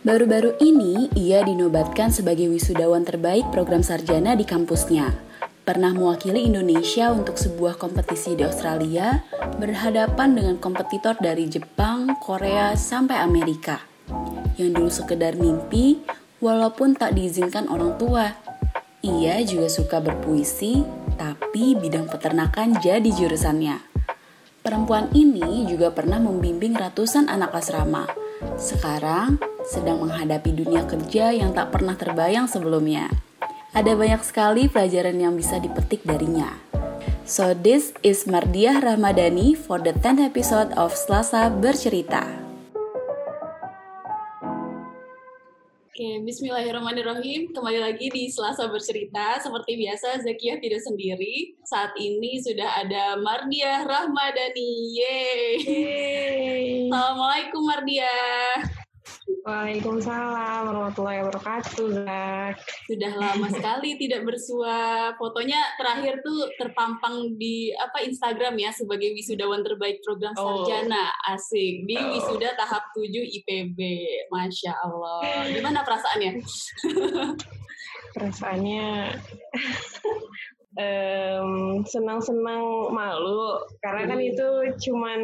Baru-baru 0.00 0.56
ini, 0.64 1.12
ia 1.12 1.44
dinobatkan 1.44 2.08
sebagai 2.08 2.48
wisudawan 2.48 3.04
terbaik 3.04 3.52
program 3.52 3.84
sarjana 3.84 4.32
di 4.32 4.48
kampusnya. 4.48 5.12
Pernah 5.60 5.92
mewakili 5.92 6.48
Indonesia 6.48 7.12
untuk 7.12 7.36
sebuah 7.36 7.76
kompetisi 7.76 8.32
di 8.32 8.40
Australia, 8.40 9.20
berhadapan 9.60 10.32
dengan 10.32 10.56
kompetitor 10.56 11.20
dari 11.20 11.52
Jepang, 11.52 12.16
Korea, 12.16 12.72
sampai 12.80 13.20
Amerika. 13.20 13.84
Yang 14.56 14.70
dulu 14.72 14.88
sekedar 14.88 15.36
mimpi, 15.36 16.00
walaupun 16.40 16.96
tak 16.96 17.12
diizinkan 17.12 17.68
orang 17.68 18.00
tua. 18.00 18.32
Ia 19.04 19.36
juga 19.44 19.68
suka 19.68 20.00
berpuisi, 20.00 20.80
tapi 21.20 21.76
bidang 21.76 22.08
peternakan 22.08 22.80
jadi 22.80 23.12
jurusannya. 23.12 23.76
Perempuan 24.64 25.12
ini 25.12 25.68
juga 25.68 25.92
pernah 25.92 26.16
membimbing 26.16 26.72
ratusan 26.72 27.28
anak 27.28 27.52
asrama. 27.52 28.29
Sekarang 28.56 29.36
sedang 29.68 30.00
menghadapi 30.00 30.52
dunia 30.56 30.84
kerja 30.88 31.32
yang 31.32 31.52
tak 31.52 31.72
pernah 31.76 31.94
terbayang 31.94 32.48
sebelumnya. 32.48 33.12
Ada 33.70 33.94
banyak 33.94 34.22
sekali 34.26 34.66
pelajaran 34.66 35.14
yang 35.14 35.38
bisa 35.38 35.62
dipetik 35.62 36.02
darinya. 36.02 36.50
So 37.22 37.54
this 37.54 37.94
is 38.02 38.26
Mardiah 38.26 38.82
Ramadhani 38.82 39.54
for 39.54 39.78
the 39.78 39.94
10th 39.94 40.34
episode 40.34 40.70
of 40.74 40.90
Selasa 40.98 41.46
Bercerita. 41.52 42.49
Oke, 46.00 46.24
Bismillahirrahmanirrahim. 46.24 47.52
Kembali 47.52 47.76
lagi 47.76 48.08
di 48.08 48.32
Selasa 48.32 48.72
Bercerita. 48.72 49.36
Seperti 49.36 49.76
biasa, 49.76 50.24
Zakia 50.24 50.56
tidak 50.56 50.80
sendiri. 50.80 51.60
Saat 51.60 51.92
ini 52.00 52.40
sudah 52.40 52.88
ada 52.88 53.20
Mardiah 53.20 53.84
Rahmadani. 53.84 54.96
Yeay! 54.96 56.88
Assalamualaikum 56.88 57.68
Mardiah. 57.68 58.79
Waalaikumsalam 59.40 60.68
warahmatullahi 60.68 61.24
wabarakatuh, 61.24 61.86
Zak. 62.04 62.54
Sudah 62.90 63.12
lama 63.16 63.48
sekali 63.48 63.96
tidak 63.96 64.26
bersua. 64.26 65.10
Fotonya 65.16 65.58
terakhir 65.80 66.20
tuh 66.20 66.50
terpampang 66.60 67.38
di 67.38 67.72
apa 67.72 68.04
Instagram 68.04 68.58
ya 68.60 68.70
sebagai 68.74 69.14
wisudawan 69.16 69.64
terbaik 69.64 70.02
program 70.04 70.36
oh. 70.36 70.66
sarjana. 70.66 71.14
Asik 71.30 71.88
di 71.88 71.96
oh. 71.96 72.18
wisuda 72.18 72.52
tahap 72.58 72.90
7 72.92 73.06
IPB. 73.10 73.78
Masya 74.28 74.72
Allah. 74.76 75.46
Gimana 75.48 75.86
perasaannya? 75.86 76.32
Perasaannya 78.14 78.86
um, 80.80 81.82
senang-senang 81.86 82.92
malu 82.94 83.58
karena 83.82 84.02
kan 84.06 84.18
hmm. 84.18 84.30
itu 84.34 84.48
cuman 84.88 85.20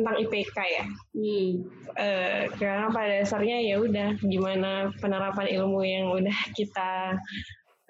tentang 0.00 0.16
IPK 0.18 0.56
ya. 0.58 0.84
Hmm. 1.14 1.50
Uh, 1.94 2.42
karena 2.58 2.86
pada 2.90 3.12
dasarnya 3.22 3.58
ya 3.62 3.76
udah 3.78 4.08
gimana 4.24 4.90
penerapan 4.98 5.46
ilmu 5.54 5.80
yang 5.86 6.06
udah 6.10 6.38
kita 6.52 7.14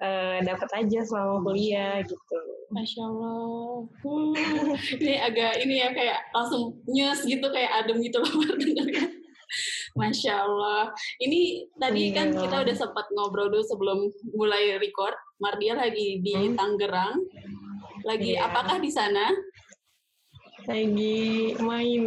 uh, 0.01 0.37
dapat 0.43 0.69
aja 0.77 0.99
selama 1.05 1.41
kuliah 1.41 2.01
gitu. 2.03 2.39
Masya 2.73 3.01
Allah. 3.05 3.85
Hmm. 4.01 4.33
ini 4.99 5.13
agak 5.21 5.53
ini 5.61 5.75
ya 5.79 5.89
kayak 5.93 6.19
langsung 6.33 6.75
nyes 6.89 7.21
gitu 7.23 7.45
kayak 7.53 7.85
adem 7.85 8.01
gitu 8.01 8.19
loh 8.19 8.33
Masya 9.99 10.33
Allah. 10.43 10.91
Ini 11.23 11.71
tadi 11.79 12.11
iya. 12.11 12.15
kan 12.19 12.27
kita 12.35 12.55
udah 12.67 12.75
sempat 12.75 13.05
ngobrol 13.15 13.47
dulu 13.47 13.63
sebelum 13.63 13.99
mulai 14.35 14.75
record. 14.75 15.15
Mardia 15.39 15.77
lagi 15.77 16.19
di 16.19 16.35
hmm. 16.35 16.59
Tangerang. 16.59 17.15
Lagi 18.03 18.35
yeah. 18.35 18.51
apakah 18.51 18.77
di 18.83 18.91
sana? 18.91 19.31
Lagi 20.65 21.55
main. 21.61 22.01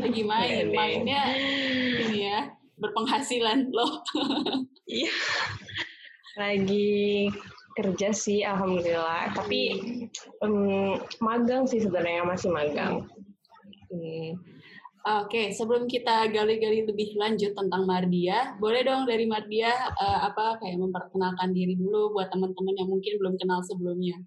Lagi 0.00 0.22
main 0.24 0.66
mainnya 0.70 1.22
ini 2.00 2.30
ya 2.30 2.40
berpenghasilan 2.80 3.68
loh 3.70 4.00
iya. 4.88 5.12
Lagi 6.40 7.28
kerja 7.76 8.10
sih 8.14 8.40
alhamdulillah. 8.42 9.34
Tapi 9.36 9.60
um, 10.40 10.96
magang 11.20 11.68
sih 11.68 11.82
sebenarnya 11.82 12.24
masih 12.24 12.50
magang. 12.50 13.06
Hmm. 13.90 14.38
Oke, 15.00 15.48
sebelum 15.56 15.88
kita 15.88 16.28
gali-gali 16.28 16.84
lebih 16.84 17.16
lanjut 17.16 17.56
tentang 17.56 17.88
Mardia, 17.88 18.52
boleh 18.60 18.84
dong 18.84 19.08
dari 19.08 19.24
Mardia 19.24 19.72
uh, 19.96 20.28
apa 20.28 20.60
kayak 20.60 20.76
memperkenalkan 20.76 21.56
diri 21.56 21.72
dulu 21.72 22.12
buat 22.12 22.28
teman-teman 22.28 22.76
yang 22.76 22.88
mungkin 22.92 23.16
belum 23.16 23.34
kenal 23.40 23.64
sebelumnya. 23.64 24.20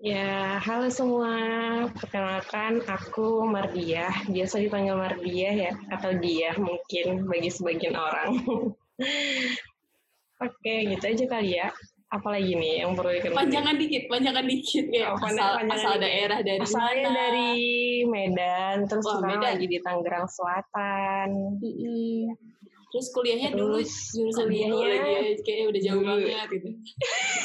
Ya, 0.00 0.56
halo 0.64 0.88
semua. 0.88 1.36
Perkenalkan, 1.92 2.80
aku 2.88 3.44
Mardiah. 3.44 4.08
Biasa 4.32 4.56
dipanggil 4.56 4.96
Mardiah 4.96 5.68
ya, 5.68 5.72
atau 5.92 6.16
dia 6.16 6.56
mungkin 6.56 7.28
bagi 7.28 7.52
sebagian 7.52 8.00
orang. 8.00 8.40
Oke, 10.48 10.74
gitu 10.88 11.04
aja 11.04 11.24
kali 11.28 11.60
ya. 11.60 11.68
Apalagi 12.08 12.56
nih 12.56 12.80
yang 12.80 12.96
perlu 12.96 13.12
dikenal? 13.12 13.44
Panjangan 13.44 13.76
dikit, 13.76 14.02
panjangan 14.08 14.46
dikit 14.48 14.86
ya. 14.88 15.12
Oh, 15.12 15.20
asal, 15.20 15.68
asal 15.68 15.92
daerah 16.00 16.40
dari 16.40 16.64
Asalnya 16.64 17.04
mana? 17.04 17.18
dari 17.20 17.52
Medan, 18.08 18.76
terus 18.88 19.04
oh, 19.04 19.20
Medan. 19.20 19.52
lagi 19.52 19.68
di 19.68 19.78
Tangerang 19.84 20.32
Selatan. 20.32 21.60
Mm 21.60 21.60
-hmm. 21.60 22.49
Terus 22.90 23.06
kuliahnya 23.14 23.54
Terus, 23.54 23.62
dulu 23.62 23.78
jurusan 24.18 24.44
kuliahnya 24.50 24.82
lagi 24.82 25.12
ya, 25.14 25.22
kayak 25.46 25.64
udah 25.70 25.80
jauh 25.80 26.02
dulu. 26.02 26.26
banget 26.26 26.48
gitu. 26.58 26.68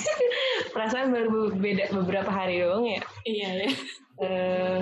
Perasaan 0.73 1.07
baru 1.13 1.39
beda 1.53 1.85
beberapa 1.93 2.31
hari 2.33 2.65
doang 2.65 2.85
ya. 2.89 3.01
Iya 3.29 3.49
ya. 3.61 3.69
Uh, 4.17 4.79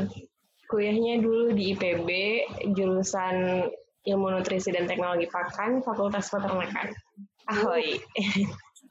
kuliahnya 0.72 1.19
dulu 1.19 1.52
di 1.52 1.75
IPB 1.75 2.09
jurusan 2.72 3.68
Ilmu 4.03 4.28
Nutrisi 4.35 4.72
dan 4.72 4.88
Teknologi 4.88 5.28
Pakan, 5.28 5.84
Fakultas 5.84 6.31
Peternakan. 6.31 6.96
Ahoy. 7.52 8.00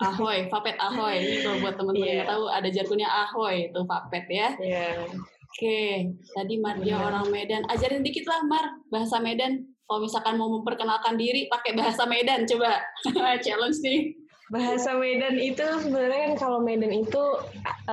Ahoy, 0.00 0.49
Fapet 0.53 0.77
Ahoy. 0.77 1.41
Kalau 1.41 1.56
buat 1.61 1.75
teman-teman 1.77 2.09
yeah. 2.09 2.16
yang 2.25 2.28
tahu 2.28 2.44
ada 2.49 2.69
jargonnya 2.69 3.09
Ahoy 3.09 3.72
itu 3.72 3.81
Fapet 3.84 4.25
ya. 4.28 4.49
Iya. 4.61 5.09
Yeah. 5.09 5.41
Oke, 5.53 5.84
tadi 6.32 6.55
Mardia 6.65 6.97
yeah. 6.97 7.00
orang 7.12 7.28
Medan. 7.28 7.62
Ajarin 7.69 8.00
dikit 8.00 8.25
lah 8.25 8.41
Mar, 8.49 8.72
bahasa 8.88 9.21
Medan 9.21 9.72
kalau 9.92 10.08
misalkan 10.08 10.41
mau 10.41 10.48
memperkenalkan 10.48 11.20
diri 11.20 11.53
pakai 11.53 11.76
bahasa 11.76 12.08
Medan 12.08 12.48
coba. 12.48 12.80
Challenge 13.44 13.76
nih. 13.84 14.16
Bahasa 14.48 14.97
Medan 14.97 15.36
itu 15.36 15.60
sebenarnya 15.60 16.32
kan 16.32 16.34
kalau 16.41 16.64
Medan 16.64 16.88
itu 16.88 17.20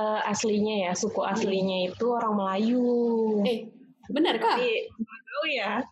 uh, 0.00 0.20
aslinya 0.24 0.88
ya 0.88 0.92
suku 0.96 1.20
aslinya 1.20 1.92
itu 1.92 2.08
orang 2.08 2.40
Melayu. 2.40 2.88
Eh 3.44 3.68
benar 4.08 4.40
kah 4.40 4.56
tapi 4.56 4.88
tahu 5.04 5.44
ya. 5.52 5.84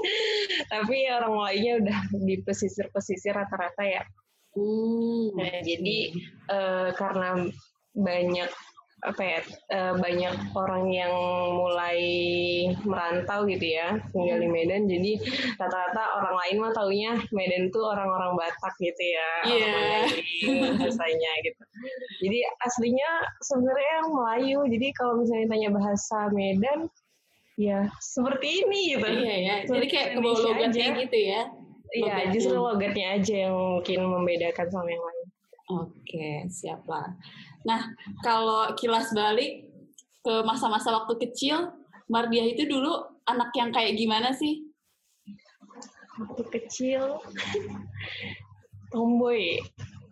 Tapi 0.74 0.96
orang 1.14 1.38
Melayunya 1.38 1.72
udah 1.86 1.98
di 2.18 2.34
pesisir 2.42 2.90
pesisir 2.90 3.30
rata-rata 3.30 3.86
ya. 3.86 4.02
Hmm. 4.58 5.34
nah 5.38 5.50
jadi 5.62 6.14
uh, 6.50 6.90
karena 6.94 7.46
banyak 7.94 8.50
apa 9.04 9.20
ya 9.20 9.40
uh, 9.76 9.94
banyak 10.00 10.34
orang 10.56 10.88
yang 10.88 11.12
mulai 11.52 12.00
merantau 12.88 13.44
gitu 13.44 13.76
ya 13.76 14.00
tinggal 14.10 14.40
di 14.40 14.48
Medan. 14.48 14.88
Jadi 14.88 15.20
rata-rata 15.60 16.24
orang 16.24 16.34
lain 16.40 16.56
mah 16.64 16.72
taunya 16.72 17.12
Medan 17.30 17.68
tuh 17.68 17.84
orang-orang 17.84 18.32
Batak 18.34 18.74
gitu 18.80 19.04
ya 19.04 19.30
yeah. 19.46 20.02
bahasanya 20.80 21.32
gitu. 21.44 21.62
Jadi 22.24 22.38
aslinya 22.64 23.10
sebenarnya 23.44 23.96
Melayu. 24.08 24.58
Jadi 24.72 24.88
kalau 24.96 25.20
misalnya 25.20 25.46
tanya 25.52 25.70
bahasa 25.70 26.18
Medan 26.32 26.88
ya 27.60 27.86
seperti 28.00 28.64
ini 28.64 28.96
gitu. 28.96 29.06
Iya 29.06 29.34
ya. 29.36 29.56
Jadi 29.68 29.86
kayak 29.86 30.08
kebawa 30.16 30.38
logatnya 30.40 30.86
gitu 30.96 31.18
ya 31.20 31.42
iya 31.94 32.26
justru 32.34 32.58
logatnya 32.58 33.14
aja 33.14 33.46
yang 33.46 33.54
mungkin 33.54 33.98
membedakan 34.02 34.66
sama 34.66 34.90
yang 34.90 35.04
lain. 35.04 35.26
Oke 35.64 36.28
siap 36.50 36.82
lah 36.90 37.14
Nah, 37.64 37.80
kalau 38.20 38.72
kilas 38.76 39.08
balik 39.16 39.72
ke 40.24 40.34
masa-masa 40.44 40.92
waktu 40.92 41.16
kecil, 41.28 41.72
Mardiah 42.08 42.52
itu 42.52 42.68
dulu 42.68 43.00
anak 43.24 43.52
yang 43.56 43.72
kayak 43.72 43.96
gimana 43.96 44.36
sih? 44.36 44.68
Waktu 46.20 46.44
kecil, 46.52 47.18
tomboy. 48.92 49.58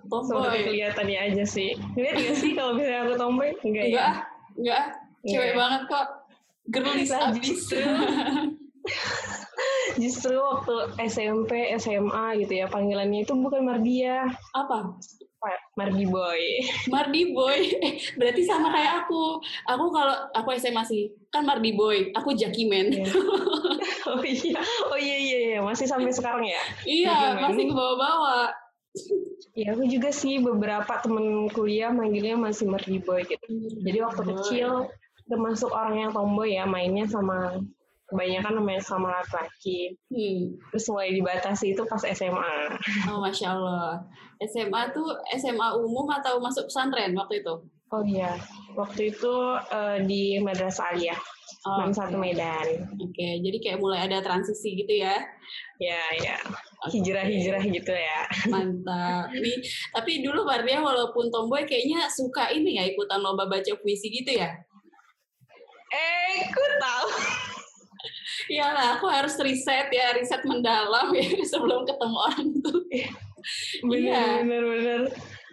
Tomboy. 0.08 0.28
Seperti 0.28 0.58
kelihatannya 0.66 1.18
aja 1.30 1.44
sih. 1.46 1.70
Lihat 1.94 2.16
gak 2.18 2.36
sih 2.40 2.50
kalau 2.56 2.74
misalnya 2.74 3.00
aku 3.06 3.14
tomboy? 3.20 3.50
Enggak, 3.62 3.86
ya? 3.86 3.88
enggak 3.88 3.92
ya? 3.92 4.12
Enggak, 4.52 4.84
cewek 5.28 5.50
yeah. 5.52 5.56
banget 5.56 5.82
kok. 5.88 6.06
Girlis 6.72 7.10
nah, 7.10 7.20
abis. 7.30 7.46
Justru, 7.46 7.82
justru 10.02 10.34
waktu 10.38 10.74
SMP, 11.10 11.50
SMA 11.76 12.26
gitu 12.44 12.52
ya, 12.64 12.66
panggilannya 12.70 13.28
itu 13.28 13.34
bukan 13.36 13.62
Mardia. 13.66 14.30
Apa? 14.56 14.96
Mardi 15.74 16.04
Boy. 16.06 16.42
Mardi 16.94 17.22
Boy. 17.34 17.58
Eh, 17.80 17.94
berarti 18.14 18.42
sama 18.46 18.70
kayak 18.70 19.06
aku. 19.06 19.40
Aku 19.66 19.84
kalau 19.90 20.16
aku 20.36 20.48
SMA 20.58 20.82
sih, 20.86 21.10
kan 21.32 21.42
Mardi 21.42 21.72
Boy. 21.74 22.12
Aku 22.14 22.36
Jackie 22.36 22.68
Man. 22.68 22.92
Yeah. 22.92 23.08
oh 24.12 24.22
iya. 24.22 24.60
Oh 24.92 24.98
iya 24.98 25.16
iya 25.18 25.38
iya, 25.52 25.58
masih 25.64 25.86
sampai 25.88 26.12
sekarang 26.12 26.44
ya? 26.46 26.62
iya, 26.86 27.38
masih 27.40 27.70
ke 27.70 27.74
bawah-bawah. 27.74 28.52
Iya, 29.56 29.72
aku 29.72 29.84
juga 29.88 30.12
sih 30.12 30.40
beberapa 30.40 31.00
temen 31.00 31.48
kuliah 31.52 31.88
manggilnya 31.88 32.36
masih 32.36 32.68
Mardi 32.68 33.00
Boy 33.00 33.24
gitu. 33.24 33.46
Jadi 33.82 33.98
waktu 34.04 34.22
kecil 34.36 34.88
termasuk 35.26 35.72
orang 35.72 36.08
yang 36.08 36.10
tomboy 36.12 36.52
ya, 36.52 36.68
mainnya 36.68 37.08
sama 37.08 37.56
kebanyakan 38.12 38.60
namanya 38.60 38.82
sama 38.84 39.08
laki-laki. 39.08 39.96
Hmm. 40.12 40.60
Terus 40.70 40.84
mulai 40.92 41.10
dibatasi 41.16 41.72
itu 41.72 41.82
pas 41.88 42.04
SMA. 42.04 42.54
Oh, 43.08 43.24
Masya 43.24 43.56
Allah. 43.56 44.04
SMA 44.44 44.92
tuh 44.92 45.08
SMA 45.40 45.68
umum 45.80 46.06
atau 46.12 46.36
masuk 46.38 46.68
pesantren 46.68 47.16
waktu 47.16 47.40
itu? 47.40 47.54
Oh 47.92 48.00
iya, 48.08 48.40
waktu 48.72 49.12
itu 49.12 49.34
uh, 49.68 50.00
di 50.08 50.40
Madrasah 50.40 50.96
Aliyah, 50.96 51.20
oh, 51.68 51.84
satu 51.92 52.16
okay. 52.16 52.32
Medan. 52.32 52.88
Oke, 52.96 53.12
okay. 53.12 53.32
jadi 53.44 53.56
kayak 53.60 53.78
mulai 53.84 54.08
ada 54.08 54.24
transisi 54.24 54.72
gitu 54.80 54.96
ya? 54.96 55.20
Ya, 55.76 56.00
ya. 56.24 56.40
Hijrah-hijrah 56.88 57.62
gitu 57.68 57.92
ya. 57.92 58.24
Mantap. 58.48 59.28
Nih, 59.36 59.60
tapi 59.92 60.24
dulu 60.24 60.48
Mardia 60.48 60.80
walaupun 60.80 61.28
tomboy 61.28 61.68
kayaknya 61.68 62.08
suka 62.08 62.48
ini 62.48 62.80
ya 62.80 62.88
ikutan 62.88 63.20
lomba 63.20 63.44
baca 63.44 63.72
puisi 63.84 64.08
gitu 64.08 64.40
ya? 64.40 64.56
Eh, 65.92 66.48
aku 66.48 66.64
tahu. 66.80 67.08
Iyalah, 68.50 68.98
aku 68.98 69.06
harus 69.06 69.34
riset 69.38 69.92
ya, 69.92 70.16
riset 70.16 70.42
mendalam 70.48 71.12
ya 71.14 71.26
sebelum 71.52 71.86
ketemu 71.86 72.18
orang 72.18 72.48
tuh. 72.62 72.80
Bener, 73.82 73.98
iya. 73.98 74.24
bener, 74.42 74.62
bener. 74.62 75.00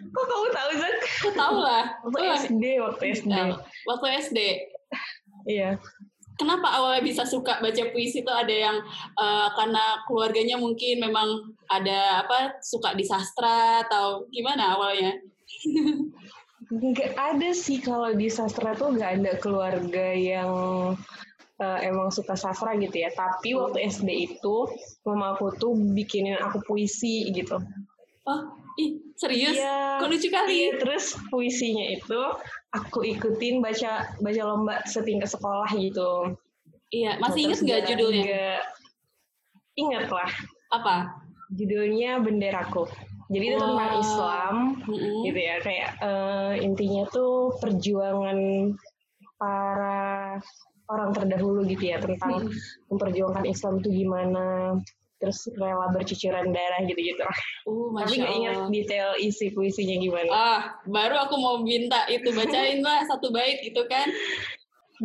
Kok 0.00 0.24
kamu 0.24 0.46
tahu, 0.54 0.70
Zak? 0.78 0.94
Aku 0.96 1.30
tahu 1.34 1.56
lah. 1.60 1.84
Waktu 2.06 2.26
SD, 2.48 2.64
waktu 2.80 3.04
SD. 3.18 3.34
waktu 3.86 4.06
SD. 4.22 4.38
Iya. 5.50 5.70
Kenapa 6.40 6.72
awalnya 6.72 7.04
bisa 7.04 7.28
suka 7.28 7.60
baca 7.60 7.84
puisi 7.92 8.24
itu 8.24 8.32
ada 8.32 8.54
yang 8.54 8.80
uh, 9.20 9.52
karena 9.52 10.00
keluarganya 10.08 10.56
mungkin 10.56 11.04
memang 11.04 11.52
ada 11.68 12.24
apa 12.24 12.56
suka 12.64 12.96
di 12.96 13.04
sastra 13.04 13.84
atau 13.84 14.24
gimana 14.32 14.72
awalnya? 14.72 15.20
Gak 16.70 17.12
ada 17.18 17.50
sih 17.52 17.84
kalau 17.84 18.16
di 18.16 18.32
sastra 18.32 18.72
tuh 18.72 18.96
gak 18.96 19.20
ada 19.20 19.36
keluarga 19.36 20.16
yang 20.16 20.50
uh, 21.60 21.78
emang 21.84 22.08
suka 22.08 22.34
sastra 22.34 22.74
gitu 22.80 22.96
ya. 22.96 23.12
Tapi 23.12 23.54
waktu 23.54 23.86
SD 23.86 24.08
itu 24.34 24.56
mama 25.04 25.36
aku 25.36 25.52
tuh 25.60 25.76
bikinin 25.76 26.40
aku 26.40 26.64
puisi 26.64 27.28
gitu. 27.30 27.60
Oh, 28.24 28.40
ih, 28.80 29.00
serius? 29.16 29.56
Iya, 29.56 30.00
Kok 30.00 30.08
lucu 30.08 30.28
kali? 30.32 30.52
Iya, 30.56 30.70
terus 30.80 31.16
puisinya 31.28 31.84
itu 31.84 32.20
aku 32.72 33.04
ikutin 33.04 33.60
baca 33.60 34.16
baca 34.18 34.42
lomba 34.44 34.80
setingkat 34.88 35.30
sekolah 35.30 35.70
gitu. 35.76 36.34
Iya, 36.90 37.22
masih 37.22 37.46
ingat 37.46 37.60
nggak 37.62 37.82
judulnya? 37.86 38.24
Gak, 38.26 38.62
ingat 39.78 40.06
lah. 40.10 40.30
Apa? 40.74 40.94
Judulnya 41.54 42.18
Benderaku. 42.18 42.86
Jadi 43.30 43.44
itu 43.46 43.58
tentang 43.62 43.94
Islam, 44.02 44.54
mm-hmm. 44.90 45.22
gitu 45.22 45.38
ya. 45.38 45.56
Kayak 45.62 45.90
uh, 46.02 46.52
intinya 46.58 47.06
tuh 47.14 47.54
perjuangan 47.62 48.38
para 49.38 50.42
orang 50.90 51.14
terdahulu 51.14 51.62
gitu 51.70 51.94
ya 51.94 52.02
tentang 52.02 52.50
hmm. 52.50 52.52
memperjuangkan 52.90 53.44
Islam 53.46 53.78
itu 53.78 53.88
gimana 54.04 54.74
terus 55.20 55.44
rela 55.60 55.92
bercucuran 55.92 56.48
darah 56.48 56.80
gitu-gitu. 56.88 57.20
Uh, 57.68 57.92
Tapi 57.92 58.24
nggak 58.24 58.34
ingat 58.40 58.56
detail 58.72 59.12
isi 59.20 59.52
puisinya 59.52 60.00
gimana. 60.00 60.30
Ah, 60.32 60.60
baru 60.88 61.28
aku 61.28 61.36
mau 61.36 61.56
minta 61.60 62.08
itu 62.08 62.32
bacain 62.32 62.80
lah 62.80 63.04
satu 63.04 63.28
bait 63.28 63.60
gitu 63.60 63.84
kan. 63.84 64.08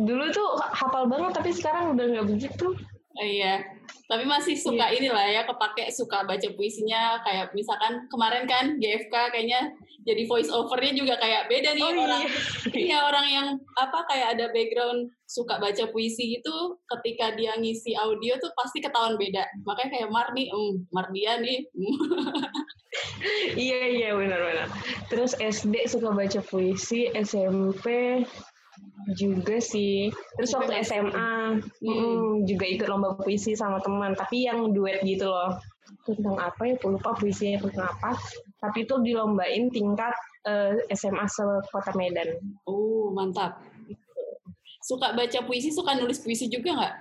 Dulu 0.00 0.32
tuh 0.32 0.56
hafal 0.72 1.04
banget 1.12 1.36
tapi 1.36 1.52
sekarang 1.52 1.92
udah 1.94 2.04
nggak 2.16 2.26
begitu. 2.32 2.72
Iya. 3.20 3.75
Tapi 4.06 4.24
masih 4.24 4.54
suka 4.58 4.90
yeah. 4.90 4.96
inilah 4.96 5.26
ya 5.26 5.42
kepake 5.46 5.90
suka 5.90 6.22
baca 6.26 6.48
puisinya 6.54 7.20
kayak 7.26 7.50
misalkan 7.56 8.06
kemarin 8.08 8.44
kan 8.46 8.78
GFK 8.78 9.14
kayaknya 9.34 9.74
jadi 10.06 10.22
voice 10.30 10.48
overnya 10.54 10.94
juga 10.94 11.14
kayak 11.18 11.50
beda 11.50 11.74
nih 11.74 11.82
oh, 11.82 11.90
iya. 11.90 11.98
orang 12.06 12.22
iya. 12.22 12.30
iya 12.86 12.98
orang 13.02 13.26
yang 13.26 13.46
apa 13.74 13.98
kayak 14.06 14.28
ada 14.38 14.46
background 14.54 15.10
suka 15.26 15.58
baca 15.58 15.90
puisi 15.90 16.38
itu 16.38 16.56
ketika 16.86 17.34
dia 17.34 17.58
ngisi 17.58 17.98
audio 17.98 18.38
tuh 18.38 18.54
pasti 18.54 18.78
ketahuan 18.78 19.18
beda 19.18 19.42
makanya 19.66 19.90
kayak 19.98 20.08
Mar 20.14 20.30
nih 20.30 20.46
um, 20.54 20.86
Mardia 20.94 21.42
nih 21.42 21.66
iya 23.58 23.80
iya 23.90 24.08
benar-benar 24.14 24.70
terus 25.10 25.34
SD 25.42 25.90
suka 25.90 26.14
baca 26.14 26.40
puisi 26.46 27.10
SMP 27.10 28.22
juga 29.14 29.62
sih 29.62 30.10
terus 30.34 30.50
waktu 30.56 30.82
SMA 30.82 31.62
hmm. 31.78 31.86
Hmm, 31.86 32.32
juga 32.42 32.66
ikut 32.66 32.86
lomba 32.90 33.14
puisi 33.20 33.54
sama 33.54 33.78
teman 33.78 34.18
tapi 34.18 34.50
yang 34.50 34.74
duet 34.74 34.98
gitu 35.06 35.30
loh 35.30 35.54
tentang 36.02 36.38
apa 36.38 36.62
ya 36.66 36.74
aku 36.74 36.98
lupa 36.98 37.14
puisinya 37.14 37.62
tentang 37.62 37.86
apa 37.94 38.18
tapi 38.58 38.82
itu 38.82 38.94
dilombain 38.98 39.70
tingkat 39.70 40.14
uh, 40.46 40.74
eh, 40.90 40.94
SMA 40.98 41.26
sekota 41.30 41.94
Medan 41.94 42.42
oh 42.66 43.14
mantap 43.14 43.62
suka 44.82 45.14
baca 45.14 45.38
puisi 45.46 45.70
suka 45.70 45.94
nulis 45.94 46.22
puisi 46.22 46.50
juga 46.50 46.74
nggak 46.74 46.94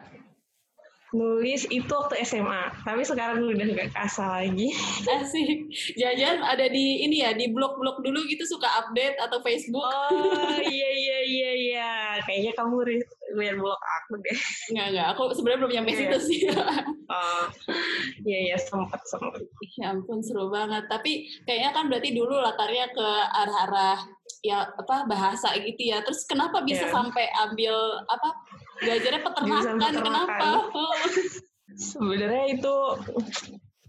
nulis 1.15 1.63
itu 1.71 1.87
waktu 1.87 2.27
SMA, 2.27 2.83
tapi 2.83 3.01
sekarang 3.07 3.47
udah 3.47 3.67
gak 3.71 3.95
kasar 3.95 4.43
lagi. 4.43 4.75
Asik. 5.15 5.71
Jajan 5.95 6.43
ada 6.43 6.67
di 6.67 7.07
ini 7.07 7.23
ya, 7.23 7.31
di 7.31 7.47
blog-blog 7.55 8.03
dulu 8.03 8.19
gitu 8.27 8.43
suka 8.43 8.67
update 8.83 9.15
atau 9.23 9.39
Facebook. 9.39 9.87
Oh 9.87 10.59
iya 10.59 10.89
iya. 10.91 11.04
Kayaknya 12.35 12.53
kamu 12.59 12.75
lihat 13.39 13.55
blog 13.55 13.79
aku 13.79 14.19
deh. 14.19 14.37
Enggak 14.75 14.87
enggak, 14.91 15.07
aku 15.15 15.21
sebenarnya 15.31 15.59
belum 15.63 15.71
nyampe 15.71 15.91
yeah. 15.95 15.99
situ 16.03 16.17
sih. 16.19 16.39
oh. 17.15 17.45
Iya 18.27 18.39
iya 18.51 18.57
sempat 18.59 18.99
sempat. 19.07 19.39
Ya 19.79 19.95
ampun 19.95 20.19
seru 20.19 20.51
banget. 20.51 20.83
Tapi 20.91 21.31
kayaknya 21.47 21.71
kan 21.71 21.87
berarti 21.87 22.11
dulu 22.11 22.35
latarnya 22.43 22.91
ke 22.91 23.07
arah-arah 23.39 24.03
ya 24.43 24.67
apa 24.67 25.07
bahasa 25.07 25.55
gitu 25.55 25.79
ya. 25.79 26.03
Terus 26.03 26.27
kenapa 26.27 26.59
bisa 26.67 26.91
yeah. 26.91 26.91
sampai 26.91 27.23
ambil 27.47 28.03
apa 28.11 28.29
belajarnya 28.83 29.21
peternakan, 29.23 29.75
peternakan. 29.79 30.03
kenapa? 30.03 30.49
Sebenarnya 31.79 32.45
itu 32.51 32.75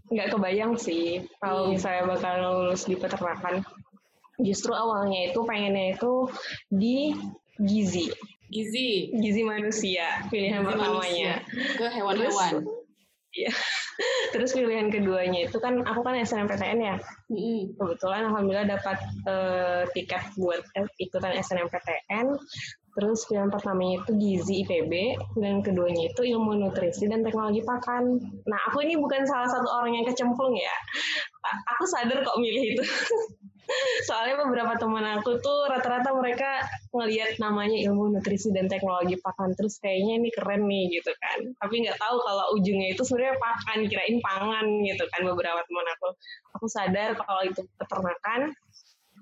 nggak 0.07 0.39
kebayang 0.39 0.79
sih 0.79 1.19
kalau 1.43 1.67
hmm. 1.67 1.75
misalnya 1.75 2.03
bakal 2.15 2.33
lulus 2.63 2.87
di 2.87 2.95
peternakan. 2.95 3.59
Justru 4.39 4.71
awalnya 4.71 5.35
itu 5.35 5.43
pengennya 5.43 5.99
itu 5.99 6.31
di 6.71 7.11
gizi. 7.59 8.07
Gizi. 8.47 9.11
Gizi 9.15 9.41
manusia 9.43 10.23
pilihan 10.31 10.63
gizi 10.63 10.67
pertamanya. 10.71 11.31
Manusia. 11.43 11.75
Ke 11.75 11.85
hewan-hewan. 11.91 12.53
Iya. 13.35 13.51
Terus 14.33 14.49
pilihan 14.53 14.87
keduanya 14.93 15.49
itu 15.49 15.57
kan 15.57 15.83
aku 15.83 16.01
kan 16.05 16.15
SNMPTN 16.17 16.79
ya. 16.79 16.95
Mm-hmm. 17.29 17.77
Kebetulan 17.77 18.29
alhamdulillah 18.29 18.67
dapat 18.77 18.97
uh, 19.27 19.83
tiket 19.93 20.21
buat 20.39 20.61
ikutan 21.01 21.33
SNMPTN. 21.37 22.37
Terus 22.97 23.29
pilihan 23.29 23.53
pertamanya 23.53 24.01
itu 24.01 24.11
gizi 24.17 24.65
IPB 24.65 24.93
dan 25.37 25.61
keduanya 25.61 26.09
itu 26.09 26.21
ilmu 26.33 26.57
nutrisi 26.57 27.05
dan 27.05 27.21
teknologi 27.21 27.61
pakan. 27.61 28.17
Nah, 28.49 28.59
aku 28.73 28.81
ini 28.81 28.97
bukan 28.97 29.21
salah 29.29 29.45
satu 29.45 29.69
orang 29.69 30.01
yang 30.01 30.05
kecemplung 30.09 30.57
ya. 30.57 30.73
Aku 31.77 31.85
sadar 31.85 32.25
kok 32.25 32.37
milih 32.41 32.73
itu. 32.73 32.83
Soalnya 34.07 34.47
beberapa 34.47 34.79
teman 34.79 35.05
aku 35.19 35.39
tuh 35.43 35.67
rata-rata 35.67 36.15
mereka 36.15 36.63
ngelihat 36.95 37.37
namanya 37.37 37.77
ilmu 37.87 38.15
nutrisi 38.15 38.49
dan 38.55 38.71
teknologi 38.71 39.19
pakan 39.19 39.53
terus 39.53 39.77
kayaknya 39.83 40.23
ini 40.23 40.29
keren 40.31 40.65
nih 40.65 40.99
gitu 40.99 41.11
kan. 41.19 41.39
Tapi 41.59 41.73
nggak 41.87 41.99
tahu 41.99 42.15
kalau 42.23 42.45
ujungnya 42.55 42.95
itu 42.95 43.03
sebenarnya 43.03 43.35
pakan, 43.37 43.79
kirain 43.91 44.17
pangan 44.23 44.65
gitu 44.87 45.03
kan 45.11 45.21
beberapa 45.27 45.61
teman 45.67 45.87
aku. 45.97 46.09
Aku 46.59 46.65
sadar 46.71 47.15
kalau 47.19 47.41
itu 47.43 47.61
peternakan. 47.77 48.55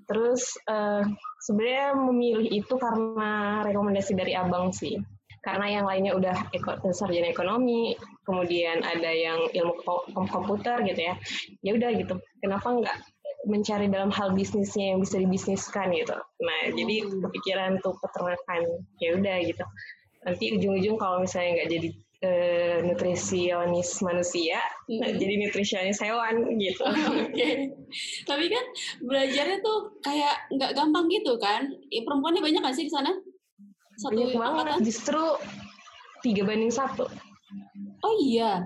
Terus 0.06 0.54
uh, 0.70 1.02
sebenarnya 1.42 1.98
memilih 1.98 2.48
itu 2.62 2.74
karena 2.78 3.66
rekomendasi 3.66 4.14
dari 4.14 4.38
abang 4.38 4.70
sih 4.70 5.02
karena 5.46 5.70
yang 5.70 5.86
lainnya 5.86 6.18
udah 6.18 6.50
eko, 6.58 6.90
sarjana 6.90 7.30
ekonomi 7.30 7.94
kemudian 8.26 8.82
ada 8.82 9.14
yang 9.14 9.46
ilmu 9.54 9.78
komputer 10.10 10.82
gitu 10.90 11.02
ya 11.06 11.14
ya 11.62 11.72
udah 11.78 11.90
gitu 11.94 12.18
kenapa 12.42 12.66
nggak 12.82 12.98
mencari 13.46 13.88
dalam 13.88 14.10
hal 14.10 14.34
bisnisnya 14.34 14.94
yang 14.94 15.00
bisa 15.02 15.22
dibisniskan 15.22 15.94
gitu 15.94 16.18
nah 16.42 16.60
hmm. 16.68 16.76
jadi 16.76 16.96
kepikiran 17.06 17.72
tuh 17.82 17.94
peternakan 18.02 18.62
ya 19.00 19.10
udah 19.18 19.38
gitu 19.46 19.66
nanti 20.26 20.46
ujung-ujung 20.58 20.98
kalau 20.98 21.22
misalnya 21.22 21.62
nggak 21.62 21.70
jadi 21.70 21.90
uh, 22.26 22.78
nutrisionis 22.86 23.90
manusia, 24.02 24.60
hmm. 24.90 25.16
jadi 25.22 25.34
nutrisionis 25.46 26.00
hewan 26.02 26.58
gitu. 26.58 26.84
Oke. 26.90 27.30
Okay. 27.34 27.54
Tapi 28.26 28.46
kan 28.50 28.66
belajarnya 29.06 29.58
tuh 29.62 29.94
kayak 30.02 30.36
nggak 30.54 30.72
gampang 30.74 31.06
gitu 31.12 31.38
kan? 31.38 31.70
Ya, 31.94 32.02
perempuannya 32.04 32.42
banyak 32.42 32.62
nggak 32.66 32.76
sih 32.76 32.88
di 32.88 32.94
sana? 32.94 33.12
Satu 34.02 34.18
banyak 34.18 34.36
banget. 34.36 34.66
Justru 34.84 35.24
tiga 36.26 36.44
banding 36.44 36.74
satu. 36.74 37.06
Oh 38.04 38.14
iya. 38.22 38.66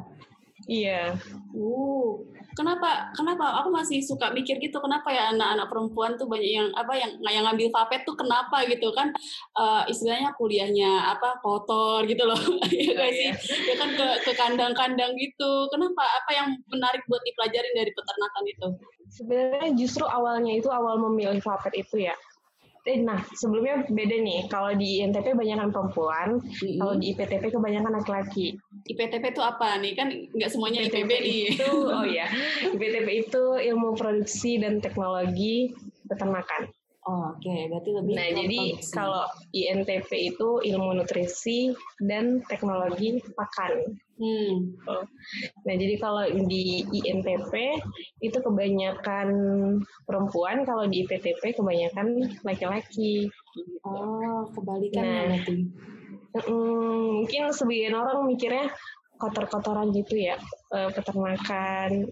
Iya. 0.69 1.17
Uh, 1.55 2.24
kenapa 2.60 3.16
kenapa? 3.16 3.63
Aku 3.63 3.72
masih 3.72 4.04
suka 4.04 4.36
mikir 4.36 4.60
gitu 4.60 4.84
kenapa 4.84 5.08
ya 5.08 5.32
anak-anak 5.32 5.72
perempuan 5.72 6.20
tuh 6.20 6.28
banyak 6.28 6.51
yang 6.51 6.68
apa 6.75 6.92
yang 7.00 7.12
yang 7.24 7.48
ngambil 7.48 7.72
vapet 7.72 8.04
tuh 8.04 8.20
kenapa 8.20 8.68
gitu 8.68 8.92
kan? 8.92 9.16
Uh, 9.56 9.88
istilahnya 9.88 10.36
kuliahnya 10.36 11.16
apa 11.16 11.39
kotor 11.39 12.04
gitu 12.04 12.28
loh. 12.28 12.39
Ya 13.00 13.08
sih? 13.16 13.32
Ya 13.63 13.75
kan 13.80 13.96
ke 13.96 14.08
ke 14.28 14.32
kandang-kandang 14.36 15.16
gitu. 15.16 15.72
Kenapa? 15.72 16.04
Apa 16.04 16.32
yang 16.36 16.48
menarik 16.68 17.00
buat 17.08 17.24
dipelajarin 17.24 17.74
dari 17.80 17.92
peternakan 17.96 18.44
itu? 18.44 18.68
Sebenarnya 19.10 19.70
justru 19.80 20.04
awalnya 20.04 20.51
itu 20.51 20.68
awal 20.68 21.00
memilih 21.00 21.39
vapet 21.39 21.80
itu 21.80 22.12
ya 22.12 22.16
nah 23.03 23.22
sebelumnya 23.38 23.86
beda 23.86 24.17
nih. 24.22 24.39
Kalau 24.50 24.74
di 24.74 25.05
INTP 25.05 25.38
kebanyakan 25.38 25.69
perempuan 25.69 26.41
mm-hmm. 26.41 26.77
kalau 26.81 26.93
di 26.98 27.05
IPTP 27.13 27.43
kebanyakan 27.53 27.91
laki-laki. 28.01 28.58
IPTP 28.89 29.24
itu 29.36 29.41
apa? 29.43 29.77
Nih 29.77 29.93
kan 29.93 30.10
nggak 30.10 30.50
semuanya 30.50 30.86
IPB 30.89 31.12
nih. 31.22 31.38
itu 31.53 31.69
oh 31.69 32.05
ya 32.17 32.25
IPTP 32.65 33.29
itu 33.29 33.43
ilmu 33.60 33.93
produksi 33.93 34.58
dan 34.58 34.81
teknologi 34.81 35.69
peternakan 36.10 36.72
Oh, 37.10 37.34
Oke, 37.34 37.50
okay. 37.50 37.66
berarti 37.74 37.89
lebih. 37.89 38.13
Nah, 38.13 38.30
jadi 38.38 38.60
kalau 38.94 39.25
INTP 39.50 40.30
itu 40.30 40.62
ilmu 40.62 40.94
nutrisi 40.94 41.74
dan 41.98 42.46
teknologi 42.46 43.18
pakan. 43.34 43.98
Hmm. 44.22 44.78
Oh. 44.86 45.01
Nah, 45.66 45.74
jadi 45.74 45.98
kalau 45.98 46.22
di 46.46 46.86
INTP 46.86 47.82
itu 48.22 48.38
kebanyakan 48.38 49.30
perempuan, 50.06 50.70
kalau 50.70 50.86
di 50.86 51.01
IPTP 51.01 51.58
kebanyakan 51.58 52.30
laki-laki. 52.46 53.25
Oh, 53.82 54.46
kebalikan 54.54 55.01
nah, 55.01 55.22
berarti. 55.34 55.66
Mm, 56.46 57.25
mungkin 57.25 57.42
sebagian 57.50 57.98
orang 57.98 58.22
mikirnya 58.30 58.70
kotor-kotoran 59.18 59.89
gitu 59.98 60.30
ya, 60.30 60.38
eh, 60.78 60.89
peternakan 60.94 62.06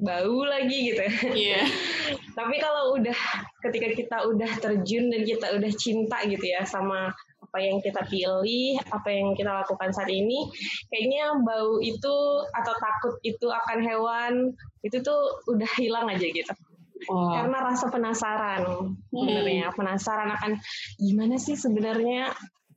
bau 0.00 0.44
lagi 0.44 0.92
gitu. 0.92 1.02
Iya. 1.32 1.62
Yeah. 1.62 1.66
Tapi 2.38 2.60
kalau 2.60 3.00
udah 3.00 3.18
ketika 3.64 3.88
kita 3.96 4.16
udah 4.28 4.50
terjun 4.60 5.08
dan 5.08 5.24
kita 5.24 5.46
udah 5.56 5.72
cinta 5.72 6.20
gitu 6.28 6.44
ya 6.44 6.68
sama 6.68 7.12
apa 7.46 7.58
yang 7.62 7.80
kita 7.80 8.04
pilih, 8.12 8.76
apa 8.92 9.08
yang 9.08 9.32
kita 9.32 9.48
lakukan 9.48 9.88
saat 9.94 10.12
ini, 10.12 10.50
kayaknya 10.92 11.40
bau 11.40 11.80
itu 11.80 12.14
atau 12.52 12.74
takut 12.76 13.14
itu 13.24 13.48
akan 13.48 13.78
hewan 13.80 14.32
itu 14.84 15.00
tuh 15.00 15.40
udah 15.48 15.70
hilang 15.80 16.12
aja 16.12 16.26
gitu. 16.26 16.52
Oh. 17.08 17.32
Karena 17.32 17.72
rasa 17.72 17.88
penasaran, 17.88 18.92
sebenarnya 19.12 19.72
hmm. 19.72 19.76
penasaran 19.76 20.30
akan 20.36 20.52
gimana 21.00 21.36
sih 21.40 21.56
sebenarnya 21.56 22.32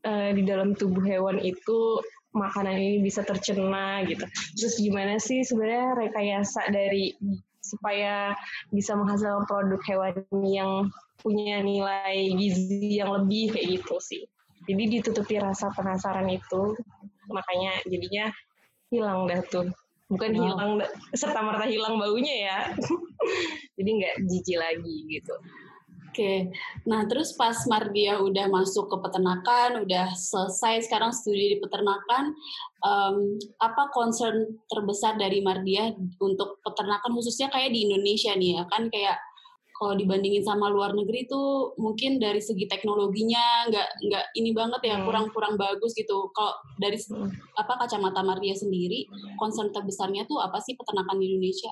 uh, 0.06 0.30
di 0.32 0.44
dalam 0.48 0.76
tubuh 0.76 1.02
hewan 1.04 1.40
itu 1.44 2.00
makanan 2.34 2.78
ini 2.78 2.98
bisa 3.02 3.26
tercerna 3.26 4.06
gitu. 4.06 4.26
Terus 4.58 4.76
gimana 4.78 5.18
sih 5.18 5.42
sebenarnya 5.42 5.98
rekayasa 5.98 6.70
dari 6.70 7.18
supaya 7.60 8.34
bisa 8.74 8.96
menghasilkan 8.98 9.46
produk 9.46 9.82
hewan 9.86 10.16
yang 10.48 10.72
punya 11.20 11.60
nilai 11.60 12.32
gizi 12.34 12.98
yang 12.98 13.12
lebih 13.14 13.54
kayak 13.54 13.68
gitu 13.80 13.96
sih. 14.00 14.24
Jadi 14.70 15.00
ditutupi 15.00 15.42
rasa 15.42 15.74
penasaran 15.74 16.30
itu, 16.30 16.78
makanya 17.32 17.74
jadinya 17.90 18.30
hilang 18.94 19.26
dah 19.26 19.42
tuh. 19.50 19.68
Bukan 20.10 20.34
wow. 20.34 20.42
hilang 20.42 20.72
serta 21.14 21.42
merta 21.46 21.66
hilang 21.70 22.02
baunya 22.02 22.36
ya. 22.50 22.60
Jadi 23.78 23.90
nggak 24.02 24.16
jijik 24.26 24.58
lagi 24.58 24.96
gitu. 25.10 25.36
Oke, 26.10 26.50
nah 26.90 27.06
terus 27.06 27.38
pas 27.38 27.54
Mardia 27.70 28.18
udah 28.18 28.50
masuk 28.50 28.90
ke 28.90 28.98
peternakan, 28.98 29.86
udah 29.86 30.10
selesai 30.18 30.90
sekarang 30.90 31.14
studi 31.14 31.54
di 31.54 31.58
peternakan, 31.62 32.34
um, 32.82 33.38
apa 33.62 33.94
concern 33.94 34.58
terbesar 34.74 35.22
dari 35.22 35.46
Mardia 35.46 35.94
untuk 36.18 36.58
peternakan 36.66 37.14
khususnya 37.14 37.54
kayak 37.54 37.78
di 37.78 37.86
Indonesia 37.86 38.34
nih 38.34 38.58
ya 38.58 38.64
kan 38.74 38.90
kayak 38.90 39.22
kalau 39.80 39.96
dibandingin 39.96 40.44
sama 40.44 40.68
luar 40.68 40.92
negeri 40.92 41.24
tuh 41.24 41.72
mungkin 41.80 42.20
dari 42.20 42.44
segi 42.44 42.68
teknologinya 42.68 43.72
nggak 43.72 43.88
nggak 44.12 44.26
ini 44.36 44.52
banget 44.52 44.82
ya 44.84 44.96
hmm. 45.00 45.08
kurang-kurang 45.08 45.56
bagus 45.56 45.96
gitu. 45.96 46.28
Kalau 46.36 46.52
dari 46.82 47.00
hmm. 47.00 47.32
apa 47.56 47.86
kacamata 47.86 48.20
Mardia 48.20 48.58
sendiri, 48.60 49.08
concern 49.40 49.72
terbesarnya 49.72 50.28
tuh 50.28 50.44
apa 50.44 50.60
sih 50.60 50.76
peternakan 50.76 51.22
di 51.22 51.32
Indonesia? 51.32 51.72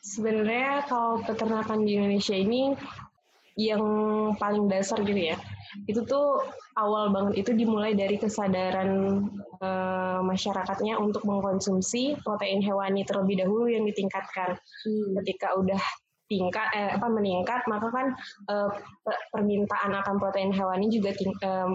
Sebenarnya 0.00 0.88
kalau 0.88 1.20
peternakan 1.20 1.84
di 1.84 2.00
Indonesia 2.00 2.32
ini 2.32 2.72
yang 3.58 3.82
paling 4.36 4.66
dasar 4.70 5.00
gitu 5.02 5.34
ya. 5.34 5.36
Itu 5.86 6.02
tuh 6.06 6.42
awal 6.74 7.14
banget 7.14 7.46
itu 7.46 7.50
dimulai 7.54 7.94
dari 7.94 8.18
kesadaran 8.18 9.22
uh, 9.62 10.20
masyarakatnya 10.22 10.98
untuk 10.98 11.22
mengkonsumsi 11.26 12.18
protein 12.22 12.62
hewani 12.62 13.06
terlebih 13.06 13.42
dahulu 13.42 13.70
yang 13.70 13.86
ditingkatkan. 13.86 14.58
Hmm. 14.58 15.14
ketika 15.22 15.54
udah 15.58 15.82
tingkat 16.30 16.68
eh, 16.78 16.94
apa 16.94 17.10
meningkat 17.10 17.66
maka 17.66 17.90
kan 17.90 18.06
uh, 18.46 18.70
permintaan 19.34 19.98
akan 19.98 20.14
protein 20.22 20.54
hewani 20.54 20.86
juga 20.86 21.10
ting, 21.18 21.34
uh, 21.42 21.74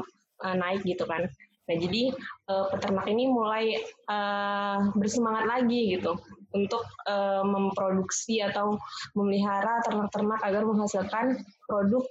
naik 0.56 0.80
gitu 0.88 1.04
kan 1.04 1.28
nah 1.66 1.76
jadi 1.82 2.14
uh, 2.46 2.70
peternak 2.70 3.10
ini 3.10 3.26
mulai 3.26 3.82
uh, 4.06 4.94
bersemangat 4.94 5.50
lagi 5.50 5.98
gitu 5.98 6.14
untuk 6.56 6.86
uh, 7.10 7.44
memproduksi 7.44 8.40
atau 8.40 8.80
memelihara 9.18 9.84
ternak-ternak 9.84 10.40
agar 10.46 10.64
menghasilkan 10.64 11.42
produk 11.68 12.06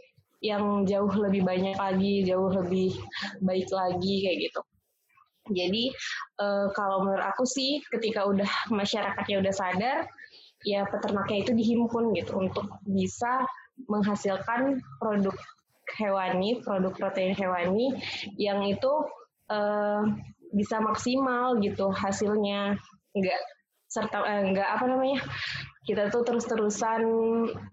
yang 0.45 0.85
jauh 0.85 1.09
lebih 1.09 1.41
banyak 1.41 1.73
lagi, 1.73 2.21
jauh 2.29 2.53
lebih 2.53 2.93
baik 3.41 3.65
lagi 3.73 4.15
kayak 4.29 4.39
gitu. 4.51 4.61
Jadi 5.49 5.93
uh, 6.41 6.69
kalau 6.77 7.09
menurut 7.09 7.25
aku 7.25 7.49
sih 7.49 7.81
ketika 7.89 8.29
udah 8.29 8.49
masyarakatnya 8.69 9.41
udah 9.41 9.55
sadar, 9.57 9.99
ya 10.69 10.85
peternaknya 10.89 11.49
itu 11.49 11.53
dihimpun 11.57 12.13
gitu 12.13 12.37
untuk 12.37 12.69
bisa 12.85 13.45
menghasilkan 13.89 14.85
produk 15.01 15.37
hewani, 16.01 16.61
produk 16.65 16.93
protein 16.97 17.37
hewani 17.37 17.97
yang 18.41 18.65
itu 18.65 18.93
uh, 19.51 20.03
bisa 20.55 20.79
maksimal 20.79 21.59
gitu 21.59 21.91
hasilnya, 21.91 22.79
nggak 23.15 23.41
serta 23.91 24.27
eh, 24.27 24.43
enggak 24.51 24.69
apa 24.75 24.85
namanya 24.91 25.23
kita 25.85 26.09
tuh 26.09 26.25
terus-terusan 26.25 27.03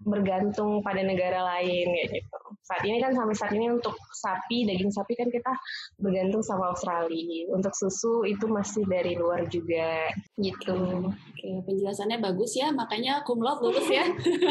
bergantung 0.04 0.84
pada 0.84 1.00
negara 1.00 1.48
lain 1.56 1.88
ya 1.88 2.04
gitu. 2.12 2.38
Saat 2.62 2.84
ini 2.84 3.00
kan 3.00 3.16
sampai 3.16 3.34
saat 3.34 3.52
ini 3.56 3.72
untuk 3.72 3.96
sapi, 4.12 4.68
daging 4.68 4.92
sapi 4.92 5.16
kan 5.16 5.32
kita 5.32 5.52
bergantung 5.96 6.44
sama 6.44 6.76
Australia. 6.76 7.48
Untuk 7.48 7.72
susu 7.72 8.28
itu 8.28 8.44
masih 8.46 8.84
dari 8.84 9.16
luar 9.16 9.48
juga 9.48 10.12
gitu. 10.36 11.08
Oke, 11.08 11.48
penjelasannya 11.64 12.20
bagus 12.20 12.52
ya, 12.54 12.68
makanya 12.68 13.24
kumlot 13.24 13.64
lulus 13.64 13.88
ya. 13.88 14.04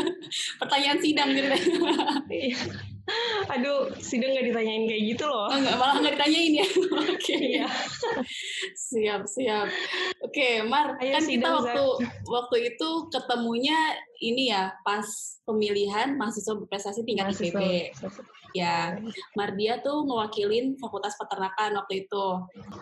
Pertanyaan 0.60 1.00
sidang 1.00 1.30
gitu. 1.38 1.56
Aduh, 3.58 3.92
sidang 4.00 4.32
nggak 4.32 4.48
ditanyain 4.54 4.84
kayak 4.88 5.04
gitu 5.16 5.24
loh. 5.28 5.50
Oh, 5.50 5.58
nggak 5.58 5.78
malah 5.78 5.96
nggak 6.00 6.16
ditanyain 6.16 6.54
ya. 6.62 6.68
Oke. 6.72 7.16
Okay. 7.20 7.40
Iya. 7.58 7.68
siap, 8.76 9.22
siap. 9.28 9.68
Oke, 10.22 10.32
okay, 10.32 10.54
Mar, 10.64 10.96
Ayo, 11.02 11.20
kan 11.20 11.24
kita 11.28 11.50
waktu 11.52 11.86
waktu 12.30 12.58
itu 12.76 12.90
ketemunya 13.12 13.78
ini 14.22 14.54
ya 14.54 14.72
pas 14.86 15.06
pemilihan 15.44 16.16
mahasiswa 16.16 16.54
berprestasi 16.56 17.02
tingkat 17.04 17.34
mahasiswa. 17.34 17.60
IPB. 17.60 17.64
Ya, 18.52 19.00
Mardia 19.34 19.80
tuh 19.80 20.04
mewakilin 20.04 20.76
Fakultas 20.76 21.16
Peternakan 21.16 21.80
waktu 21.80 22.08
itu. 22.08 22.26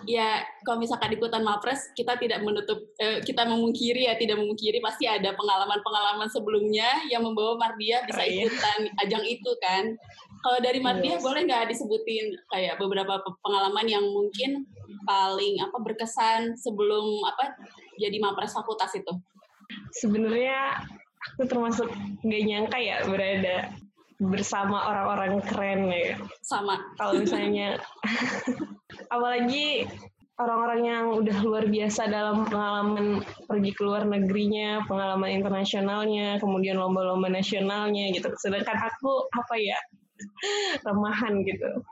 Ya, 0.10 0.42
kalau 0.66 0.82
misalkan 0.82 1.14
ikutan 1.14 1.46
Mapres, 1.46 1.94
kita 1.94 2.18
tidak 2.18 2.42
menutup, 2.42 2.82
eh, 2.98 3.22
kita 3.22 3.46
memungkiri 3.46 4.10
ya, 4.10 4.18
tidak 4.18 4.42
memungkiri 4.42 4.82
pasti 4.82 5.06
ada 5.06 5.34
pengalaman-pengalaman 5.38 6.30
sebelumnya 6.30 7.06
yang 7.10 7.22
membawa 7.22 7.58
Mardia 7.58 8.02
bisa 8.10 8.26
iya. 8.26 8.50
ikutan 8.50 8.80
ajang 9.06 9.24
itu 9.26 9.52
kan. 9.62 9.94
Kalau 10.40 10.60
dari 10.64 10.80
Mardia 10.80 11.20
yes. 11.20 11.24
boleh 11.24 11.44
nggak 11.44 11.68
disebutin 11.68 12.32
kayak 12.48 12.80
beberapa 12.80 13.20
pengalaman 13.44 13.86
yang 13.92 14.06
mungkin 14.08 14.64
paling 15.04 15.60
apa 15.60 15.78
berkesan 15.84 16.56
sebelum 16.56 17.28
apa 17.28 17.60
jadi 18.00 18.18
Mapres 18.24 18.56
Fakultas 18.56 18.96
itu? 18.96 19.14
Sebenarnya 20.00 20.80
aku 21.36 21.44
termasuk 21.44 21.92
nggak 22.24 22.44
nyangka 22.48 22.78
ya 22.80 23.04
berada 23.04 23.76
bersama 24.20 24.92
orang-orang 24.92 25.40
keren 25.48 25.88
ya. 25.88 26.20
Sama. 26.44 26.92
Kalau 27.00 27.16
misalnya, 27.24 27.80
apalagi 29.16 29.88
orang-orang 30.40 30.82
yang 30.84 31.06
udah 31.20 31.38
luar 31.44 31.66
biasa 31.68 32.08
dalam 32.08 32.48
pengalaman 32.48 33.24
pergi 33.48 33.72
ke 33.76 33.82
luar 33.84 34.04
negerinya, 34.08 34.84
pengalaman 34.88 35.36
internasionalnya, 35.36 36.40
kemudian 36.40 36.80
lomba-lomba 36.80 37.32
nasionalnya 37.32 38.12
gitu. 38.12 38.32
Sedangkan 38.40 38.76
aku 38.76 39.28
apa 39.36 39.56
ya 39.56 39.80
remahan 40.88 41.44
gitu. 41.48 41.84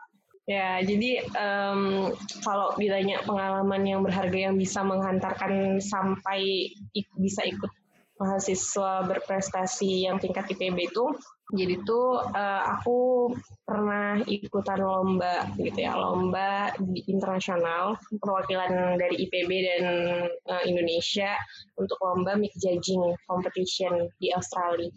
Ya, 0.48 0.79
jadi 0.79 1.27
um, 1.36 2.07
kalau 2.39 2.72
ditanya 2.79 3.19
pengalaman 3.27 3.84
yang 3.84 4.00
berharga 4.00 4.48
yang 4.48 4.55
bisa 4.55 4.79
menghantarkan 4.79 5.84
sampai 5.84 6.72
ik 6.96 7.07
bisa 7.19 7.43
ikut 7.43 7.67
mahasiswa 8.15 9.03
berprestasi 9.12 10.07
yang 10.07 10.24
tingkat 10.24 10.48
IPB 10.48 10.88
itu 10.88 11.05
jadi 11.47 11.79
tuh 11.87 12.19
uh, 12.27 12.63
aku 12.75 13.31
pernah 13.63 14.19
ikutan 14.27 14.83
lomba 14.83 15.47
gitu 15.55 15.79
ya 15.79 15.95
lomba 15.95 16.75
di 16.75 17.07
internasional 17.07 17.95
perwakilan 18.19 18.99
dari 18.99 19.15
IPB 19.23 19.51
dan 19.63 19.83
uh, 20.27 20.63
Indonesia 20.67 21.39
untuk 21.79 21.95
lomba 22.03 22.35
mic 22.35 22.51
judging 22.59 23.15
competition 23.31 24.11
di 24.19 24.35
Australia. 24.35 24.91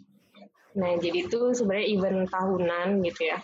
Nah 0.75 0.99
jadi 0.99 1.23
itu 1.23 1.55
sebenarnya 1.55 1.87
event 1.87 2.19
tahunan 2.27 2.87
gitu 3.07 3.31
ya. 3.31 3.39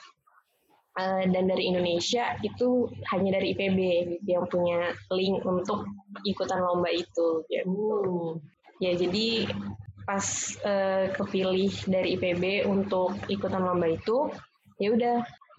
Uh, 0.97 1.23
dan 1.31 1.47
dari 1.47 1.69
Indonesia 1.71 2.35
itu 2.43 2.91
hanya 3.13 3.39
dari 3.39 3.55
IPB 3.55 3.79
gitu, 4.19 4.27
yang 4.27 4.49
punya 4.51 4.91
link 5.15 5.39
untuk 5.47 5.87
ikutan 6.27 6.59
lomba 6.59 6.91
itu. 6.91 7.47
Gitu. 7.47 7.71
Ya 8.83 8.91
jadi 8.99 9.47
pas 10.07 10.23
uh, 10.63 11.11
kepilih 11.19 11.69
dari 11.83 12.15
IPB 12.15 12.63
untuk 12.63 13.11
ikutan 13.27 13.59
lomba 13.59 13.91
itu, 13.91 14.31
ya 14.79 14.95
udah 14.95 15.17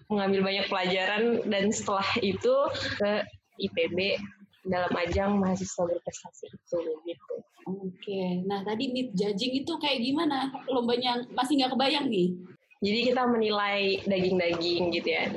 mengambil 0.09 0.41
banyak 0.41 0.65
pelajaran 0.65 1.23
dan 1.45 1.69
setelah 1.69 2.09
itu 2.25 2.55
ke 2.97 3.21
IPB 3.61 4.17
dalam 4.65 4.89
ajang 4.97 5.37
mahasiswa 5.37 5.85
berprestasi 5.85 6.49
itu 6.49 6.77
gitu. 7.05 7.35
Oke, 7.69 8.41
nah 8.49 8.65
tadi 8.65 8.89
mid 8.89 9.13
judging 9.13 9.61
itu 9.61 9.77
kayak 9.77 10.01
gimana? 10.01 10.49
Lombanya 10.65 11.21
masih 11.37 11.61
nggak 11.61 11.77
kebayang 11.77 12.09
nih? 12.09 12.33
Jadi 12.79 13.11
kita 13.11 13.27
menilai 13.27 13.99
daging-daging 14.07 14.95
gitu 14.95 15.09
ya, 15.11 15.27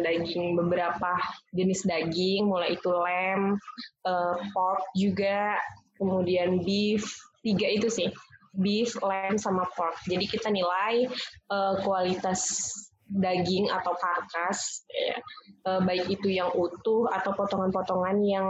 daging 0.00 0.56
beberapa 0.56 1.20
jenis 1.52 1.84
daging, 1.84 2.48
mulai 2.48 2.80
itu 2.80 2.88
lamb, 2.88 3.60
uh, 4.08 4.40
pork 4.56 4.80
juga, 4.96 5.60
kemudian 6.00 6.64
beef, 6.64 7.04
tiga 7.44 7.68
itu 7.68 7.92
sih, 7.92 8.08
beef, 8.56 8.96
lamb, 9.04 9.36
sama 9.36 9.68
pork. 9.76 9.96
Jadi 10.08 10.24
kita 10.28 10.48
nilai 10.48 11.08
uh, 11.52 11.76
kualitas 11.84 12.72
daging 13.08 13.72
atau 13.72 13.96
karkas, 13.96 14.84
ya, 14.92 15.16
uh, 15.64 15.80
baik 15.80 16.12
itu 16.12 16.28
yang 16.28 16.52
utuh 16.52 17.08
atau 17.08 17.32
potongan-potongan 17.32 18.20
yang 18.20 18.48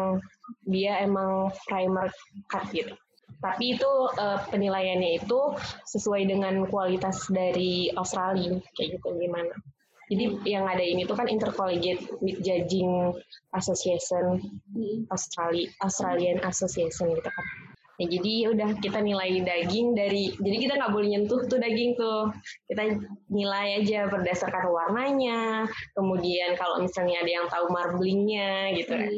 dia 0.67 0.99
emang 1.03 1.55
primer 1.71 2.11
cut 2.51 2.67
gitu 2.75 2.95
tapi 3.39 3.79
itu 3.79 3.91
uh, 4.19 4.43
penilaiannya 4.51 5.23
itu 5.23 5.41
sesuai 5.87 6.27
dengan 6.27 6.67
kualitas 6.67 7.31
dari 7.31 7.93
Australia 7.95 8.59
kayak 8.75 8.99
gitu 8.99 9.09
gimana 9.15 9.55
jadi 10.09 10.25
yang 10.49 10.65
ada 10.65 10.83
ini 10.83 11.05
tuh 11.05 11.15
kan 11.15 11.29
Intercollegiate 11.29 12.03
Meat 12.25 12.41
Judging 12.43 13.15
Association 13.55 14.43
hmm. 14.75 15.07
Australia 15.15 15.71
Australian 15.85 16.43
Association 16.43 17.15
gitu 17.15 17.31
kan 17.31 17.47
Ya, 17.99 18.07
jadi 18.07 18.55
udah 18.55 18.79
kita 18.79 19.03
nilai 19.03 19.43
daging 19.43 19.99
dari 19.99 20.31
jadi 20.39 20.57
kita 20.63 20.73
nggak 20.79 20.95
boleh 20.95 21.09
nyentuh 21.19 21.43
tuh 21.51 21.59
daging 21.59 21.99
tuh. 21.99 22.31
Kita 22.71 22.95
nilai 23.27 23.83
aja 23.83 24.07
berdasarkan 24.07 24.71
warnanya 24.71 25.67
kemudian 25.99 26.55
kalau 26.55 26.79
misalnya 26.79 27.27
ada 27.27 27.31
yang 27.43 27.47
tahu 27.51 27.67
marblingnya 27.75 28.71
gitu. 28.79 28.95
Kan 28.95 29.11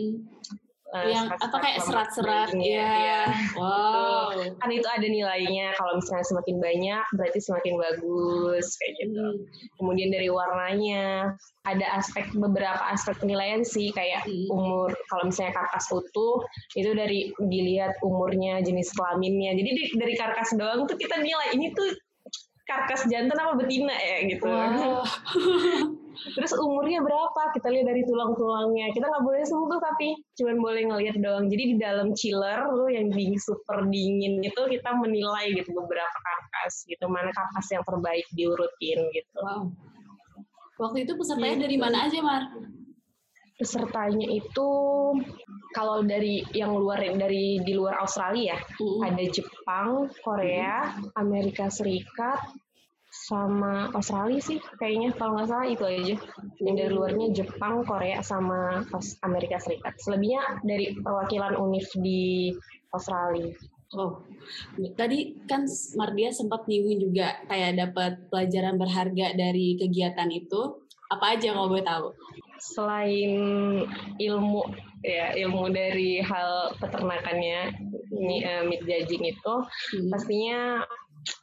uh, 0.94 1.06
yang 1.06 1.26
apa 1.30 1.56
kayak 1.58 1.78
serat-serat 1.82 2.50
ya. 2.58 2.90
ya. 2.90 3.22
Wow. 3.54 4.34
Gitu. 4.34 4.56
Kan 4.58 4.70
itu 4.70 4.88
ada 4.88 5.06
nilainya. 5.06 5.74
Kalau 5.78 5.98
misalnya 5.98 6.26
semakin 6.26 6.56
banyak 6.58 7.04
berarti 7.14 7.38
semakin 7.38 7.74
bagus 7.78 8.66
kayak 8.78 8.92
gitu. 9.02 9.22
Hmm. 9.22 9.44
Kemudian 9.78 10.10
dari 10.10 10.28
warnanya 10.28 11.34
ada 11.68 11.86
aspek 11.98 12.26
beberapa 12.34 12.82
aspek 12.90 13.18
penilaian 13.22 13.62
sih 13.62 13.94
kayak 13.94 14.26
hmm. 14.26 14.50
umur. 14.50 14.90
Kalau 15.10 15.30
misalnya 15.30 15.54
karkas 15.54 15.86
utuh 15.90 16.42
itu 16.74 16.90
dari 16.94 17.30
dilihat 17.38 17.98
umurnya, 18.02 18.62
jenis 18.62 18.90
kelaminnya. 18.94 19.54
Jadi 19.54 19.70
di, 19.70 19.82
dari 19.98 20.14
karkas 20.18 20.54
doang 20.58 20.86
tuh 20.90 20.98
kita 20.98 21.20
nilai 21.22 21.54
ini 21.54 21.70
tuh 21.74 21.90
karkas 22.66 23.06
jantan 23.10 23.38
apa 23.38 23.58
betina 23.58 23.94
ya 23.94 24.16
gitu. 24.30 24.46
Wow. 24.46 25.02
Terus 26.10 26.52
umurnya 26.58 27.00
berapa? 27.00 27.42
Kita 27.54 27.70
lihat 27.70 27.86
dari 27.88 28.02
tulang-tulangnya. 28.04 28.92
Kita 28.92 29.06
nggak 29.08 29.24
boleh 29.24 29.42
sentuh 29.46 29.80
tapi 29.80 30.18
cuman 30.36 30.56
boleh 30.58 30.82
ngelihat 30.90 31.16
doang. 31.22 31.46
Jadi 31.48 31.64
di 31.72 31.76
dalam 31.78 32.12
chiller 32.12 32.66
tuh 32.70 32.88
yang 32.90 33.10
dingin 33.10 33.40
super 33.40 33.86
dingin 33.88 34.42
itu 34.42 34.60
kita 34.70 34.90
menilai 34.98 35.54
gitu 35.54 35.70
beberapa 35.74 36.16
karkas 36.20 36.84
gitu 36.86 37.04
mana 37.06 37.30
karkas 37.30 37.66
yang 37.72 37.84
terbaik 37.86 38.26
diurutin 38.34 38.98
gitu. 39.14 39.38
Wow. 39.40 39.70
Waktu 40.80 41.04
itu 41.04 41.12
pesertanya 41.12 41.56
gitu. 41.60 41.64
dari 41.68 41.76
mana 41.76 41.96
aja, 42.08 42.18
Mar? 42.24 42.42
Pesertanya 43.60 44.24
itu 44.32 44.70
kalau 45.76 46.00
dari 46.00 46.40
yang 46.56 46.72
luar 46.72 47.04
dari 47.04 47.60
di 47.60 47.72
luar 47.76 48.00
Australia 48.00 48.56
hmm. 48.56 49.04
ada 49.04 49.24
Jepang, 49.28 50.08
Korea, 50.24 50.96
hmm. 50.96 51.12
Amerika 51.20 51.68
Serikat, 51.68 52.40
sama 53.30 53.94
Australia 53.94 54.42
sih 54.42 54.58
kayaknya 54.82 55.14
kalau 55.14 55.38
nggak 55.38 55.46
salah 55.46 55.68
itu 55.70 55.84
aja 55.86 56.16
yang 56.58 56.74
dari 56.74 56.90
luarnya 56.90 57.30
Jepang 57.30 57.86
Korea 57.86 58.18
sama 58.26 58.82
Amerika 59.22 59.62
Serikat 59.62 59.94
selebihnya 60.02 60.58
dari 60.66 60.98
perwakilan 60.98 61.54
UNIF 61.54 61.94
di 62.02 62.50
Australia 62.90 63.54
Oh, 63.90 64.22
tadi 64.94 65.34
kan 65.50 65.66
Mardia 65.98 66.30
sempat 66.30 66.62
nyinggung 66.70 67.10
juga 67.10 67.42
kayak 67.50 67.74
dapat 67.74 68.12
pelajaran 68.30 68.78
berharga 68.78 69.34
dari 69.34 69.74
kegiatan 69.82 70.30
itu. 70.30 70.86
Apa 71.10 71.34
aja 71.34 71.50
kalau 71.50 71.74
boleh 71.74 71.82
tahu? 71.82 72.14
Selain 72.62 73.34
ilmu 74.14 74.62
ya 75.02 75.34
ilmu 75.34 75.74
dari 75.74 76.22
hal 76.22 76.70
peternakannya 76.78 77.74
ini 78.14 78.46
uh, 78.46 78.62
meat 78.62 78.86
judging 78.86 79.26
itu, 79.26 79.54
hmm. 79.98 80.06
pastinya 80.06 80.86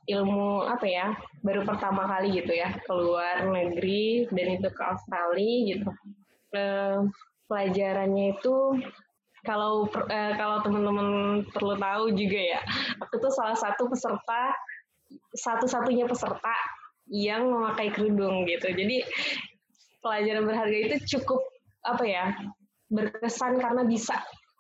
ilmu 0.07 0.65
apa 0.65 0.85
ya 0.87 1.07
baru 1.45 1.61
pertama 1.67 2.07
kali 2.09 2.41
gitu 2.41 2.55
ya 2.55 2.73
keluar 2.87 3.45
negeri 3.45 4.25
dan 4.31 4.47
itu 4.57 4.69
ke 4.71 4.83
Australia 4.83 5.55
gitu. 5.75 5.89
Uh, 6.55 7.05
pelajarannya 7.51 8.39
itu 8.39 8.55
kalau 9.43 9.87
uh, 9.87 10.33
kalau 10.35 10.57
teman-teman 10.63 11.43
perlu 11.51 11.75
tahu 11.75 12.15
juga 12.15 12.39
ya 12.57 12.61
aku 12.99 13.19
tuh 13.19 13.31
salah 13.31 13.55
satu 13.55 13.87
peserta 13.91 14.55
satu-satunya 15.35 16.03
peserta 16.07 16.55
yang 17.07 17.47
memakai 17.47 17.91
kerudung 17.91 18.43
gitu. 18.43 18.67
Jadi 18.67 19.03
pelajaran 20.03 20.43
berharga 20.43 20.77
itu 20.91 20.97
cukup 21.17 21.39
apa 21.87 22.03
ya 22.03 22.25
berkesan 22.91 23.59
karena 23.59 23.83
bisa 23.87 24.15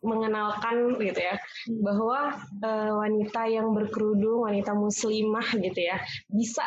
mengenalkan 0.07 0.95
gitu 1.03 1.19
ya 1.19 1.35
bahwa 1.83 2.39
uh, 2.63 2.91
wanita 3.03 3.41
yang 3.51 3.75
berkerudung, 3.75 4.47
wanita 4.47 4.71
muslimah 4.71 5.47
gitu 5.59 5.79
ya 5.83 5.99
bisa 6.31 6.63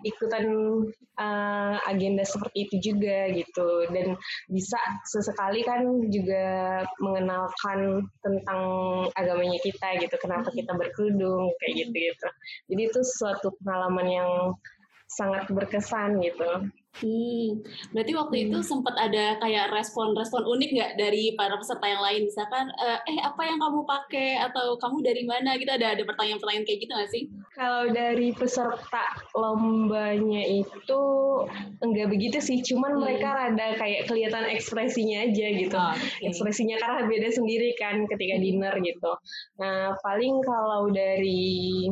ikutan 0.00 0.48
uh, 1.20 1.76
agenda 1.84 2.24
seperti 2.24 2.66
itu 2.68 2.92
juga 2.92 3.28
gitu. 3.36 3.86
Dan 3.92 4.16
bisa 4.48 4.80
sesekali 5.06 5.60
kan 5.62 5.84
juga 6.08 6.80
mengenalkan 6.98 8.04
tentang 8.24 8.62
agamanya 9.14 9.60
kita 9.60 10.00
gitu 10.00 10.16
kenapa 10.20 10.48
kita 10.52 10.72
berkerudung 10.74 11.52
kayak 11.60 11.86
gitu 11.86 11.96
gitu 11.96 12.28
jadi 12.72 12.82
itu 12.88 13.00
suatu 13.04 13.52
pengalaman 13.62 14.08
yang 14.08 14.30
sangat 15.10 15.50
berkesan 15.50 16.22
gitu 16.22 16.70
Hmm, 16.98 17.62
berarti 17.94 18.12
waktu 18.18 18.34
hmm. 18.36 18.46
itu 18.50 18.58
sempat 18.66 18.98
ada 18.98 19.38
kayak 19.38 19.70
respon-respon 19.70 20.42
unik 20.42 20.70
nggak 20.74 20.92
dari 20.98 21.32
para 21.38 21.54
peserta 21.54 21.86
yang 21.86 22.02
lain? 22.02 22.26
Misalkan, 22.26 22.66
eh, 22.76 22.98
eh 23.14 23.18
apa 23.22 23.46
yang 23.46 23.62
kamu 23.62 23.86
pakai 23.86 24.42
atau 24.42 24.74
kamu 24.74 24.98
dari 25.00 25.22
mana? 25.22 25.54
Gitu 25.54 25.70
ada 25.70 25.94
ada 25.94 26.02
pertanyaan-pertanyaan 26.02 26.66
kayak 26.66 26.80
gitu 26.82 26.92
nggak 26.92 27.10
sih? 27.14 27.22
Kalau 27.54 27.88
dari 27.94 28.34
peserta 28.34 29.06
lombanya 29.38 30.42
itu 30.44 31.02
enggak 31.78 32.10
begitu 32.10 32.42
sih, 32.42 32.58
cuman 32.58 32.98
hmm. 32.98 33.00
mereka 33.00 33.28
rada 33.38 33.66
kayak 33.78 34.10
kelihatan 34.10 34.50
ekspresinya 34.50 35.30
aja 35.30 35.46
gitu. 35.56 35.78
Oh, 35.78 35.94
okay. 35.94 36.26
Ekspresinya 36.26 36.76
karena 36.82 37.06
beda 37.06 37.28
sendiri 37.32 37.70
kan 37.78 38.02
ketika 38.10 38.34
hmm. 38.36 38.44
dinner 38.44 38.74
gitu. 38.82 39.12
Nah 39.62 39.94
paling 40.02 40.42
kalau 40.42 40.90
dari 40.90 41.86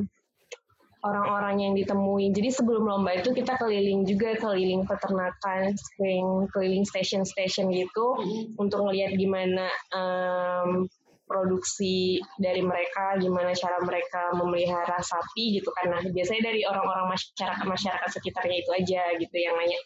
orang-orang 1.06 1.62
yang 1.62 1.72
ditemui. 1.78 2.34
Jadi 2.34 2.50
sebelum 2.50 2.86
lomba 2.86 3.14
itu 3.14 3.30
kita 3.30 3.54
keliling 3.60 4.02
juga 4.02 4.34
keliling 4.38 4.82
peternakan, 4.82 5.78
keliling 5.94 6.50
keliling 6.50 6.84
station-station 6.86 7.70
gitu 7.70 8.06
mm-hmm. 8.18 8.58
untuk 8.58 8.82
melihat 8.88 9.14
gimana 9.14 9.70
um, 9.94 10.90
produksi 11.28 12.18
dari 12.40 12.64
mereka, 12.64 13.20
gimana 13.20 13.52
cara 13.52 13.78
mereka 13.84 14.32
memelihara 14.32 14.98
sapi 15.04 15.60
gitu 15.60 15.68
kan. 15.76 15.92
Nah, 15.92 16.02
biasanya 16.08 16.50
dari 16.50 16.64
orang-orang 16.64 17.12
masyarakat-masyarakat 17.12 18.10
sekitarnya 18.16 18.56
itu 18.64 18.70
aja 18.72 19.02
gitu 19.20 19.36
yang 19.36 19.54
nanya. 19.60 19.78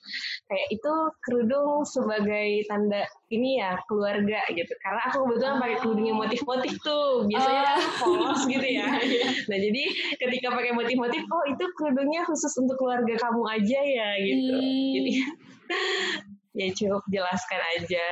Kayak 0.46 0.68
itu 0.70 0.92
kerudung 1.26 1.82
sebagai 1.82 2.62
tanda 2.70 3.02
ini 3.34 3.58
ya 3.58 3.76
keluarga 3.90 4.40
gitu. 4.54 4.72
Karena 4.80 5.00
aku 5.10 5.16
kebetulan 5.26 5.56
pakai 5.58 5.76
kerudung 5.82 6.06
yang 6.06 6.18
motif-motif 6.22 6.72
tuh. 6.80 7.26
Biasanya 7.26 7.62
kan 7.66 7.78
polos 7.98 8.42
gitu 8.46 8.66
ya. 8.66 8.88
Nah, 9.50 9.58
jadi 9.58 9.82
ketika 10.22 10.54
pakai 10.54 10.72
motif-motif, 10.72 11.22
oh 11.28 11.44
itu 11.50 11.64
kerudungnya 11.74 12.22
khusus 12.24 12.52
untuk 12.62 12.78
keluarga 12.78 13.18
kamu 13.18 13.42
aja 13.50 13.80
ya 13.82 14.08
gitu. 14.22 14.54
Hmm. 14.54 14.92
Jadi 14.94 15.12
ya 16.52 16.68
cukup 16.76 17.02
jelaskan 17.08 17.60
aja 17.80 18.04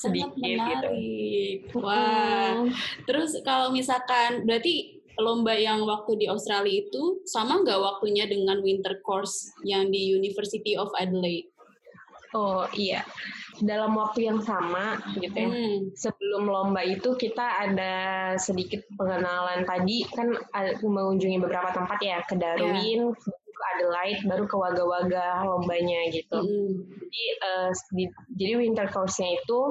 sedikit 0.00 0.38
gitu. 0.38 0.88
gitu. 0.94 1.76
Wah. 1.82 2.62
Hmm. 2.62 2.70
Terus 3.04 3.34
kalau 3.42 3.74
misalkan 3.74 4.46
berarti 4.46 5.02
lomba 5.18 5.50
yang 5.58 5.82
waktu 5.82 6.14
di 6.14 6.26
Australia 6.30 6.86
itu 6.86 7.22
sama 7.26 7.58
nggak 7.66 7.82
waktunya 7.82 8.30
dengan 8.30 8.62
winter 8.62 9.02
course 9.02 9.50
yang 9.66 9.90
di 9.90 10.14
University 10.14 10.78
of 10.78 10.94
Adelaide? 10.94 11.50
Oh 12.36 12.68
iya, 12.76 13.02
dalam 13.64 13.96
waktu 13.96 14.28
yang 14.30 14.38
sama 14.44 15.00
gitu 15.18 15.34
ya. 15.34 15.48
Hmm. 15.50 15.90
Sebelum 15.96 16.46
lomba 16.46 16.86
itu 16.86 17.18
kita 17.18 17.66
ada 17.66 17.94
sedikit 18.38 18.84
pengenalan 18.94 19.66
tadi 19.66 20.06
kan 20.06 20.38
mengunjungi 20.78 21.40
beberapa 21.42 21.74
tempat 21.74 21.98
ya 21.98 22.22
ke 22.22 22.38
Darwin, 22.38 23.10
yeah 23.10 23.37
Adelaide 23.78 24.26
baru 24.26 24.44
ke 24.50 24.56
Waga-Waga 24.58 25.46
lombanya 25.46 26.10
gitu. 26.10 26.38
Mm. 26.42 26.72
Jadi 26.98 27.24
uh, 27.46 27.70
di, 27.94 28.04
jadi 28.34 28.52
winter 28.58 28.90
course-nya 28.90 29.38
itu 29.38 29.70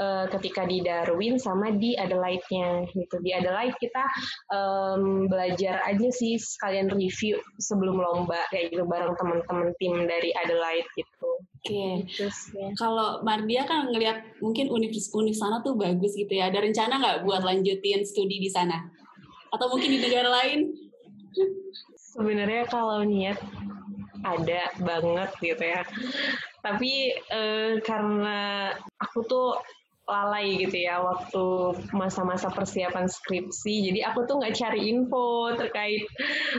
uh, 0.00 0.26
ketika 0.30 0.66
di 0.66 0.82
Darwin 0.82 1.38
sama 1.38 1.70
di 1.74 1.94
Adelaide-nya 1.94 2.90
gitu. 2.90 3.16
Di 3.22 3.30
Adelaide 3.34 3.76
kita 3.78 4.04
um, 4.50 5.30
belajar 5.30 5.82
aja 5.86 6.08
sih 6.10 6.38
sekalian 6.38 6.90
review 6.90 7.38
sebelum 7.62 7.98
lomba 7.98 8.38
kayak 8.50 8.74
gitu 8.74 8.84
bareng 8.86 9.14
teman-teman 9.18 9.70
tim 9.78 9.94
dari 10.06 10.34
Adelaide 10.34 10.88
gitu. 10.98 11.30
Oke. 11.64 12.04
Okay. 12.04 12.28
ya. 12.52 12.68
Kalau 12.76 13.24
Mardia 13.24 13.64
kan 13.64 13.88
ngelihat 13.88 14.20
mungkin 14.44 14.68
universitas 14.68 15.40
sana 15.40 15.64
tuh 15.64 15.78
bagus 15.78 16.12
gitu 16.12 16.30
ya. 16.30 16.52
Ada 16.52 16.60
rencana 16.60 17.00
nggak 17.00 17.18
buat 17.24 17.42
lanjutin 17.46 18.04
studi 18.04 18.42
di 18.42 18.50
sana? 18.50 18.84
Atau 19.54 19.70
mungkin 19.70 19.96
di 19.96 19.98
negara 20.02 20.28
lain? 20.28 20.74
Sebenarnya 22.14 22.64
kalau 22.70 23.02
niat 23.02 23.38
ada 24.24 24.72
banget 24.80 25.30
gitu 25.42 25.64
ya. 25.64 25.82
Tapi 26.64 27.12
eh, 27.12 27.82
karena 27.84 28.72
aku 29.02 29.26
tuh 29.26 29.58
lalai 30.04 30.60
gitu 30.60 30.84
ya 30.84 31.00
waktu 31.00 31.44
masa-masa 31.96 32.52
persiapan 32.52 33.08
skripsi. 33.08 33.90
Jadi 33.90 34.00
aku 34.04 34.28
tuh 34.28 34.40
nggak 34.40 34.56
cari 34.56 34.92
info 34.92 35.56
terkait 35.56 36.04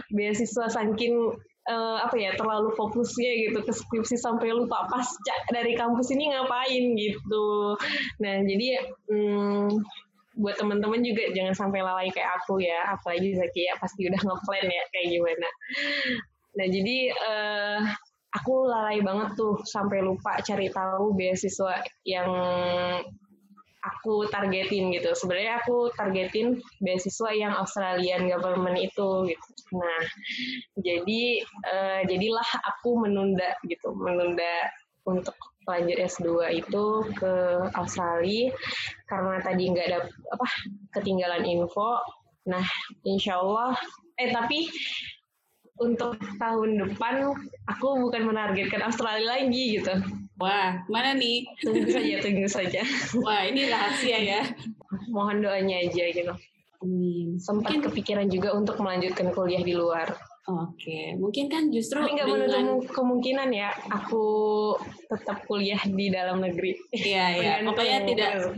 beasiswa 0.10 0.66
saking 0.66 1.14
uh, 1.70 1.98
apa 2.02 2.16
ya 2.18 2.32
terlalu 2.34 2.74
fokusnya 2.74 3.32
gitu 3.50 3.60
ke 3.62 3.72
skripsi 3.74 4.18
sampai 4.18 4.50
lupa 4.54 4.90
pasca 4.90 5.36
dari 5.54 5.78
kampus 5.78 6.10
ini 6.14 6.34
ngapain 6.34 6.86
gitu. 6.98 7.78
Nah 8.22 8.36
jadi 8.46 8.68
hmm, 9.14 9.70
buat 10.36 10.60
teman-teman 10.60 11.00
juga 11.00 11.32
jangan 11.32 11.56
sampai 11.56 11.80
lalai 11.80 12.12
kayak 12.12 12.44
aku 12.44 12.60
ya, 12.60 12.92
apalagi 12.92 13.34
Zaki 13.40 13.72
ya 13.72 13.74
pasti 13.80 14.08
udah 14.08 14.22
ngeplan 14.22 14.68
ya 14.68 14.84
kayak 14.92 15.08
gimana. 15.16 15.50
Nah 16.56 16.68
jadi 16.68 16.98
uh, 17.16 17.80
aku 18.36 18.54
lalai 18.68 19.00
banget 19.00 19.40
tuh 19.40 19.64
sampai 19.64 20.04
lupa 20.04 20.40
cari 20.44 20.68
tahu 20.68 21.16
beasiswa 21.16 21.80
yang 22.04 22.30
aku 23.86 24.26
targetin 24.34 24.92
gitu. 24.92 25.14
Sebenarnya 25.14 25.62
aku 25.62 25.94
targetin 25.94 26.60
beasiswa 26.82 27.30
yang 27.32 27.54
Australian 27.56 28.28
government 28.28 28.82
itu 28.82 29.30
gitu. 29.30 29.48
Nah, 29.78 30.02
jadi 30.82 31.22
uh, 31.70 32.02
jadilah 32.10 32.50
aku 32.66 33.06
menunda 33.06 33.54
gitu, 33.70 33.94
menunda 33.94 34.74
untuk 35.06 35.38
lanjut 35.66 35.98
S2 35.98 36.30
itu 36.62 36.86
ke 37.18 37.34
Australia 37.74 38.54
karena 39.10 39.42
tadi 39.42 39.64
nggak 39.74 39.88
ada 39.90 40.00
apa 40.06 40.48
ketinggalan 40.94 41.44
info. 41.46 42.02
Nah, 42.46 42.62
insya 43.02 43.42
Allah, 43.42 43.74
eh 44.22 44.30
tapi 44.30 44.70
untuk 45.82 46.16
tahun 46.40 46.80
depan 46.88 47.36
aku 47.68 47.88
bukan 48.08 48.32
menargetkan 48.32 48.86
Australia 48.86 49.42
lagi 49.42 49.82
gitu. 49.82 49.94
Wah, 50.40 50.84
mana 50.92 51.16
nih? 51.16 51.48
Tunggu 51.64 51.88
saja, 51.90 52.16
tunggu 52.24 52.48
saja. 52.48 52.82
Wah, 53.24 53.42
ini 53.48 53.68
rahasia 53.72 54.20
ya. 54.20 54.42
Mohon 55.12 55.48
doanya 55.48 55.84
aja 55.84 56.04
gitu. 56.12 56.34
Amin. 56.84 57.40
Sempat 57.40 57.72
mungkin... 57.76 57.92
kepikiran 57.92 58.28
juga 58.28 58.54
untuk 58.54 58.78
melanjutkan 58.84 59.32
kuliah 59.32 59.64
di 59.64 59.74
luar. 59.74 60.12
Oke, 60.46 61.18
mungkin 61.18 61.50
kan 61.50 61.74
justru 61.74 62.06
Tapi 62.06 62.22
nggak 62.22 62.28
dengan... 62.30 62.78
menutup 62.78 62.94
kemungkinan 62.94 63.50
ya 63.50 63.74
aku 63.90 64.26
tetap 65.10 65.42
kuliah 65.50 65.82
di 65.90 66.14
dalam 66.14 66.38
negeri. 66.38 66.78
Iya, 66.94 67.26
iya. 67.42 67.54
Pokoknya 67.66 68.06
tidak. 68.06 68.54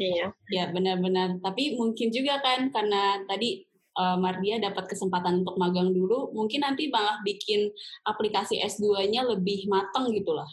Ya, 0.51 0.67
benar-benar. 0.67 1.39
Tapi 1.39 1.79
mungkin 1.79 2.11
juga 2.11 2.43
kan 2.43 2.75
karena 2.75 3.23
tadi 3.23 3.63
uh, 3.95 4.19
Mardia 4.19 4.59
dapat 4.59 4.91
kesempatan 4.91 5.47
untuk 5.47 5.55
magang 5.55 5.95
dulu, 5.95 6.35
mungkin 6.35 6.67
nanti 6.67 6.91
malah 6.91 7.23
bikin 7.23 7.71
aplikasi 8.03 8.59
S2-nya 8.67 9.23
lebih 9.23 9.71
matang 9.71 10.11
gitu 10.11 10.35
lah. 10.35 10.47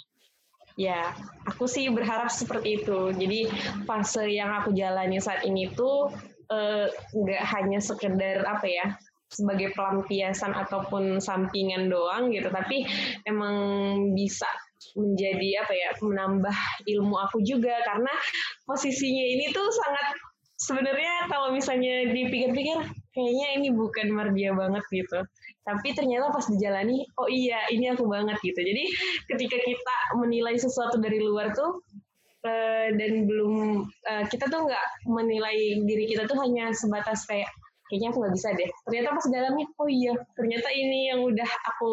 Ya, 0.79 1.19
aku 1.51 1.67
sih 1.67 1.91
berharap 1.91 2.31
seperti 2.31 2.79
itu. 2.79 3.11
Jadi 3.11 3.51
fase 3.91 4.31
yang 4.31 4.55
aku 4.55 4.71
jalani 4.71 5.19
saat 5.19 5.43
ini 5.43 5.67
tuh 5.75 6.15
eh, 6.47 6.87
nggak 7.15 7.43
uh, 7.43 7.49
hanya 7.59 7.83
sekedar 7.83 8.47
apa 8.47 8.67
ya 8.71 8.87
sebagai 9.29 9.75
pelampiasan 9.75 10.53
ataupun 10.55 11.19
sampingan 11.19 11.91
doang 11.91 12.31
gitu, 12.31 12.49
tapi 12.53 12.87
emang 13.27 13.57
bisa 14.15 14.47
menjadi 14.95 15.65
apa 15.65 15.73
ya 15.73 15.91
menambah 16.05 16.57
ilmu 16.87 17.17
aku 17.29 17.41
juga 17.41 17.73
karena 17.89 18.13
posisinya 18.69 19.25
ini 19.25 19.49
tuh 19.51 19.65
sangat 19.73 20.17
sebenarnya 20.61 21.27
kalau 21.27 21.51
misalnya 21.51 22.15
dipikir-pikir 22.15 22.79
kayaknya 23.15 23.49
ini 23.59 23.69
bukan 23.75 24.13
Mardia 24.13 24.55
banget 24.55 24.85
gitu. 24.91 25.21
Tapi 25.65 25.97
ternyata 25.97 26.29
pas 26.29 26.45
dijalani, 26.45 27.09
oh 27.17 27.25
iya 27.25 27.65
ini 27.73 27.89
aku 27.89 28.05
banget 28.05 28.37
gitu. 28.45 28.61
Jadi 28.61 28.85
ketika 29.33 29.57
kita 29.65 29.97
menilai 30.21 30.61
sesuatu 30.61 31.01
dari 31.01 31.25
luar 31.25 31.57
tuh 31.57 31.81
uh, 32.45 32.89
dan 32.93 33.25
belum 33.25 33.83
uh, 33.89 34.25
kita 34.29 34.53
tuh 34.53 34.69
nggak 34.69 34.87
menilai 35.09 35.81
diri 35.89 36.05
kita 36.05 36.29
tuh 36.29 36.37
hanya 36.45 36.69
sebatas 36.77 37.25
kayak 37.25 37.49
kayaknya 37.89 38.09
aku 38.13 38.19
nggak 38.25 38.35
bisa 38.35 38.49
deh. 38.57 38.69
Ternyata 38.89 39.09
pas 39.17 39.27
dalamnya, 39.29 39.67
oh 39.77 39.89
iya, 39.89 40.13
ternyata 40.37 40.69
ini 40.73 40.99
yang 41.13 41.21
udah 41.25 41.51
aku, 41.75 41.93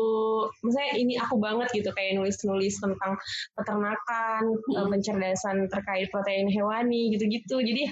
misalnya 0.63 0.93
ini 0.95 1.13
aku 1.19 1.35
banget 1.37 1.67
gitu, 1.75 1.89
kayak 1.91 2.15
nulis-nulis 2.19 2.75
tentang 2.79 3.19
peternakan, 3.59 4.43
hmm. 4.55 4.87
pencerdasan 4.87 5.67
terkait 5.67 6.07
protein 6.09 6.47
hewani 6.47 7.11
gitu-gitu. 7.15 7.59
Jadi 7.59 7.91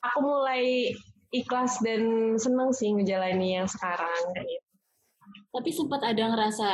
aku 0.00 0.18
mulai 0.24 0.96
ikhlas 1.30 1.78
dan 1.84 2.34
seneng 2.40 2.74
sih 2.74 2.90
ngejalani 2.90 3.60
yang 3.60 3.68
sekarang 3.68 4.10
gitu. 4.34 4.66
Tapi 5.50 5.70
sempat 5.74 6.02
ada 6.06 6.30
ngerasa 6.30 6.68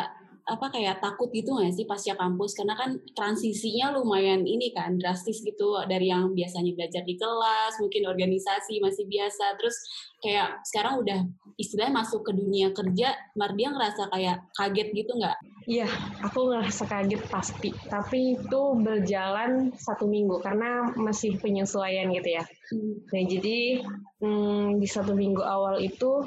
apa 0.46 0.70
kayak 0.70 1.02
takut 1.02 1.26
gitu 1.34 1.50
nggak 1.58 1.74
sih 1.74 1.90
pasca 1.90 2.14
kampus 2.14 2.54
karena 2.54 2.78
kan 2.78 2.94
transisinya 3.18 3.90
lumayan 3.98 4.46
ini 4.46 4.70
kan 4.70 4.94
drastis 4.94 5.42
gitu 5.42 5.74
dari 5.90 6.06
yang 6.06 6.30
biasanya 6.30 6.70
belajar 6.78 7.02
di 7.02 7.18
kelas 7.18 7.82
mungkin 7.82 8.06
organisasi 8.06 8.78
masih 8.78 9.10
biasa 9.10 9.58
terus 9.58 9.74
kayak 10.22 10.62
sekarang 10.62 11.02
udah 11.02 11.18
istilahnya 11.58 11.98
masuk 11.98 12.22
ke 12.22 12.30
dunia 12.30 12.70
kerja 12.70 13.18
Mardia 13.34 13.74
ngerasa 13.74 14.06
kayak 14.12 14.38
kaget 14.54 14.88
gitu 14.94 15.12
nggak? 15.18 15.36
Iya 15.66 15.88
aku 16.22 16.54
ngerasa 16.54 16.84
kaget 16.86 17.22
pasti 17.26 17.70
tapi 17.90 18.38
itu 18.38 18.60
berjalan 18.78 19.74
satu 19.74 20.06
minggu 20.06 20.38
karena 20.38 20.94
masih 20.94 21.34
penyesuaian 21.42 22.06
gitu 22.14 22.38
ya 22.38 22.44
hmm. 22.70 22.94
nah 23.10 23.22
jadi 23.26 23.58
hmm, 24.22 24.78
di 24.78 24.86
satu 24.86 25.18
minggu 25.18 25.42
awal 25.42 25.82
itu 25.82 26.22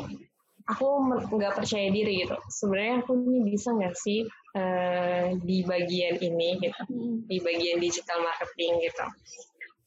aku 0.70 0.86
nggak 1.34 1.58
percaya 1.58 1.90
diri 1.90 2.24
gitu. 2.24 2.38
Sebenarnya 2.48 3.02
aku 3.02 3.18
ini 3.18 3.40
bisa 3.50 3.74
nggak 3.74 3.96
sih 3.98 4.24
uh, 4.54 5.34
di 5.42 5.66
bagian 5.66 6.22
ini 6.22 6.62
gitu, 6.62 6.82
hmm. 6.86 7.26
di 7.26 7.38
bagian 7.42 7.82
digital 7.82 8.22
marketing 8.22 8.86
gitu. 8.86 9.06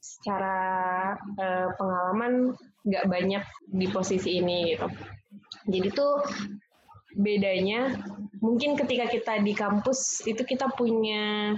Secara 0.03 0.59
uh, 1.39 1.69
pengalaman 1.79 2.59
nggak 2.83 3.07
banyak 3.07 3.45
di 3.71 3.87
posisi 3.95 4.43
ini 4.43 4.75
gitu. 4.75 4.87
Jadi 5.71 5.89
tuh 5.95 6.19
bedanya 7.13 8.01
mungkin 8.41 8.75
ketika 8.75 9.07
kita 9.07 9.33
di 9.45 9.53
kampus 9.55 10.25
itu 10.27 10.43
kita 10.43 10.67
punya 10.75 11.55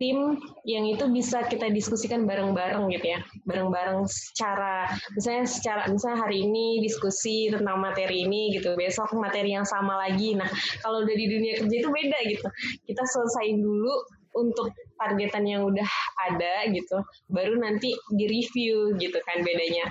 tim 0.00 0.40
yang 0.64 0.88
itu 0.88 1.04
bisa 1.12 1.44
kita 1.44 1.68
diskusikan 1.68 2.24
bareng-bareng 2.24 2.88
gitu 2.88 3.06
ya. 3.12 3.20
Bareng-bareng 3.44 4.08
secara 4.08 4.88
misalnya 5.12 5.44
secara 5.44 5.82
misalnya 5.92 6.24
hari 6.24 6.48
ini 6.48 6.80
diskusi 6.80 7.52
tentang 7.52 7.84
materi 7.84 8.24
ini 8.24 8.56
gitu 8.56 8.72
besok 8.80 9.12
materi 9.12 9.52
yang 9.52 9.68
sama 9.68 10.00
lagi. 10.00 10.32
Nah 10.32 10.48
kalau 10.80 11.04
udah 11.04 11.12
di 11.12 11.26
dunia 11.28 11.60
kerja 11.60 11.76
itu 11.84 11.90
beda 11.92 12.18
gitu. 12.32 12.48
Kita 12.88 13.02
selesaiin 13.04 13.60
dulu 13.60 13.92
untuk 14.40 14.72
targetan 14.96 15.44
yang 15.44 15.68
udah 15.68 15.90
ada 16.30 16.64
gitu 16.70 17.02
baru 17.28 17.60
nanti 17.60 17.92
di 18.16 18.24
review 18.24 18.96
gitu 18.96 19.20
kan 19.28 19.44
bedanya. 19.44 19.84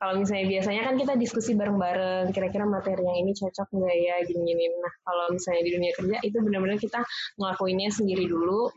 Kalau 0.00 0.16
misalnya 0.16 0.48
biasanya 0.48 0.82
kan 0.88 0.96
kita 0.96 1.12
diskusi 1.20 1.52
bareng-bareng 1.52 2.32
kira-kira 2.32 2.64
materi 2.64 3.04
yang 3.04 3.20
ini 3.20 3.36
cocok 3.36 3.68
nggak 3.68 3.96
ya 4.00 4.16
gini-gini. 4.24 4.72
Nah 4.80 4.94
kalau 5.04 5.28
misalnya 5.28 5.60
di 5.60 5.70
dunia 5.76 5.92
kerja 5.92 6.16
itu 6.24 6.36
benar-benar 6.40 6.80
kita 6.80 7.04
ngelakuinnya 7.36 7.92
sendiri 7.92 8.24
dulu 8.24 8.72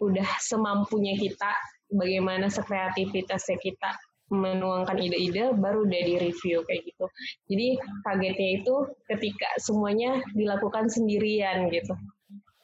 udah 0.00 0.28
semampunya 0.40 1.14
kita 1.20 1.52
bagaimana 1.92 2.48
sekreativitasnya 2.48 3.60
kita 3.60 3.90
menuangkan 4.30 4.94
ide-ide 4.94 5.58
baru 5.58 5.84
udah 5.84 6.02
di 6.06 6.14
review 6.22 6.62
kayak 6.64 6.86
gitu. 6.86 7.06
Jadi 7.50 7.68
kagetnya 8.06 8.50
itu 8.62 8.74
ketika 9.10 9.48
semuanya 9.58 10.22
dilakukan 10.38 10.86
sendirian 10.86 11.66
gitu. 11.74 11.98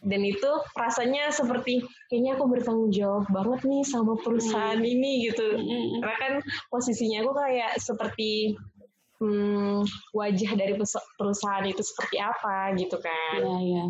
Dan 0.06 0.22
itu 0.22 0.50
rasanya 0.78 1.34
seperti 1.34 1.82
kayaknya 2.06 2.38
aku 2.38 2.46
bertanggung 2.46 2.94
jawab 2.94 3.26
banget 3.34 3.66
nih 3.66 3.82
sama 3.82 4.14
perusahaan 4.22 4.78
hmm. 4.78 4.92
ini 4.94 5.12
gitu. 5.26 5.58
Hmm. 5.58 6.06
Karena 6.06 6.18
kan 6.22 6.34
posisinya 6.70 7.26
aku 7.26 7.32
kayak 7.34 7.72
seperti 7.82 8.54
hmm, 9.18 9.82
wajah 10.14 10.50
dari 10.54 10.78
perusahaan 11.18 11.66
itu 11.66 11.82
seperti 11.82 12.22
apa 12.22 12.78
gitu 12.78 12.94
kan. 13.02 13.42
Iya, 13.42 13.58
iya 13.66 13.86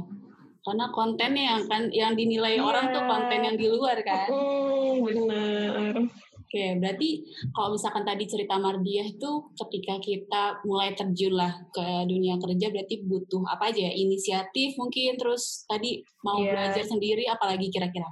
karena 0.67 0.91
kontennya 0.91 1.45
yang 1.55 1.63
kan 1.71 1.83
yang 1.95 2.13
dinilai 2.19 2.59
yeah. 2.59 2.67
orang 2.67 2.91
tuh 2.91 3.03
konten 3.07 3.39
yang 3.39 3.55
di 3.55 3.67
luar 3.71 3.97
kan 4.03 4.27
mm, 4.27 4.95
bener 5.07 6.11
Oke, 6.47 6.79
berarti 6.79 7.27
kalau 7.51 7.75
misalkan 7.75 8.07
tadi 8.07 8.23
cerita 8.31 8.55
Mardiah 8.55 9.03
itu 9.03 9.51
ketika 9.59 9.99
kita 9.99 10.63
mulai 10.63 10.95
terjun 10.95 11.35
lah 11.35 11.51
ke 11.75 12.07
dunia 12.07 12.39
kerja 12.39 12.71
berarti 12.71 13.03
butuh 13.03 13.43
apa 13.51 13.75
aja 13.75 13.91
ya? 13.91 13.93
Inisiatif 13.93 14.79
mungkin 14.79 15.19
terus 15.19 15.67
tadi 15.67 16.07
mau 16.23 16.39
yeah. 16.39 16.55
belajar 16.55 16.87
sendiri 16.87 17.27
apalagi 17.27 17.67
kira-kira? 17.67 18.07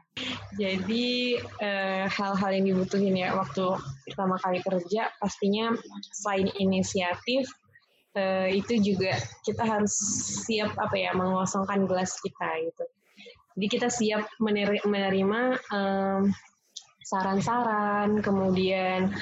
Jadi 0.59 1.39
eh, 1.39 2.05
hal-hal 2.11 2.51
yang 2.59 2.75
dibutuhin 2.75 3.15
ya 3.15 3.39
waktu 3.39 3.79
pertama 4.11 4.35
kali 4.43 4.59
kerja 4.67 5.15
pastinya 5.23 5.71
selain 6.11 6.51
inisiatif 6.59 7.47
uh, 8.17 8.49
itu 8.51 8.81
juga 8.81 9.19
kita 9.43 9.63
harus 9.63 9.95
siap 10.47 10.75
apa 10.79 10.97
ya 10.97 11.11
mengosongkan 11.15 11.87
gelas 11.87 12.17
kita 12.23 12.49
gitu. 12.71 12.85
Jadi 13.55 13.67
kita 13.71 13.89
siap 13.91 14.27
menerima 14.43 15.41
um, 15.71 16.27
saran-saran, 17.07 18.19
kemudian 18.19 19.15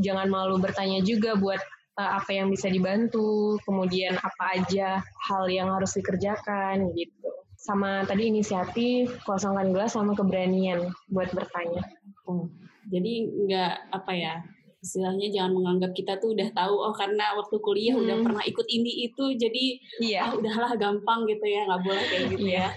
jangan 0.00 0.32
malu 0.32 0.56
bertanya 0.56 1.04
juga 1.04 1.36
buat 1.36 1.60
uh, 2.00 2.16
apa 2.16 2.30
yang 2.32 2.48
bisa 2.48 2.72
dibantu, 2.72 3.60
kemudian 3.68 4.16
apa 4.16 4.56
aja 4.56 5.04
hal 5.28 5.44
yang 5.52 5.68
harus 5.68 5.92
dikerjakan 5.98 6.94
gitu. 6.96 7.28
Sama 7.58 8.06
tadi 8.08 8.30
inisiatif, 8.30 9.18
kosongkan 9.26 9.74
gelas 9.74 9.92
sama 9.92 10.16
keberanian 10.16 10.88
buat 11.12 11.28
bertanya. 11.34 11.84
Hmm. 12.24 12.48
Jadi 12.88 13.28
nggak 13.44 13.92
apa 13.92 14.12
ya, 14.16 14.34
istilahnya 14.78 15.26
jangan 15.34 15.52
menganggap 15.58 15.90
kita 15.90 16.22
tuh 16.22 16.38
udah 16.38 16.48
tahu 16.54 16.74
oh 16.78 16.94
karena 16.94 17.34
waktu 17.34 17.56
kuliah 17.58 17.94
hmm. 17.98 18.02
udah 18.06 18.16
pernah 18.22 18.42
ikut 18.46 18.66
ini 18.70 19.10
itu 19.10 19.24
jadi 19.34 19.64
iya. 19.98 20.30
ah 20.30 20.32
udahlah 20.38 20.72
gampang 20.78 21.26
gitu 21.26 21.44
ya 21.50 21.66
nggak 21.66 21.82
boleh 21.82 22.04
kayak 22.06 22.24
gitu 22.30 22.46
iya. 22.46 22.58
ya 22.62 22.68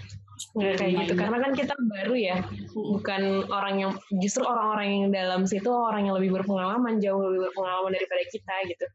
nggak 0.57 0.73
kayak 0.81 0.93
gitu 1.05 1.13
karena 1.13 1.37
kan 1.37 1.51
kita 1.53 1.73
baru 1.77 2.15
ya 2.17 2.37
bukan 2.73 3.21
orang 3.53 3.75
yang 3.77 3.91
justru 4.17 4.41
orang-orang 4.41 4.87
yang 4.89 5.05
dalam 5.13 5.45
situ 5.45 5.69
orang 5.69 6.09
yang 6.09 6.17
lebih 6.17 6.41
berpengalaman 6.41 6.97
jauh 6.97 7.21
lebih 7.21 7.53
berpengalaman 7.53 7.93
daripada 7.93 8.23
kita 8.33 8.55
gitu 8.65 8.85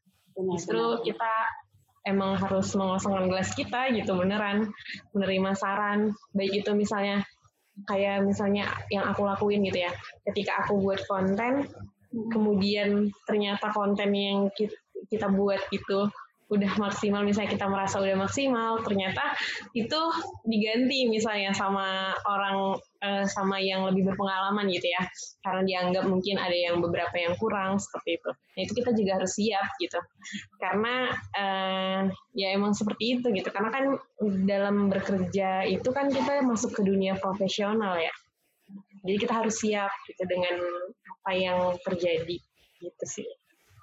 justru 0.51 0.83
kita 1.07 1.33
emang 2.11 2.35
harus 2.39 2.75
mengosongkan 2.75 3.31
gelas 3.31 3.55
kita 3.55 3.95
gitu 3.95 4.19
beneran 4.19 4.75
menerima 5.15 5.51
saran 5.55 6.11
baik 6.35 6.67
itu 6.67 6.71
misalnya 6.75 7.23
kayak 7.87 8.25
misalnya 8.25 8.67
yang 8.89 9.05
aku 9.07 9.23
lakuin 9.23 9.63
gitu 9.63 9.85
ya 9.85 9.93
ketika 10.33 10.65
aku 10.65 10.81
buat 10.81 11.03
konten 11.07 11.69
kemudian 12.33 13.13
ternyata 13.29 13.73
konten 13.73 14.11
yang 14.13 14.49
kita 15.11 15.29
buat 15.29 15.61
itu 15.71 16.09
udah 16.47 16.79
maksimal 16.79 17.27
misalnya 17.27 17.51
kita 17.59 17.67
merasa 17.67 17.99
udah 17.99 18.23
maksimal 18.23 18.79
ternyata 18.87 19.35
itu 19.75 19.99
diganti 20.47 21.11
misalnya 21.11 21.51
sama 21.51 22.15
orang 22.23 22.79
uh, 23.03 23.27
sama 23.27 23.59
yang 23.59 23.83
lebih 23.91 24.07
berpengalaman 24.07 24.71
gitu 24.71 24.87
ya. 24.87 25.03
Karena 25.43 25.67
dianggap 25.67 26.05
mungkin 26.07 26.39
ada 26.39 26.55
yang 26.55 26.79
beberapa 26.79 27.15
yang 27.19 27.35
kurang 27.35 27.83
seperti 27.83 28.23
itu. 28.23 28.31
Nah 28.31 28.61
itu 28.63 28.73
kita 28.79 28.91
juga 28.95 29.11
harus 29.19 29.33
siap 29.35 29.67
gitu. 29.83 29.99
Karena 30.63 31.11
uh, 31.35 32.03
ya 32.39 32.55
emang 32.55 32.79
seperti 32.79 33.19
itu 33.19 33.27
gitu. 33.35 33.49
Karena 33.51 33.71
kan 33.75 33.85
dalam 34.47 34.87
bekerja 34.87 35.67
itu 35.67 35.89
kan 35.91 36.15
kita 36.15 36.47
masuk 36.47 36.79
ke 36.79 36.83
dunia 36.87 37.19
profesional 37.19 37.99
ya. 37.99 38.15
Jadi 39.07 39.19
kita 39.23 39.35
harus 39.35 39.55
siap 39.59 39.91
gitu 40.11 40.23
dengan 40.27 40.59
apa 41.27 41.35
yang 41.35 41.75
terjadi 41.83 42.39
gitu 42.79 43.05
sih 43.11 43.27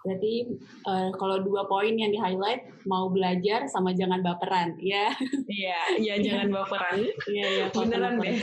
Berarti 0.03 0.59
uh, 0.87 1.11
kalau 1.15 1.43
dua 1.43 1.67
poin 1.67 1.91
yang 1.91 2.11
di 2.11 2.19
highlight 2.19 2.67
mau 2.83 3.07
belajar 3.07 3.71
sama 3.71 3.95
jangan 3.95 4.19
baperan, 4.19 4.75
ya. 4.75 5.15
Iya, 5.47 5.79
iya 5.95 6.15
jangan 6.19 6.51
baperan. 6.51 7.07
Iya, 7.23 7.45
iya. 7.47 7.65
Beneran 7.71 8.19
deh. 8.19 8.35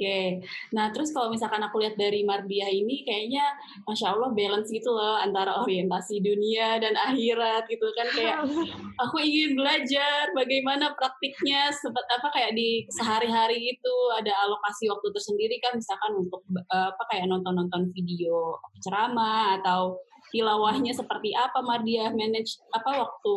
Oke, 0.00 0.40
nah 0.72 0.88
terus 0.96 1.12
kalau 1.12 1.28
misalkan 1.28 1.60
aku 1.60 1.76
lihat 1.76 1.92
dari 2.00 2.24
Mardia 2.24 2.72
ini 2.72 3.04
kayaknya 3.04 3.44
masya 3.84 4.16
Allah 4.16 4.32
balance 4.32 4.72
gitu 4.72 4.96
loh 4.96 5.20
antara 5.20 5.60
orientasi 5.60 6.24
dunia 6.24 6.80
dan 6.80 6.96
akhirat 6.96 7.68
gitu 7.68 7.84
kan. 7.92 8.08
Kayak 8.08 8.48
aku 9.04 9.20
ingin 9.20 9.60
belajar 9.60 10.32
bagaimana 10.32 10.96
praktiknya 10.96 11.68
seperti 11.68 12.10
apa 12.16 12.32
kayak 12.32 12.56
di 12.56 12.88
sehari-hari 12.96 13.76
itu 13.76 13.94
ada 14.16 14.32
alokasi 14.48 14.88
waktu 14.88 15.12
tersendiri 15.12 15.60
kan 15.60 15.76
misalkan 15.76 16.16
untuk 16.16 16.48
apa 16.72 17.04
kayak 17.12 17.28
nonton-nonton 17.28 17.92
video 17.92 18.56
ceramah 18.80 19.60
atau 19.60 20.00
tilawahnya 20.32 20.96
seperti 20.96 21.36
apa 21.36 21.60
Mardia 21.60 22.08
manage 22.08 22.56
apa 22.72 23.04
waktu 23.04 23.36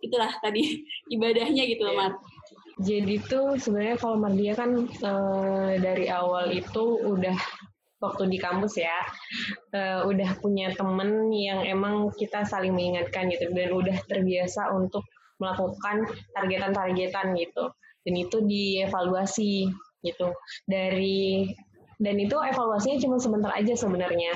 itulah 0.00 0.32
tadi 0.40 0.80
ibadahnya 1.14 1.68
gitu 1.68 1.84
loh 1.84 2.00
Mar. 2.00 2.16
Jadi 2.82 3.22
tuh 3.30 3.54
sebenarnya 3.62 3.94
kalau 3.94 4.18
Mardia 4.18 4.58
kan 4.58 4.74
e, 4.90 5.12
dari 5.78 6.10
awal 6.10 6.50
itu 6.50 6.98
udah 6.98 7.38
waktu 8.02 8.26
di 8.26 8.38
kampus 8.42 8.82
ya 8.82 8.98
e, 9.70 9.80
udah 10.02 10.42
punya 10.42 10.74
temen 10.74 11.30
yang 11.30 11.62
emang 11.62 12.10
kita 12.18 12.42
saling 12.42 12.74
mengingatkan 12.74 13.30
gitu 13.30 13.54
dan 13.54 13.70
udah 13.70 13.94
terbiasa 14.10 14.74
untuk 14.74 15.06
melakukan 15.38 16.10
targetan-targetan 16.34 17.38
gitu. 17.38 17.70
Dan 18.02 18.14
itu 18.18 18.42
dievaluasi 18.42 19.70
gitu. 20.02 20.34
Dari 20.66 21.46
dan 22.02 22.18
itu 22.18 22.34
evaluasinya 22.34 22.98
cuma 22.98 23.16
sebentar 23.22 23.54
aja 23.54 23.78
sebenarnya. 23.78 24.34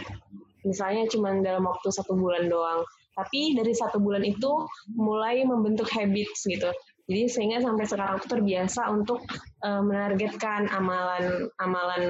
Misalnya 0.63 1.11
cuma 1.11 1.35
dalam 1.43 1.67
waktu 1.67 1.91
satu 1.91 2.15
bulan 2.15 2.47
doang. 2.47 2.87
Tapi 3.19 3.59
dari 3.59 3.75
satu 3.75 3.99
bulan 3.99 4.23
itu 4.23 4.71
mulai 4.95 5.43
membentuk 5.43 5.91
habits 5.91 6.47
gitu 6.47 6.71
jadi 7.07 7.23
sehingga 7.31 7.59
sampai 7.63 7.87
sekarang 7.87 8.19
tuh 8.23 8.31
terbiasa 8.39 8.91
untuk 8.91 9.23
uh, 9.63 9.83
menargetkan 9.83 10.67
amalan 10.75 11.51
amalan 11.63 12.05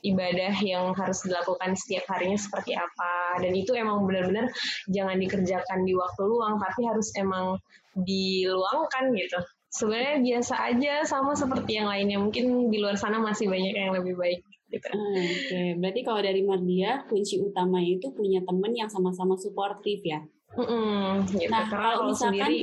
ibadah 0.00 0.54
yang 0.64 0.96
harus 0.96 1.20
dilakukan 1.28 1.76
setiap 1.76 2.08
harinya 2.08 2.38
seperti 2.40 2.72
apa 2.72 3.42
dan 3.44 3.52
itu 3.52 3.76
emang 3.76 4.08
benar-benar 4.08 4.48
jangan 4.88 5.20
dikerjakan 5.20 5.84
di 5.84 5.92
waktu 5.92 6.22
luang 6.24 6.56
tapi 6.56 6.88
harus 6.88 7.12
emang 7.20 7.60
diluangkan 7.92 9.12
gitu 9.12 9.38
sebenarnya 9.70 10.16
biasa 10.24 10.54
aja 10.72 10.94
sama 11.06 11.36
seperti 11.38 11.78
yang 11.78 11.86
lainnya 11.86 12.18
mungkin 12.18 12.72
di 12.72 12.78
luar 12.82 12.98
sana 12.98 13.22
masih 13.22 13.46
banyak 13.46 13.74
yang 13.74 13.94
lebih 13.94 14.18
baik 14.18 14.42
gitu. 14.70 14.86
Hmm, 14.94 15.14
Oke, 15.18 15.46
okay. 15.50 15.68
berarti 15.78 16.00
kalau 16.06 16.20
dari 16.22 16.42
Mardia 16.46 17.02
kunci 17.10 17.42
utama 17.42 17.82
itu 17.82 18.10
punya 18.14 18.42
temen 18.46 18.72
yang 18.74 18.90
sama-sama 18.90 19.34
suportif 19.34 19.98
ya. 20.06 20.22
Mm-hmm, 20.50 21.38
gitu. 21.38 21.50
Nah 21.50 21.62
Karena 21.70 21.90
kalau 21.94 22.10
misalkan, 22.10 22.38
sendiri, 22.42 22.58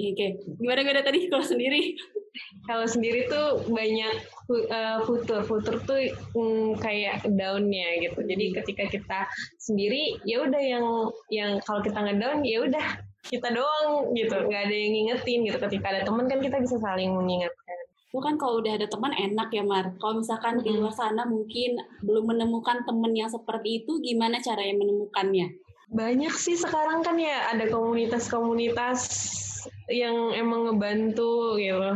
Oke, 0.00 0.16
okay. 0.16 0.30
gimana 0.56 0.80
gimana 0.80 1.02
tadi 1.04 1.28
kalau 1.28 1.44
sendiri? 1.44 1.92
Kalau 2.64 2.86
sendiri 2.88 3.28
tuh 3.28 3.68
banyak 3.68 4.14
uh, 4.70 5.04
futur, 5.04 5.44
futur 5.44 5.76
tuh 5.84 6.14
um, 6.32 6.72
kayak 6.78 7.26
daunnya 7.36 8.00
gitu. 8.00 8.22
Jadi 8.24 8.56
ketika 8.56 8.84
kita 8.88 9.20
sendiri, 9.60 10.16
ya 10.24 10.40
udah 10.46 10.62
yang 10.62 10.86
yang 11.28 11.50
kalau 11.68 11.84
kita 11.84 12.00
nggak 12.00 12.16
down, 12.16 12.40
ya 12.46 12.64
udah 12.64 12.86
kita 13.28 13.52
doang 13.52 14.14
gitu, 14.16 14.32
nggak 14.32 14.62
ada 14.70 14.74
yang 14.74 14.92
ngingetin 14.96 15.44
gitu. 15.44 15.58
Ketika 15.60 15.86
ada 15.92 16.00
teman 16.06 16.30
kan 16.30 16.40
kita 16.40 16.56
bisa 16.62 16.80
saling 16.80 17.12
mengingatkan 17.12 17.80
itu 18.10 18.18
kan 18.18 18.34
kalau 18.42 18.58
udah 18.58 18.74
ada 18.74 18.90
teman 18.90 19.14
enak 19.14 19.54
ya 19.54 19.62
Mar. 19.62 19.94
Kalau 20.02 20.18
misalkan 20.18 20.58
hmm. 20.58 20.66
di 20.66 20.70
luar 20.74 20.90
sana 20.90 21.22
mungkin 21.30 21.78
belum 22.02 22.34
menemukan 22.34 22.82
teman 22.82 23.14
yang 23.14 23.30
seperti 23.30 23.86
itu, 23.86 24.02
gimana 24.02 24.42
cara 24.42 24.66
yang 24.66 24.82
menemukannya? 24.82 25.54
Banyak 25.94 26.34
sih 26.34 26.58
sekarang 26.58 27.06
kan 27.06 27.14
ya 27.22 27.54
ada 27.54 27.70
komunitas-komunitas 27.70 28.98
yang 29.90 30.32
emang 30.32 30.70
ngebantu 30.70 31.58
gitu. 31.58 31.90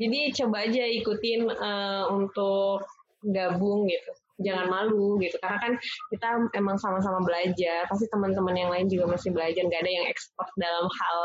Jadi 0.00 0.20
coba 0.42 0.56
aja 0.64 0.82
ikutin 0.86 1.50
uh, 1.50 2.08
untuk 2.14 2.86
gabung 3.26 3.90
gitu. 3.90 4.12
Jangan 4.40 4.72
malu 4.72 5.20
gitu 5.20 5.36
karena 5.36 5.60
kan 5.60 5.72
kita 6.08 6.28
emang 6.56 6.80
sama-sama 6.80 7.20
belajar. 7.20 7.84
Pasti 7.90 8.08
teman-teman 8.08 8.56
yang 8.56 8.70
lain 8.72 8.88
juga 8.88 9.12
masih 9.12 9.36
belajar. 9.36 9.68
Gak 9.68 9.82
ada 9.84 9.92
yang 9.92 10.06
ekspor 10.08 10.48
dalam 10.56 10.88
hal 10.88 11.20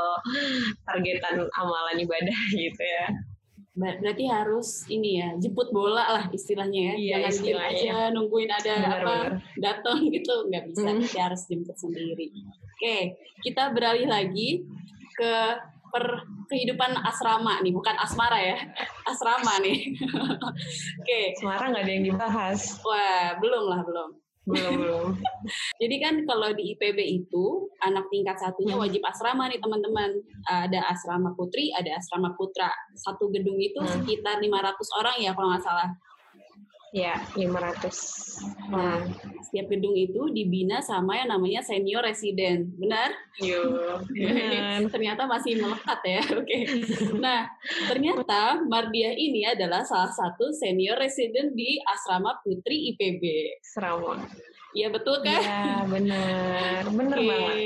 targetan 0.83 1.47
amalan 1.55 2.03
ibadah 2.03 2.39
gitu 2.59 2.83
ya 2.83 3.07
berarti 3.75 4.23
harus 4.31 4.88
ini 4.88 5.19
ya 5.19 5.35
jemput 5.35 5.67
bola 5.75 6.07
lah 6.07 6.25
istilahnya 6.31 6.79
ya 6.79 6.93
iya, 6.95 7.11
jangan 7.19 7.31
istilahnya. 7.35 7.75
aja 7.75 7.95
nungguin 8.15 8.47
ada 8.47 8.71
benar, 8.79 8.99
apa 9.03 9.15
datang 9.59 9.99
gitu 10.07 10.47
nggak 10.47 10.63
bisa 10.71 10.88
mm. 10.95 10.99
kita 11.03 11.19
harus 11.27 11.41
jemput 11.51 11.75
sendiri 11.75 12.31
oke 12.47 12.97
kita 13.43 13.75
beralih 13.75 14.07
lagi 14.07 14.63
ke 15.19 15.35
per 15.95 16.27
kehidupan 16.51 16.91
asrama 17.08 17.63
nih 17.63 17.71
bukan 17.71 17.95
asmara 17.95 18.36
ya 18.36 18.60
asrama 19.10 19.63
nih 19.63 19.95
oke 20.99 21.19
asmara 21.39 21.71
nggak 21.71 21.84
ada 21.88 21.93
yang 21.95 22.05
dibahas 22.12 22.75
wah 22.84 23.39
belum 23.39 23.63
lah 23.71 23.81
belum 23.88 24.10
belum 24.45 24.73
belum. 24.77 25.10
Jadi 25.81 25.95
kan 25.97 26.21
kalau 26.29 26.53
di 26.53 26.77
IPB 26.77 26.99
itu 27.01 27.65
anak 27.81 28.05
tingkat 28.13 28.38
satunya 28.38 28.77
hmm. 28.77 28.84
wajib 28.86 29.01
asrama 29.01 29.49
nih 29.49 29.58
teman-teman. 29.58 30.13
Ada 30.45 30.86
asrama 30.93 31.34
putri, 31.34 31.73
ada 31.73 31.97
asrama 31.97 32.29
putra. 32.38 32.69
Satu 32.93 33.34
gedung 33.34 33.58
itu 33.58 33.81
hmm. 33.81 33.89
sekitar 33.89 34.38
500 34.38 35.01
orang 35.01 35.15
ya 35.17 35.34
kalau 35.34 35.49
nggak 35.49 35.65
salah. 35.65 35.89
Ya, 36.95 37.19
500. 37.36 38.71
Nah, 38.71 39.03
setiap 39.43 39.67
gedung 39.67 39.99
itu 39.99 40.31
dibina 40.31 40.79
sama 40.79 41.19
yang 41.19 41.27
namanya 41.27 41.60
senior 41.60 41.99
resident. 41.99 42.71
Benar? 42.79 43.12
Yo, 43.43 43.60
ternyata 44.88 45.27
masih 45.27 45.60
melekat 45.60 45.99
ya. 46.08 46.23
Oke. 46.39 46.47
Okay. 46.47 46.63
Nah, 47.19 47.51
ternyata 47.91 48.63
Mardia 48.63 49.12
ini 49.12 49.43
adalah 49.43 49.84
salah 49.84 50.08
satu 50.08 50.55
senior 50.55 50.95
resident 50.95 51.51
di 51.51 51.84
Asrama 51.84 52.39
Putri 52.39 52.95
IPB. 52.95 53.23
Asrama. 53.60 54.15
Iya 54.71 54.88
betul 54.91 55.19
kan? 55.19 55.39
Iya 55.39 55.75
benar, 55.88 56.79
benar 56.95 57.17
okay. 57.19 57.27
banget. 57.27 57.60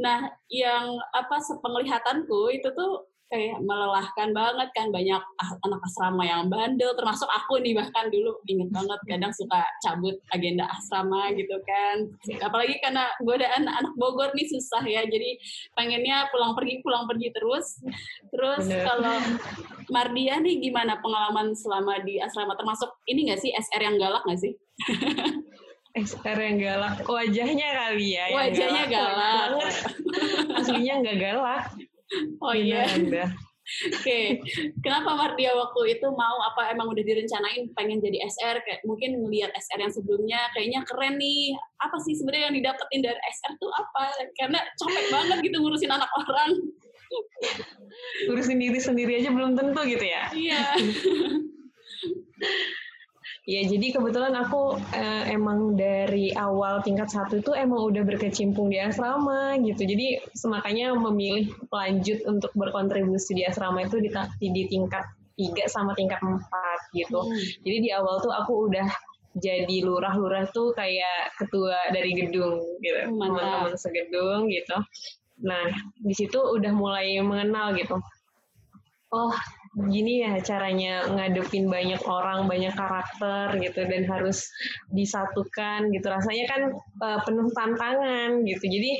Nah, 0.00 0.18
yang 0.48 0.96
apa 1.12 1.36
sepenglihatanku 1.44 2.56
itu 2.56 2.72
tuh 2.72 3.11
kayak 3.32 3.64
melelahkan 3.64 4.36
banget 4.36 4.68
kan 4.76 4.92
banyak 4.92 5.22
anak 5.40 5.80
asrama 5.88 6.20
yang 6.20 6.52
bandel 6.52 6.92
termasuk 6.92 7.24
aku 7.32 7.64
nih 7.64 7.72
bahkan 7.72 8.12
dulu 8.12 8.36
inget 8.44 8.68
banget 8.68 9.00
kadang 9.10 9.32
suka 9.32 9.64
cabut 9.80 10.20
agenda 10.36 10.68
asrama 10.68 11.32
gitu 11.32 11.56
kan. 11.64 12.12
Apalagi 12.44 12.76
karena 12.84 13.08
godaan 13.24 13.64
anak 13.64 13.96
Bogor 13.96 14.36
nih 14.36 14.44
susah 14.44 14.84
ya 14.84 15.00
jadi 15.08 15.40
pengennya 15.72 16.28
pulang 16.28 16.52
pergi 16.52 16.84
pulang 16.84 17.08
pergi 17.08 17.32
terus. 17.32 17.80
Terus 18.28 18.68
kalau 18.68 19.16
Mardia 19.88 20.36
nih 20.36 20.60
gimana 20.60 21.00
pengalaman 21.00 21.56
selama 21.56 22.04
di 22.04 22.20
asrama? 22.20 22.52
Termasuk 22.52 22.92
ini 23.08 23.32
nggak 23.32 23.40
sih 23.40 23.50
SR 23.56 23.80
yang 23.80 23.96
galak 23.96 24.22
nggak 24.28 24.40
sih? 24.44 24.52
SR 25.92 26.38
yang 26.40 26.56
galak 26.56 27.04
wajahnya 27.04 27.68
kali 27.68 28.16
ya 28.16 28.32
wajahnya 28.32 28.88
galak, 28.88 29.48
galak. 29.52 29.76
aslinya 30.56 30.94
nggak 31.04 31.18
galak 31.20 31.64
Oh 32.44 32.54
iya. 32.54 32.86
Oke, 33.62 33.94
okay. 33.94 34.26
kenapa 34.82 35.14
Mardia 35.14 35.54
waktu 35.54 35.96
itu 35.96 36.06
mau 36.12 36.36
apa 36.44 36.74
emang 36.74 36.92
udah 36.92 37.04
direncanain 37.06 37.70
pengen 37.78 38.02
jadi 38.02 38.26
SR 38.26 38.58
kayak 38.58 38.82
mungkin 38.82 39.22
ngelihat 39.22 39.54
SR 39.54 39.86
yang 39.86 39.94
sebelumnya 39.94 40.50
kayaknya 40.52 40.82
keren 40.82 41.14
nih. 41.16 41.54
Apa 41.78 41.94
sih 42.02 42.18
sebenarnya 42.18 42.50
yang 42.50 42.58
didapetin 42.58 43.00
dari 43.06 43.20
SR 43.22 43.54
tuh 43.62 43.70
apa? 43.70 44.12
Karena 44.34 44.58
capek 44.76 45.06
banget 45.14 45.38
gitu 45.46 45.56
ngurusin 45.62 45.94
anak 45.94 46.10
orang. 46.10 46.50
ngurusin 48.28 48.58
diri 48.58 48.80
sendiri 48.82 49.22
aja 49.22 49.30
belum 49.30 49.54
tentu 49.54 49.80
gitu 49.86 50.04
ya. 50.04 50.26
Iya. 50.34 50.64
Ya, 53.42 53.66
jadi 53.66 53.90
kebetulan 53.90 54.38
aku 54.38 54.78
eh, 54.94 55.34
emang 55.34 55.74
dari 55.74 56.30
awal 56.30 56.78
tingkat 56.86 57.10
satu 57.10 57.42
itu 57.42 57.50
emang 57.58 57.90
udah 57.90 58.06
berkecimpung 58.06 58.70
di 58.70 58.78
asrama 58.78 59.58
gitu. 59.58 59.82
Jadi 59.82 60.22
semakanya 60.30 60.94
memilih 60.94 61.50
lanjut 61.74 62.22
untuk 62.30 62.54
berkontribusi 62.54 63.34
di 63.34 63.42
asrama 63.42 63.82
itu 63.82 63.98
di, 63.98 64.14
di 64.38 64.62
tingkat 64.70 65.02
tiga 65.34 65.66
sama 65.66 65.90
tingkat 65.98 66.22
empat 66.22 66.80
gitu. 66.94 67.18
Hmm. 67.18 67.42
Jadi 67.66 67.76
di 67.82 67.90
awal 67.90 68.22
tuh 68.22 68.30
aku 68.30 68.70
udah 68.70 68.86
jadi 69.34 69.76
lurah-lurah 69.82 70.46
tuh 70.54 70.70
kayak 70.76 71.34
ketua 71.40 71.90
dari 71.90 72.12
gedung 72.14 72.62
gitu, 72.78 73.10
teman-teman 73.10 73.74
segedung 73.74 74.46
gitu. 74.52 74.76
Nah, 75.42 75.66
di 75.98 76.14
situ 76.14 76.38
udah 76.38 76.70
mulai 76.70 77.18
mengenal 77.24 77.74
gitu. 77.74 77.98
Oh, 79.10 79.34
gini 79.72 80.20
ya 80.20 80.36
caranya 80.44 81.08
ngadepin 81.08 81.64
banyak 81.64 82.04
orang, 82.04 82.44
banyak 82.44 82.76
karakter 82.76 83.56
gitu 83.56 83.80
dan 83.88 84.04
harus 84.04 84.44
disatukan 84.92 85.88
gitu. 85.96 86.06
Rasanya 86.12 86.44
kan 86.44 86.62
uh, 87.00 87.18
penuh 87.24 87.48
tantangan 87.56 88.44
gitu. 88.44 88.64
Jadi 88.68 88.90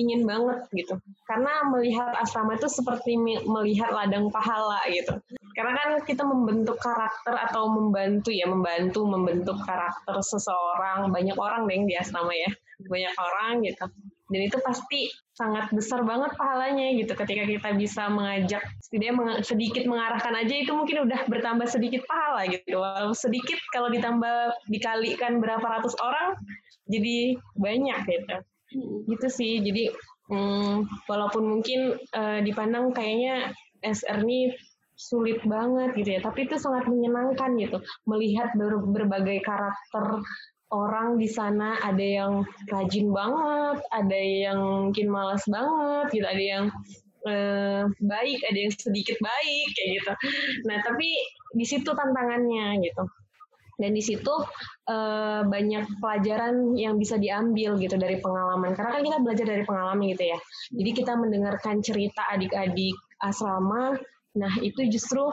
ingin 0.00 0.24
banget 0.24 0.64
gitu. 0.72 0.96
Karena 1.28 1.68
melihat 1.68 2.16
asrama 2.16 2.56
itu 2.56 2.68
seperti 2.68 3.20
melihat 3.44 3.92
ladang 3.92 4.32
pahala 4.32 4.80
gitu. 4.88 5.20
Karena 5.52 5.72
kan 5.76 5.90
kita 6.04 6.24
membentuk 6.24 6.80
karakter 6.80 7.36
atau 7.36 7.68
membantu 7.68 8.32
ya, 8.32 8.48
membantu 8.48 9.04
membentuk 9.04 9.56
karakter 9.64 10.16
seseorang, 10.24 11.12
banyak 11.12 11.36
orang 11.36 11.68
deh 11.68 11.84
di 11.84 11.96
asrama 11.96 12.32
ya. 12.32 12.48
Banyak 12.88 13.14
orang 13.16 13.64
gitu 13.64 13.84
dan 14.26 14.40
itu 14.42 14.58
pasti 14.58 15.06
sangat 15.38 15.70
besar 15.70 16.02
banget 16.02 16.34
pahalanya 16.34 16.98
gitu. 16.98 17.12
Ketika 17.14 17.46
kita 17.46 17.70
bisa 17.78 18.10
mengajak 18.10 18.62
setidaknya 18.82 19.44
sedikit 19.46 19.86
mengarahkan 19.86 20.34
aja 20.34 20.54
itu 20.66 20.72
mungkin 20.74 21.06
udah 21.06 21.30
bertambah 21.30 21.68
sedikit 21.70 22.02
pahala 22.10 22.50
gitu. 22.50 22.82
Walau 22.82 23.14
sedikit 23.14 23.60
kalau 23.70 23.86
ditambah 23.92 24.66
dikalikan 24.66 25.38
berapa 25.38 25.62
ratus 25.62 25.94
orang 26.02 26.34
jadi 26.90 27.38
banyak 27.54 27.98
gitu. 28.02 28.36
Hmm. 28.66 29.06
gitu 29.06 29.28
sih. 29.30 29.62
Jadi 29.62 29.94
hmm, 30.32 31.06
walaupun 31.06 31.46
mungkin 31.46 31.94
uh, 32.10 32.42
dipandang 32.42 32.90
kayaknya 32.90 33.54
SR 33.86 34.26
ini 34.26 34.50
sulit 34.98 35.38
banget 35.46 35.94
gitu 35.94 36.18
ya. 36.18 36.20
Tapi 36.24 36.50
itu 36.50 36.58
sangat 36.58 36.90
menyenangkan 36.90 37.54
gitu. 37.62 37.78
Melihat 38.10 38.50
ber 38.58 38.82
berbagai 38.82 39.38
karakter 39.46 40.24
orang 40.74 41.18
di 41.20 41.28
sana 41.30 41.78
ada 41.82 42.02
yang 42.02 42.42
rajin 42.70 43.14
banget, 43.14 43.78
ada 43.94 44.18
yang 44.18 44.58
mungkin 44.90 45.06
malas 45.10 45.44
banget, 45.46 46.06
gitu, 46.10 46.26
ada 46.26 46.42
yang 46.42 46.64
eh, 47.26 47.82
baik, 48.02 48.38
ada 48.46 48.58
yang 48.58 48.72
sedikit 48.74 49.18
baik 49.18 49.66
kayak 49.74 49.88
gitu. 50.00 50.12
Nah, 50.70 50.78
tapi 50.82 51.08
di 51.54 51.66
situ 51.66 51.90
tantangannya 51.90 52.82
gitu. 52.82 53.04
Dan 53.76 53.92
di 53.92 54.00
situ 54.00 54.34
eh, 54.88 55.42
banyak 55.44 56.00
pelajaran 56.00 56.74
yang 56.78 56.96
bisa 56.96 57.20
diambil 57.20 57.76
gitu 57.76 57.94
dari 58.00 58.18
pengalaman. 58.22 58.72
Karena 58.72 58.98
kan 58.98 59.02
kita 59.04 59.18
belajar 59.22 59.46
dari 59.46 59.62
pengalaman 59.66 60.06
gitu 60.14 60.24
ya. 60.32 60.38
Jadi 60.72 60.90
kita 60.96 61.12
mendengarkan 61.18 61.82
cerita 61.84 62.24
adik-adik 62.30 62.96
asrama, 63.22 63.96
nah 64.34 64.52
itu 64.62 64.86
justru 64.90 65.30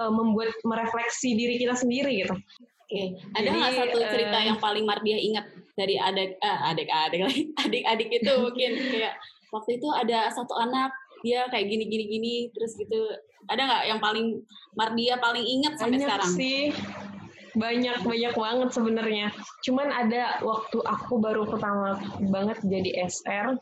eh, 0.00 0.12
membuat 0.12 0.54
merefleksi 0.66 1.38
diri 1.38 1.58
kita 1.60 1.74
sendiri 1.76 2.26
gitu. 2.26 2.34
Oke, 2.92 3.16
ada 3.32 3.48
nggak 3.56 3.72
satu 3.72 3.98
cerita 4.04 4.36
uh, 4.36 4.44
yang 4.52 4.58
paling 4.60 4.84
Mardia 4.84 5.16
ingat 5.16 5.48
dari 5.72 5.96
adik 5.96 6.36
uh, 6.44 6.76
adik-adik 6.76 7.24
lagi 7.24 7.42
adik-adik 7.64 8.08
itu 8.20 8.32
mungkin? 8.36 8.70
Kayak 8.92 9.16
waktu 9.48 9.80
itu 9.80 9.88
ada 9.96 10.28
satu 10.28 10.52
anak 10.60 10.92
dia 11.24 11.48
kayak 11.48 11.72
gini 11.72 11.88
gini 11.88 12.04
gini 12.04 12.34
terus 12.52 12.76
gitu. 12.76 13.00
Ada 13.48 13.64
nggak 13.64 13.82
yang 13.88 14.00
paling 14.04 14.44
Mardia 14.76 15.16
paling 15.16 15.40
ingat 15.40 15.80
sampai 15.80 16.04
banyak 16.04 16.04
sekarang? 16.04 16.32
sih. 16.36 16.60
Banyak 17.56 18.04
banyak 18.04 18.34
banget 18.36 18.68
sebenarnya. 18.76 19.26
Cuman 19.64 19.88
ada 19.88 20.44
waktu 20.44 20.78
aku 20.84 21.16
baru 21.16 21.48
pertama 21.48 21.96
banget 22.28 22.60
jadi 22.60 23.08
SR 23.08 23.56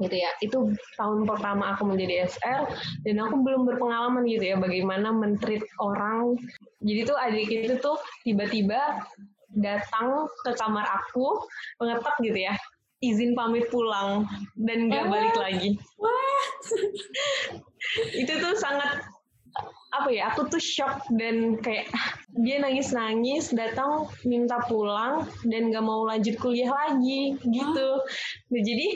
gitu 0.00 0.16
ya. 0.16 0.30
Itu 0.42 0.72
tahun 0.96 1.26
pertama 1.26 1.74
aku 1.74 1.88
menjadi 1.88 2.28
SR 2.28 2.62
dan 3.06 3.16
aku 3.22 3.42
belum 3.42 3.68
berpengalaman 3.68 4.26
gitu 4.28 4.44
ya 4.52 4.56
bagaimana 4.58 5.10
mentreat 5.10 5.64
orang. 5.82 6.38
Jadi 6.82 7.00
tuh 7.06 7.16
adik 7.18 7.48
itu 7.50 7.74
tuh 7.78 7.98
tiba-tiba 8.26 9.02
datang 9.52 10.26
ke 10.48 10.56
kamar 10.56 10.88
aku 10.88 11.44
mengetok 11.76 12.16
gitu 12.24 12.48
ya 12.48 12.56
izin 13.02 13.34
pamit 13.34 13.66
pulang 13.68 14.24
dan 14.54 14.86
nggak 14.86 15.10
balik 15.10 15.36
lagi. 15.36 15.70
Itu 18.22 18.32
tuh 18.38 18.54
sangat 18.54 19.02
apa 19.92 20.08
ya 20.08 20.32
aku 20.32 20.48
tuh 20.48 20.62
shock 20.62 21.04
dan 21.20 21.60
kayak 21.60 21.92
dia 22.40 22.64
nangis 22.64 22.96
nangis 22.96 23.52
datang 23.52 24.08
minta 24.24 24.56
pulang 24.64 25.28
dan 25.44 25.68
nggak 25.68 25.84
mau 25.84 26.08
lanjut 26.08 26.38
kuliah 26.40 26.72
lagi 26.72 27.36
gitu. 27.42 27.88
Nah, 28.48 28.62
jadi 28.62 28.86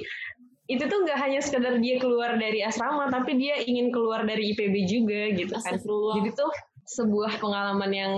itu 0.66 0.82
tuh 0.90 0.98
nggak 1.06 1.18
hanya 1.18 1.40
sekedar 1.42 1.78
dia 1.78 2.02
keluar 2.02 2.34
dari 2.34 2.62
asrama 2.66 3.06
tapi 3.06 3.38
dia 3.38 3.62
ingin 3.62 3.94
keluar 3.94 4.26
dari 4.26 4.50
IPB 4.54 4.74
juga 4.90 5.20
gitu 5.34 5.54
kan. 5.62 5.78
Jadi 5.78 6.30
tuh 6.34 6.50
sebuah 6.86 7.38
pengalaman 7.42 7.90
yang 7.94 8.12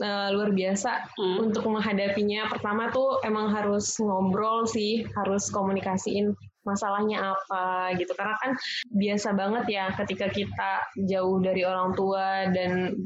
uh, 0.00 0.28
luar 0.32 0.52
biasa 0.52 1.12
hmm. 1.16 1.52
untuk 1.52 1.64
menghadapinya. 1.68 2.48
Pertama 2.48 2.88
tuh 2.92 3.20
emang 3.24 3.52
harus 3.52 3.96
ngobrol 4.00 4.64
sih 4.68 5.04
harus 5.16 5.48
komunikasiin 5.52 6.32
masalahnya 6.64 7.36
apa 7.36 7.92
gitu. 8.00 8.12
Karena 8.16 8.36
kan 8.40 8.56
biasa 8.96 9.36
banget 9.36 9.64
ya 9.68 9.84
ketika 10.00 10.32
kita 10.32 10.70
jauh 11.08 11.40
dari 11.44 11.62
orang 11.64 11.92
tua 11.92 12.48
dan 12.52 12.96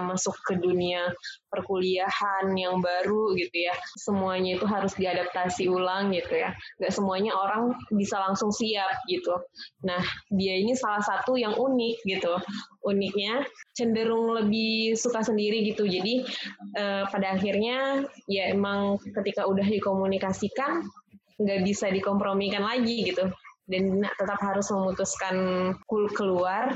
masuk 0.00 0.32
ke 0.48 0.56
dunia 0.56 1.12
perkuliahan 1.52 2.56
yang 2.56 2.80
baru 2.80 3.36
gitu 3.36 3.68
ya. 3.68 3.74
Semuanya 4.00 4.56
itu 4.56 4.64
harus 4.64 4.96
diadaptasi 4.96 5.68
ulang 5.68 6.14
gitu 6.16 6.40
ya. 6.40 6.56
Nggak 6.80 6.92
semuanya 6.94 7.32
orang 7.36 7.76
bisa 7.92 8.16
langsung 8.16 8.48
siap 8.54 8.90
gitu. 9.10 9.36
Nah 9.84 10.00
dia 10.32 10.56
ini 10.56 10.72
salah 10.72 11.04
satu 11.04 11.36
yang 11.36 11.52
unik 11.52 11.96
gitu. 12.08 12.32
Uniknya 12.86 13.44
cenderung 13.76 14.32
lebih 14.40 14.96
suka 14.96 15.20
sendiri 15.20 15.68
gitu. 15.68 15.84
Jadi 15.84 16.24
eh, 16.80 17.04
pada 17.10 17.36
akhirnya 17.36 18.08
ya 18.24 18.48
emang 18.50 18.96
ketika 19.20 19.44
udah 19.44 19.66
dikomunikasikan 19.66 20.86
nggak 21.40 21.60
bisa 21.64 21.92
dikompromikan 21.92 22.64
lagi 22.64 23.04
gitu. 23.04 23.28
Dan 23.70 24.02
tetap 24.02 24.42
harus 24.42 24.66
memutuskan 24.74 25.36
keluar 25.86 26.74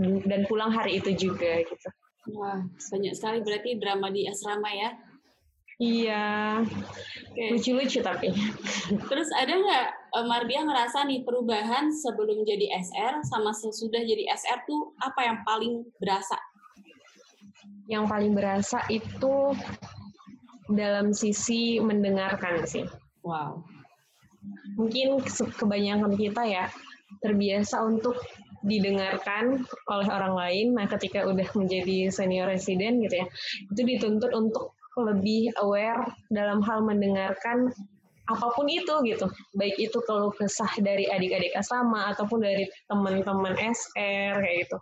dan 0.00 0.44
pulang 0.44 0.72
hari 0.72 1.00
itu 1.00 1.16
juga 1.16 1.64
gitu. 1.64 1.88
Wah, 2.36 2.58
banyak 2.90 3.14
sekali 3.14 3.38
berarti 3.40 3.78
drama 3.78 4.10
di 4.10 4.26
asrama 4.26 4.68
ya? 4.74 4.90
Iya, 5.76 6.64
lucu-lucu 7.52 8.00
tapi. 8.00 8.32
Terus 9.12 9.28
ada 9.36 9.52
nggak 9.60 9.86
eh, 10.16 10.24
Mardia 10.24 10.64
ngerasa 10.64 11.04
nih 11.04 11.20
perubahan 11.20 11.92
sebelum 11.92 12.48
jadi 12.48 12.80
SR 12.80 13.20
sama 13.28 13.52
sesudah 13.52 14.00
jadi 14.00 14.24
SR 14.32 14.64
tuh 14.64 14.96
apa 15.04 15.20
yang 15.20 15.38
paling 15.44 15.84
berasa? 16.00 16.40
Yang 17.92 18.04
paling 18.08 18.32
berasa 18.32 18.80
itu 18.88 19.52
dalam 20.72 21.12
sisi 21.12 21.76
mendengarkan 21.78 22.64
sih. 22.64 22.88
Wow. 23.20 23.62
Mungkin 24.80 25.20
kebanyakan 25.60 26.16
kita 26.16 26.42
ya 26.48 26.72
terbiasa 27.20 27.84
untuk 27.84 28.16
didengarkan 28.64 29.64
oleh 29.90 30.08
orang 30.08 30.34
lain. 30.36 30.66
Nah, 30.76 30.86
ketika 30.88 31.26
udah 31.26 31.48
menjadi 31.56 32.08
senior 32.08 32.48
resident 32.48 33.02
gitu 33.04 33.24
ya, 33.24 33.26
itu 33.72 33.80
dituntut 33.84 34.32
untuk 34.32 34.76
lebih 34.96 35.52
aware 35.60 36.08
dalam 36.32 36.64
hal 36.64 36.80
mendengarkan 36.80 37.68
apa 38.26 38.46
pun 38.58 38.66
itu 38.66 38.90
gitu 39.06 39.30
baik 39.54 39.78
itu 39.78 39.98
kalau 40.02 40.34
kesah 40.34 40.70
dari 40.82 41.06
adik-adik 41.06 41.54
asrama 41.54 42.10
ataupun 42.10 42.42
dari 42.42 42.66
teman-teman 42.90 43.54
SR 43.54 44.42
kayak 44.42 44.66
gitu 44.66 44.78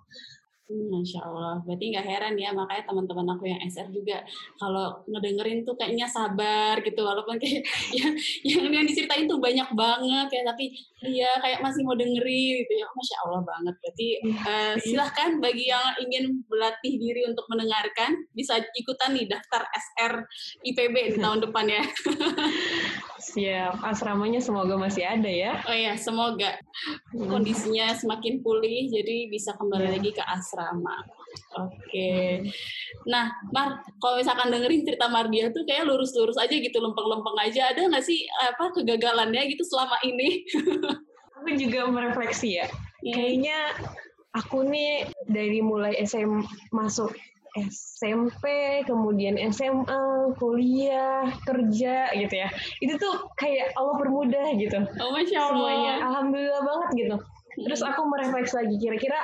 Masya 0.64 1.20
Allah, 1.20 1.60
berarti 1.68 1.92
nggak 1.92 2.08
heran 2.08 2.34
ya 2.40 2.48
makanya 2.56 2.88
teman-teman 2.88 3.36
aku 3.36 3.44
yang 3.44 3.60
SR 3.68 3.84
juga 3.92 4.24
kalau 4.56 4.96
ngedengerin 5.04 5.60
tuh 5.60 5.76
kayaknya 5.76 6.08
sabar 6.08 6.80
gitu 6.80 7.04
walaupun 7.04 7.36
kayak 7.36 7.60
yang 8.00 8.16
yang, 8.40 8.72
yang 8.72 8.84
diceritain 8.88 9.28
tuh 9.28 9.36
banyak 9.36 9.68
banget 9.76 10.28
ya 10.32 10.42
tapi 10.48 10.72
iya 11.04 11.28
kayak 11.44 11.60
masih 11.60 11.84
mau 11.84 11.92
dengerin 11.92 12.64
gitu 12.64 12.72
ya. 12.80 12.88
Masya 12.88 13.16
Allah 13.28 13.42
banget. 13.44 13.74
Berarti 13.76 14.08
uh, 14.24 14.74
silahkan 14.80 15.30
bagi 15.36 15.68
yang 15.68 15.86
ingin 16.00 16.24
berlatih 16.48 16.96
diri 16.96 17.28
untuk 17.28 17.44
mendengarkan 17.52 18.24
bisa 18.32 18.56
ikutan 18.72 19.12
nih 19.12 19.28
daftar 19.28 19.68
SR 19.68 20.24
IPB 20.64 20.94
di 21.12 21.18
tahun 21.20 21.44
depan 21.44 21.68
ya. 21.68 21.84
Siap, 23.25 23.81
asramanya 23.81 24.37
semoga 24.37 24.77
masih 24.77 25.01
ada 25.01 25.31
ya. 25.31 25.57
Oh 25.64 25.72
ya, 25.72 25.97
semoga 25.97 26.61
hmm. 27.16 27.33
kondisinya 27.33 27.97
semakin 27.97 28.45
pulih 28.45 28.93
jadi 28.93 29.33
bisa 29.33 29.57
kembali 29.57 29.89
ya. 29.89 29.93
lagi 29.97 30.11
ke 30.12 30.20
asrama. 30.20 31.01
Oke. 31.57 31.72
Okay. 31.89 32.29
Nah, 33.09 33.33
Mar, 33.49 33.81
kalau 33.97 34.20
misalkan 34.20 34.53
dengerin 34.53 34.85
cerita 34.85 35.09
Mardia 35.09 35.49
tuh 35.57 35.64
kayak 35.64 35.89
lurus-lurus 35.89 36.37
aja 36.37 36.53
gitu, 36.53 36.77
lempeng-lempeng 36.77 37.39
aja. 37.41 37.72
Ada 37.72 37.89
nggak 37.89 38.05
sih 38.05 38.29
apa 38.29 38.77
kegagalannya 38.77 39.43
gitu 39.57 39.64
selama 39.64 39.97
ini? 40.05 40.45
aku 41.41 41.49
juga 41.57 41.89
merefleksi 41.89 42.61
ya. 42.61 42.68
Hmm. 42.68 43.09
Kayaknya 43.09 43.59
aku 44.37 44.68
nih 44.68 45.09
dari 45.33 45.64
mulai 45.64 45.97
SM 45.97 46.45
masuk 46.77 47.16
SMP, 47.55 48.44
kemudian 48.82 49.38
SMA, 49.55 50.34
kuliah, 50.38 51.30
kerja 51.46 52.11
gitu 52.11 52.34
ya. 52.34 52.48
Itu 52.82 52.98
tuh 52.98 53.30
kayak 53.38 53.74
Allah 53.78 53.94
permudah 53.94 54.46
gitu. 54.59 54.78
Oh, 54.98 55.11
Masya 55.14 55.38
Allah. 55.38 55.50
Semuanya, 55.55 55.92
Alhamdulillah 56.02 56.62
banget 56.66 56.88
gitu. 56.98 57.16
Terus 57.55 57.80
aku 57.86 58.02
merefleksi 58.11 58.55
lagi, 58.59 58.76
kira-kira 58.82 59.22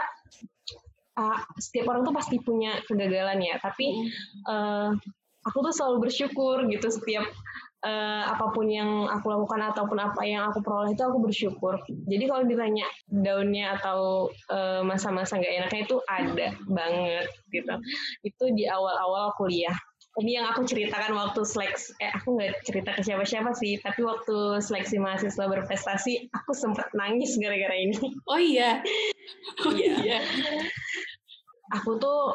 uh, 1.21 1.39
setiap 1.61 1.91
orang 1.93 2.03
tuh 2.07 2.15
pasti 2.15 2.37
punya 2.41 2.81
kegagalan 2.89 3.41
ya 3.43 3.57
tapi 3.61 4.09
uh, 4.49 4.95
aku 5.45 5.59
tuh 5.65 5.73
selalu 5.73 6.09
bersyukur 6.09 6.65
gitu 6.69 6.89
setiap 6.89 7.25
uh, 7.85 8.23
apa 8.29 8.53
pun 8.53 8.69
yang 8.69 9.09
aku 9.09 9.33
lakukan 9.33 9.61
ataupun 9.73 9.99
apa 10.01 10.21
yang 10.25 10.49
aku 10.49 10.61
peroleh 10.61 10.93
itu 10.93 11.03
aku 11.05 11.19
bersyukur. 11.21 11.81
Jadi 12.09 12.25
kalau 12.29 12.45
ditanya 12.45 12.87
daunnya 13.09 13.77
atau 13.81 14.29
masa-masa 14.85 15.37
uh, 15.37 15.39
nggak 15.41 15.55
enaknya 15.65 15.81
itu 15.89 15.97
ada 16.09 16.49
banget 16.69 17.27
gitu. 17.53 17.75
Itu 18.25 18.45
di 18.53 18.69
awal-awal 18.69 19.33
kuliah. 19.37 19.75
Ini 20.19 20.43
yang 20.43 20.47
aku 20.51 20.67
ceritakan 20.67 21.15
waktu 21.15 21.47
seleksi, 21.47 21.95
eh 22.03 22.11
aku 22.11 22.35
nggak 22.35 22.67
cerita 22.67 22.91
ke 22.99 23.01
siapa-siapa 23.07 23.55
sih, 23.55 23.79
tapi 23.79 24.03
waktu 24.03 24.59
seleksi 24.59 24.99
mahasiswa 24.99 25.47
berprestasi, 25.47 26.27
aku 26.35 26.51
sempat 26.51 26.91
nangis 26.99 27.39
gara-gara 27.39 27.79
ini. 27.79 27.95
Oh 28.27 28.35
iya, 28.37 28.83
oh 29.63 29.71
iya. 29.79 30.19
aku 31.71 31.95
tuh 32.03 32.35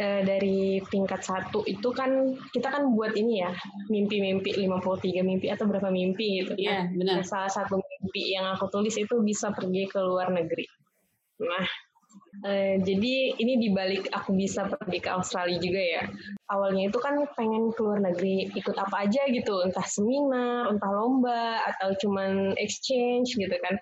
eh, 0.00 0.22
dari 0.24 0.80
tingkat 0.88 1.20
satu 1.20 1.60
itu 1.68 1.92
kan 1.92 2.32
kita 2.56 2.72
kan 2.72 2.88
buat 2.96 3.12
ini 3.12 3.44
ya 3.44 3.52
mimpi-mimpi 3.92 4.56
53 4.56 5.20
mimpi 5.20 5.52
atau 5.52 5.68
berapa 5.68 5.92
mimpi 5.92 6.40
gitu 6.40 6.56
Iya, 6.56 6.88
benar. 6.96 7.20
Nah, 7.20 7.26
salah 7.28 7.52
satu 7.52 7.76
mimpi 7.76 8.32
yang 8.32 8.48
aku 8.56 8.72
tulis 8.72 8.96
itu 8.96 9.20
bisa 9.20 9.52
pergi 9.52 9.84
ke 9.84 10.00
luar 10.00 10.32
negeri. 10.32 10.64
Nah, 11.40 11.66
eh, 12.48 12.80
jadi 12.80 13.36
ini 13.36 13.60
dibalik 13.60 14.08
aku 14.12 14.32
bisa 14.32 14.66
pergi 14.68 14.98
ke 15.04 15.10
Australia 15.12 15.60
juga 15.60 15.80
ya. 15.80 16.02
Awalnya 16.50 16.90
itu 16.90 16.98
kan 16.98 17.14
pengen 17.36 17.70
ke 17.72 17.80
luar 17.84 18.00
negeri, 18.00 18.50
ikut 18.56 18.76
apa 18.76 19.06
aja 19.06 19.22
gitu, 19.30 19.62
entah 19.62 19.86
seminar, 19.86 20.72
entah 20.72 20.90
lomba, 20.90 21.62
atau 21.68 21.94
cuman 22.00 22.56
exchange 22.58 23.36
gitu 23.36 23.56
kan. 23.62 23.76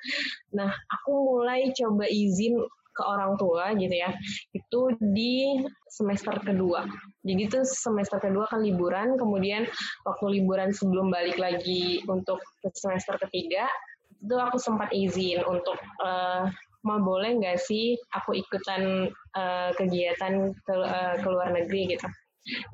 Nah, 0.55 0.71
aku 0.71 1.11
mulai 1.14 1.71
coba 1.73 2.05
izin 2.11 2.59
ke 2.99 3.03
orang 3.07 3.39
tua 3.39 3.71
gitu 3.79 3.95
ya 3.95 4.11
itu 4.51 4.81
di 4.99 5.63
semester 5.87 6.35
kedua. 6.43 6.83
Jadi 7.23 7.43
itu 7.47 7.59
semester 7.63 8.19
kedua 8.19 8.51
kan 8.51 8.67
liburan 8.67 9.15
kemudian 9.15 9.71
waktu 10.03 10.43
liburan 10.43 10.75
sebelum 10.75 11.15
balik 11.15 11.39
lagi 11.39 12.03
untuk 12.11 12.43
semester 12.75 13.15
ketiga 13.23 13.71
itu 14.19 14.35
aku 14.35 14.59
sempat 14.59 14.91
izin 14.91 15.47
untuk 15.47 15.79
uh, 16.03 16.51
mau 16.83 16.99
boleh 16.99 17.39
nggak 17.39 17.59
sih 17.59 17.95
aku 18.15 18.39
ikutan 18.39 19.11
uh, 19.39 19.71
kegiatan 19.79 20.51
ke, 20.67 20.75
uh, 20.75 21.15
ke 21.23 21.29
luar 21.31 21.55
negeri? 21.55 21.95
Gitu. 21.95 22.07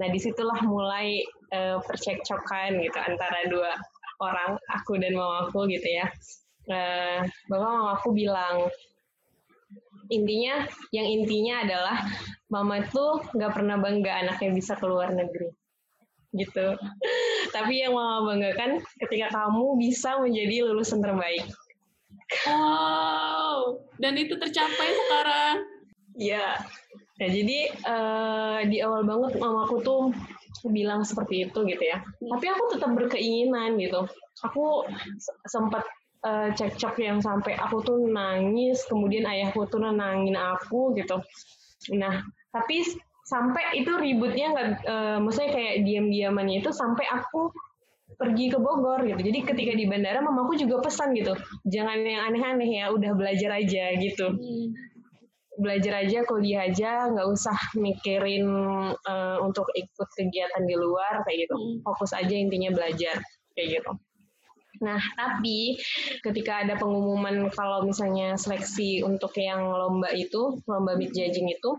Nah 0.01 0.09
di 0.09 0.19
situlah 0.21 0.61
mulai 0.65 1.21
uh, 1.53 1.81
percekcokan 1.85 2.81
gitu 2.81 2.99
antara 3.01 3.45
dua 3.53 3.73
orang 4.23 4.57
aku 4.73 4.97
dan 4.97 5.13
mamaku 5.17 5.69
gitu 5.69 5.89
ya. 5.89 6.07
Uh, 6.65 7.21
bahwa 7.53 7.93
mamaku 7.93 8.09
bilang 8.17 8.73
intinya 10.09 10.69
yang 10.93 11.07
intinya 11.07 11.55
adalah 11.65 11.97
mama 12.53 12.85
tuh 12.89 13.25
nggak 13.33 13.53
pernah 13.53 13.77
bangga 13.81 14.25
anaknya 14.25 14.51
bisa 14.53 14.77
keluar 14.77 15.13
negeri. 15.13 15.51
Gitu. 16.35 16.77
Tapi 17.55 17.87
yang 17.87 17.95
mama 17.95 18.35
banggakan 18.35 18.83
ketika 19.07 19.33
kamu 19.33 19.79
bisa 19.79 20.19
menjadi 20.21 20.67
lulusan 20.71 21.01
terbaik. 21.01 21.45
Wow. 22.49 23.79
Dan 24.01 24.19
itu 24.19 24.35
tercapai 24.37 24.89
sekarang? 25.07 25.57
Ya 26.15 26.59
ya 27.15 27.31
jadi 27.31 27.59
uh, 27.87 28.59
di 28.67 28.83
awal 28.83 29.07
banget 29.07 29.39
mamaku 29.39 29.87
tuh 29.87 30.11
bilang 30.73 31.05
seperti 31.05 31.47
itu 31.47 31.59
gitu 31.69 31.85
ya. 31.85 32.01
Tapi 32.03 32.47
aku 32.49 32.75
tetap 32.75 32.91
berkeinginan 32.97 33.77
gitu. 33.77 34.09
Aku 34.43 34.89
sempat 35.47 35.85
uh, 36.25 36.49
cekcok 36.57 36.99
yang 37.05 37.21
sampai 37.21 37.55
aku 37.55 37.85
tuh 37.85 38.01
nangis, 38.09 38.83
kemudian 38.89 39.29
ayahku 39.29 39.69
tuh 39.69 39.79
nangin 39.85 40.35
aku 40.35 40.97
gitu. 40.97 41.21
Nah, 41.95 42.25
tapi 42.51 42.81
sampai 43.25 43.81
itu 43.81 43.93
ributnya 43.95 44.53
nggak, 44.53 44.69
uh, 44.89 45.19
maksudnya 45.21 45.53
kayak 45.53 45.75
diam-diamannya 45.85 46.65
itu 46.65 46.73
sampai 46.73 47.05
aku 47.09 47.53
pergi 48.15 48.47
ke 48.53 48.59
Bogor 48.61 49.05
gitu. 49.05 49.21
Jadi 49.21 49.39
ketika 49.43 49.73
di 49.75 49.85
bandara 49.91 50.23
mamaku 50.23 50.55
juga 50.61 50.81
pesan 50.81 51.13
gitu, 51.19 51.35
jangan 51.67 51.99
yang 52.05 52.31
aneh-aneh 52.31 52.71
ya, 52.85 52.85
udah 52.95 53.13
belajar 53.17 53.59
aja 53.59 53.85
gitu. 53.99 54.27
Hmm. 54.33 54.69
Belajar 55.55 56.03
aja, 56.03 56.27
kuliah 56.27 56.67
aja, 56.67 57.11
nggak 57.11 57.29
usah 57.31 57.55
mikirin 57.79 58.47
uh, 58.95 59.39
untuk 59.43 59.71
ikut 59.75 60.09
kegiatan 60.15 60.63
di 60.67 60.75
luar 60.79 61.23
kayak 61.27 61.47
gitu. 61.47 61.57
Hmm. 61.59 61.77
Fokus 61.83 62.15
aja 62.15 62.35
intinya 62.35 62.71
belajar 62.71 63.19
kayak 63.55 63.83
gitu. 63.83 63.93
Nah, 64.83 64.99
tapi 65.15 65.79
ketika 66.25 66.67
ada 66.67 66.75
pengumuman 66.75 67.47
kalau 67.55 67.87
misalnya 67.87 68.35
seleksi 68.35 69.07
untuk 69.07 69.31
yang 69.39 69.63
lomba 69.71 70.11
itu, 70.11 70.59
lomba 70.67 70.99
mid 70.99 71.15
judging 71.15 71.47
itu, 71.47 71.71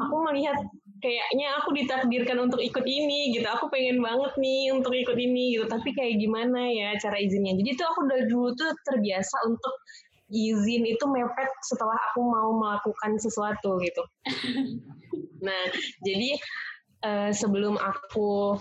aku 0.00 0.14
melihat 0.30 0.56
kayaknya 1.04 1.60
aku 1.60 1.76
ditakdirkan 1.76 2.38
untuk 2.48 2.60
ikut 2.64 2.84
ini 2.88 3.36
gitu. 3.36 3.44
Aku 3.44 3.68
pengen 3.68 4.00
banget 4.00 4.32
nih 4.40 4.72
untuk 4.72 4.96
ikut 4.96 5.16
ini 5.18 5.58
gitu. 5.58 5.66
Tapi 5.68 5.92
kayak 5.92 6.16
gimana 6.16 6.72
ya 6.72 6.88
cara 6.96 7.20
izinnya? 7.20 7.52
Jadi 7.58 7.68
itu 7.76 7.84
aku 7.84 8.00
dari 8.08 8.24
dulu 8.30 8.54
tuh 8.56 8.72
terbiasa 8.88 9.36
untuk 9.44 9.74
izin 10.28 10.84
itu 10.84 11.04
mepet 11.08 11.48
setelah 11.64 11.96
aku 12.12 12.20
mau 12.20 12.52
melakukan 12.56 13.16
sesuatu 13.20 13.80
gitu. 13.82 14.02
Nah, 15.38 15.70
jadi 16.02 16.34
uh, 17.06 17.30
sebelum 17.30 17.78
aku 17.78 18.58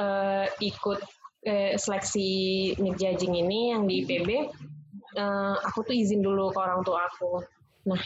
uh, 0.00 0.46
ikut 0.64 1.00
eh, 1.46 1.78
seleksi 1.78 2.28
mid 2.82 2.98
judging 2.98 3.38
ini 3.38 3.70
yang 3.72 3.86
di 3.86 4.02
IPB, 4.02 4.28
eh, 5.16 5.56
aku 5.62 5.86
tuh 5.86 5.94
izin 5.94 6.20
dulu 6.20 6.50
ke 6.50 6.58
orang 6.58 6.82
tua 6.82 7.06
aku. 7.06 7.40
Nah, 7.86 8.02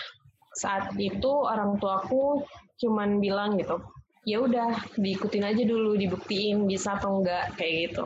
saat 0.52 0.92
itu 1.00 1.30
orang 1.32 1.80
tua 1.80 2.04
aku 2.04 2.44
cuman 2.80 3.18
bilang 3.18 3.56
gitu, 3.56 3.80
ya 4.28 4.44
udah 4.44 4.76
diikutin 5.00 5.48
aja 5.48 5.62
dulu, 5.64 5.96
dibuktiin 5.96 6.68
bisa 6.68 7.00
atau 7.00 7.20
enggak 7.20 7.56
kayak 7.56 7.90
gitu. 7.90 8.04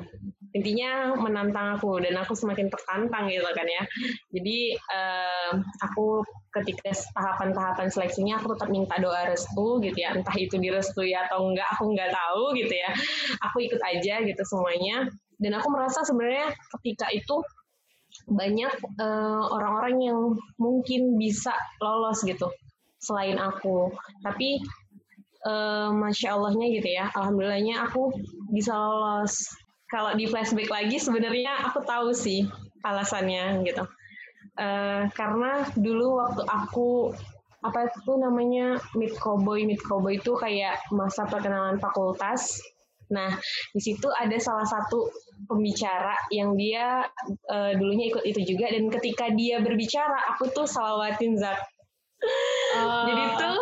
Intinya 0.54 1.18
menantang 1.18 1.82
aku 1.82 1.98
dan 1.98 2.14
aku 2.14 2.38
semakin 2.38 2.70
tertantang 2.70 3.26
gitu 3.26 3.42
kan 3.42 3.66
ya. 3.66 3.82
Jadi 4.30 4.78
eh, 4.78 5.52
aku 5.82 6.22
ketika 6.54 6.94
tahapan-tahapan 7.10 7.90
seleksinya 7.90 8.38
aku 8.38 8.54
tetap 8.54 8.70
minta 8.70 8.94
doa 9.02 9.26
restu 9.26 9.82
gitu 9.82 9.98
ya 9.98 10.14
entah 10.14 10.36
itu 10.38 10.54
direstui 10.54 11.10
atau 11.10 11.50
enggak 11.50 11.66
aku 11.74 11.90
enggak 11.90 12.14
tahu 12.14 12.54
gitu 12.54 12.70
ya 12.70 12.90
aku 13.42 13.66
ikut 13.66 13.82
aja 13.82 14.22
gitu 14.22 14.42
semuanya 14.46 15.10
dan 15.44 15.60
aku 15.60 15.68
merasa 15.68 16.00
sebenarnya 16.08 16.56
ketika 16.80 17.12
itu 17.12 17.44
banyak 18.24 18.72
uh, 18.96 19.44
orang-orang 19.52 20.00
yang 20.00 20.18
mungkin 20.56 21.20
bisa 21.20 21.52
lolos 21.84 22.24
gitu 22.24 22.48
selain 22.96 23.36
aku. 23.36 23.92
Tapi 24.24 24.64
uh, 25.44 25.92
masya 25.92 26.32
allahnya 26.32 26.72
gitu 26.72 26.88
ya 26.88 27.12
alhamdulillahnya 27.12 27.84
aku 27.84 28.16
bisa 28.48 28.72
lolos. 28.72 29.44
Kalau 29.92 30.16
di 30.16 30.24
flashback 30.24 30.72
lagi 30.72 30.96
sebenarnya 30.96 31.68
aku 31.68 31.84
tahu 31.84 32.16
sih 32.16 32.48
alasannya 32.80 33.60
gitu. 33.68 33.84
Uh, 34.56 35.10
karena 35.12 35.68
dulu 35.76 36.24
waktu 36.24 36.42
aku 36.48 37.12
apa 37.60 37.92
itu 37.92 38.12
namanya 38.16 38.80
mid 38.96 39.12
cowboy. 39.20 39.60
Mid 39.68 39.84
cowboy 39.84 40.16
itu 40.16 40.32
kayak 40.40 40.80
masa 40.88 41.28
perkenalan 41.28 41.76
fakultas 41.76 42.56
Nah, 43.12 43.36
di 43.74 43.80
situ 43.80 44.08
ada 44.08 44.36
salah 44.40 44.64
satu 44.64 45.10
pembicara 45.50 46.16
yang 46.32 46.56
dia 46.56 47.04
uh, 47.50 47.72
dulunya 47.76 48.08
ikut 48.08 48.24
itu 48.24 48.54
juga 48.54 48.72
dan 48.72 48.88
ketika 48.88 49.28
dia 49.34 49.60
berbicara, 49.60 50.16
aku 50.32 50.48
tuh 50.54 50.64
salawatin 50.64 51.36
Zak. 51.36 51.58
Uh. 52.78 53.04
Jadi 53.04 53.24
tuh 53.36 53.60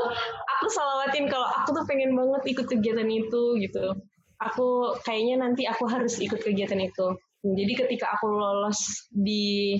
aku 0.58 0.66
salawatin 0.70 1.26
kalau 1.26 1.48
aku 1.50 1.74
tuh 1.74 1.84
pengen 1.90 2.14
banget 2.14 2.42
ikut 2.54 2.66
kegiatan 2.70 3.08
itu 3.10 3.42
gitu. 3.58 3.96
Aku 4.42 4.98
kayaknya 5.06 5.42
nanti 5.46 5.66
aku 5.66 5.86
harus 5.86 6.18
ikut 6.18 6.42
kegiatan 6.42 6.78
itu. 6.78 7.14
Jadi 7.42 7.72
ketika 7.74 8.14
aku 8.14 8.30
lolos 8.30 8.78
di 9.10 9.78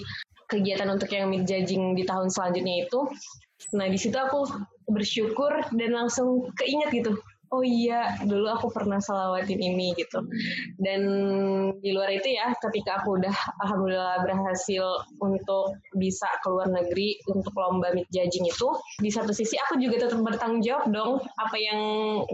kegiatan 0.51 0.91
untuk 0.91 1.11
yang 1.15 1.31
mid 1.31 1.47
judging 1.47 1.95
di 1.95 2.03
tahun 2.03 2.27
selanjutnya 2.27 2.87
itu, 2.87 3.07
nah 3.79 3.87
di 3.87 3.95
situ 3.95 4.19
aku 4.19 4.43
bersyukur 4.91 5.55
dan 5.79 5.91
langsung 5.95 6.51
keinget 6.59 6.91
gitu 6.91 7.15
oh 7.53 7.61
iya 7.61 8.17
dulu 8.25 8.49
aku 8.49 8.73
pernah 8.73 8.97
salawatin 8.97 9.61
ini 9.61 9.93
gitu. 9.95 10.25
Dan 10.81 11.01
di 11.79 11.93
luar 11.93 12.09
itu 12.09 12.33
ya 12.33 12.57
ketika 12.57 13.05
aku 13.05 13.21
udah 13.21 13.37
alhamdulillah 13.61 14.25
berhasil 14.25 15.05
untuk 15.21 15.77
bisa 16.01 16.27
keluar 16.41 16.73
negeri 16.73 17.21
untuk 17.29 17.53
lomba 17.53 17.93
mid 17.93 18.09
judging 18.09 18.49
itu 18.49 18.69
di 19.05 19.13
satu 19.13 19.37
sisi 19.37 19.61
aku 19.69 19.77
juga 19.77 20.09
tetap 20.09 20.25
bertanggung 20.25 20.65
jawab 20.65 20.89
dong 20.89 21.13
apa 21.37 21.57
yang 21.61 21.81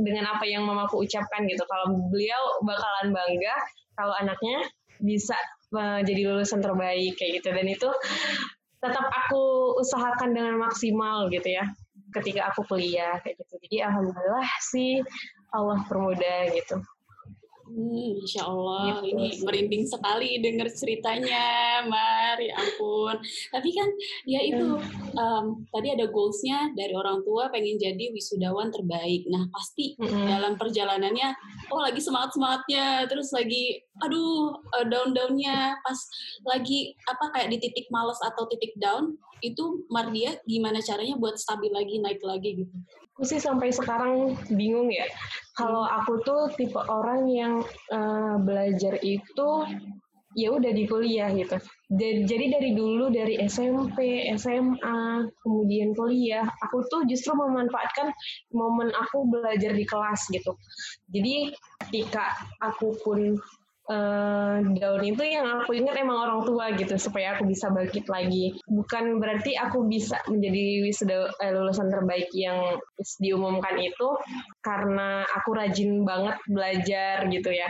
dengan 0.07 0.31
apa 0.31 0.47
yang 0.47 0.63
mamaku 0.63 1.03
ucapkan 1.03 1.45
gitu. 1.51 1.67
Kalau 1.67 1.99
beliau 2.15 2.43
bakalan 2.63 3.11
bangga 3.11 3.57
kalau 3.99 4.15
anaknya 4.23 4.63
bisa 5.03 5.35
uh, 5.75 5.99
jadi 6.07 6.31
lulusan 6.31 6.63
terbaik 6.63 7.19
kayak 7.19 7.43
gitu. 7.43 7.51
Dan 7.51 7.67
itu 7.67 7.91
tetap 8.79 9.11
aku 9.11 9.75
usahakan 9.83 10.31
dengan 10.31 10.55
maksimal 10.63 11.27
gitu 11.35 11.51
ya 11.51 11.67
ketika 12.17 12.53
aku 12.53 12.65
kuliah 12.69 13.21
kayak 13.21 13.37
gitu. 13.41 13.55
Jadi 13.69 13.77
alhamdulillah 13.85 14.49
sih 14.73 15.03
Allah 15.53 15.81
permudah 15.89 16.53
gitu. 16.53 16.81
Hmm, 17.69 18.25
Insya 18.25 18.49
Allah, 18.49 19.05
gitu. 19.05 19.13
ini 19.13 19.45
merinding 19.45 19.85
sekali 19.85 20.41
dengar 20.41 20.73
ceritanya, 20.73 21.45
Mar, 21.85 22.41
ya 22.41 22.57
ampun. 22.57 23.21
Tapi 23.53 23.69
kan, 23.77 23.89
ya 24.25 24.41
itu, 24.41 24.81
um, 25.13 25.69
tadi 25.69 25.93
ada 25.93 26.09
goalsnya 26.09 26.73
dari 26.73 26.97
orang 26.97 27.21
tua 27.29 27.53
pengen 27.53 27.77
jadi 27.77 28.09
wisudawan 28.17 28.73
terbaik. 28.73 29.29
Nah, 29.29 29.53
pasti 29.53 29.93
mm-hmm. 30.01 30.27
dalam 30.33 30.53
perjalanannya, 30.57 31.29
oh 31.69 31.85
lagi 31.85 32.01
semangat-semangatnya, 32.01 33.05
terus 33.05 33.29
lagi, 33.37 33.85
aduh, 34.05 34.55
uh, 34.79 34.87
down-downnya, 34.87 35.79
pas 35.83 35.99
lagi, 36.47 36.95
apa, 37.07 37.25
kayak 37.35 37.49
di 37.55 37.59
titik 37.63 37.87
males 37.91 38.19
atau 38.23 38.47
titik 38.51 38.75
down, 38.79 39.19
itu 39.43 39.87
Mardia 39.91 40.35
gimana 40.47 40.83
caranya 40.83 41.15
buat 41.19 41.39
stabil 41.39 41.71
lagi, 41.71 42.03
naik 42.03 42.23
lagi 42.23 42.65
gitu? 42.65 42.75
aku 43.19 43.27
sih 43.27 43.43
sampai 43.43 43.75
sekarang 43.75 44.39
bingung 44.55 44.95
ya. 44.95 45.03
Kalau 45.59 45.83
hmm. 45.83 45.97
aku 45.99 46.23
tuh 46.23 46.55
tipe 46.55 46.79
orang 46.79 47.27
yang 47.27 47.67
uh, 47.91 48.39
belajar 48.39 48.95
itu 49.03 49.67
ya 50.39 50.55
udah 50.55 50.71
di 50.71 50.87
kuliah 50.87 51.27
gitu. 51.35 51.59
Jadi 51.99 52.47
dari 52.47 52.71
dulu 52.79 53.11
dari 53.11 53.43
SMP, 53.43 54.31
SMA, 54.39 55.27
kemudian 55.43 55.99
kuliah, 55.99 56.47
aku 56.63 56.87
tuh 56.87 57.03
justru 57.11 57.35
memanfaatkan 57.35 58.15
momen 58.55 58.95
aku 58.95 59.27
belajar 59.27 59.75
di 59.75 59.83
kelas 59.83 60.31
gitu. 60.31 60.55
Jadi 61.11 61.51
ketika 61.91 62.39
aku 62.63 62.95
pun 63.03 63.35
uh, 63.89 64.61
daun 64.77 65.03
itu 65.03 65.23
yang 65.25 65.65
aku 65.65 65.75
ingat 65.77 65.97
emang 65.99 66.17
orang 66.17 66.41
tua 66.45 66.73
gitu 66.77 66.95
supaya 67.01 67.35
aku 67.37 67.49
bisa 67.49 67.73
bangkit 67.73 68.07
lagi. 68.07 68.55
Bukan 68.69 69.19
berarti 69.19 69.57
aku 69.57 69.89
bisa 69.89 70.21
menjadi 70.29 70.85
wisuda 70.85 71.33
eh, 71.41 71.53
lulusan 71.53 71.89
terbaik 71.89 72.29
yang 72.37 72.79
diumumkan 73.19 73.77
itu 73.81 74.09
karena 74.63 75.25
aku 75.35 75.57
rajin 75.57 76.05
banget 76.05 76.37
belajar 76.47 77.27
gitu 77.29 77.51
ya. 77.51 77.69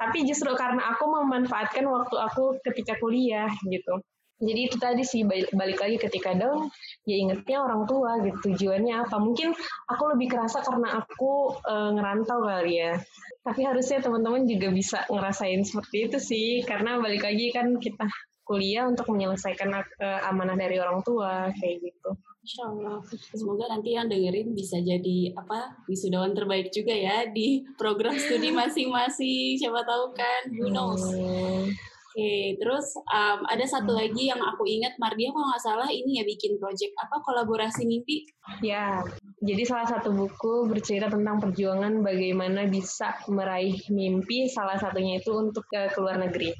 Tapi 0.00 0.24
justru 0.24 0.50
karena 0.56 0.96
aku 0.96 1.04
memanfaatkan 1.08 1.84
waktu 1.84 2.16
aku 2.18 2.56
ketika 2.64 2.96
kuliah 2.98 3.48
gitu 3.68 4.00
jadi 4.40 4.60
itu 4.72 4.76
tadi 4.80 5.04
sih 5.04 5.22
balik 5.28 5.78
lagi 5.78 6.00
ketika 6.00 6.32
down 6.32 6.72
ya 7.04 7.16
ingetnya 7.20 7.60
orang 7.60 7.84
tua 7.84 8.16
gitu 8.24 8.50
tujuannya 8.50 9.04
apa 9.04 9.16
mungkin 9.20 9.52
aku 9.86 10.02
lebih 10.16 10.32
kerasa 10.32 10.64
karena 10.64 11.04
aku 11.04 11.60
e, 11.60 11.74
ngerantau 11.94 12.40
kali 12.40 12.80
ya 12.80 12.96
tapi 13.44 13.60
harusnya 13.68 14.00
teman-teman 14.00 14.48
juga 14.48 14.72
bisa 14.72 15.04
ngerasain 15.12 15.60
seperti 15.64 16.08
itu 16.08 16.18
sih 16.18 16.48
karena 16.64 16.96
balik 17.00 17.24
lagi 17.24 17.52
kan 17.52 17.76
kita 17.76 18.08
kuliah 18.50 18.82
untuk 18.90 19.06
menyelesaikan 19.14 19.70
uh, 19.70 20.20
amanah 20.26 20.58
dari 20.58 20.82
orang 20.82 21.06
tua 21.06 21.54
kayak 21.54 21.86
gitu. 21.86 22.10
Insya 22.42 22.66
Allah. 22.66 22.98
Semoga 23.30 23.70
nanti 23.70 23.94
yang 23.94 24.10
dengerin 24.10 24.58
bisa 24.58 24.82
jadi 24.82 25.30
apa 25.38 25.86
wisudawan 25.86 26.34
terbaik 26.34 26.74
juga 26.74 26.90
ya 26.90 27.30
di 27.30 27.62
program 27.78 28.18
studi 28.18 28.50
masing-masing. 28.58 29.54
Siapa 29.54 29.86
tahu 29.86 30.10
kan, 30.18 30.42
who 30.50 30.66
knows. 30.66 31.14
Hmm. 31.14 31.70
Oke, 32.10 32.26
okay, 32.26 32.58
terus 32.58 32.90
um, 33.06 33.46
ada 33.46 33.62
satu 33.70 33.94
hmm. 33.94 34.00
lagi 34.02 34.22
yang 34.34 34.42
aku 34.42 34.66
ingat 34.66 34.98
Mardia 34.98 35.30
kalau 35.30 35.46
nggak 35.46 35.62
salah 35.62 35.86
ini 35.86 36.18
ya 36.18 36.26
bikin 36.26 36.58
project 36.58 36.90
apa 36.98 37.22
kolaborasi 37.22 37.86
mimpi. 37.86 38.26
Ya, 38.66 38.98
jadi 39.38 39.62
salah 39.62 39.86
satu 39.86 40.10
buku 40.10 40.66
bercerita 40.66 41.06
tentang 41.06 41.38
perjuangan 41.38 42.02
bagaimana 42.02 42.66
bisa 42.66 43.14
meraih 43.30 43.78
mimpi 43.94 44.50
salah 44.50 44.74
satunya 44.74 45.22
itu 45.22 45.30
untuk 45.38 45.62
ke, 45.70 45.86
ke 45.94 45.98
luar 46.02 46.18
negeri 46.18 46.50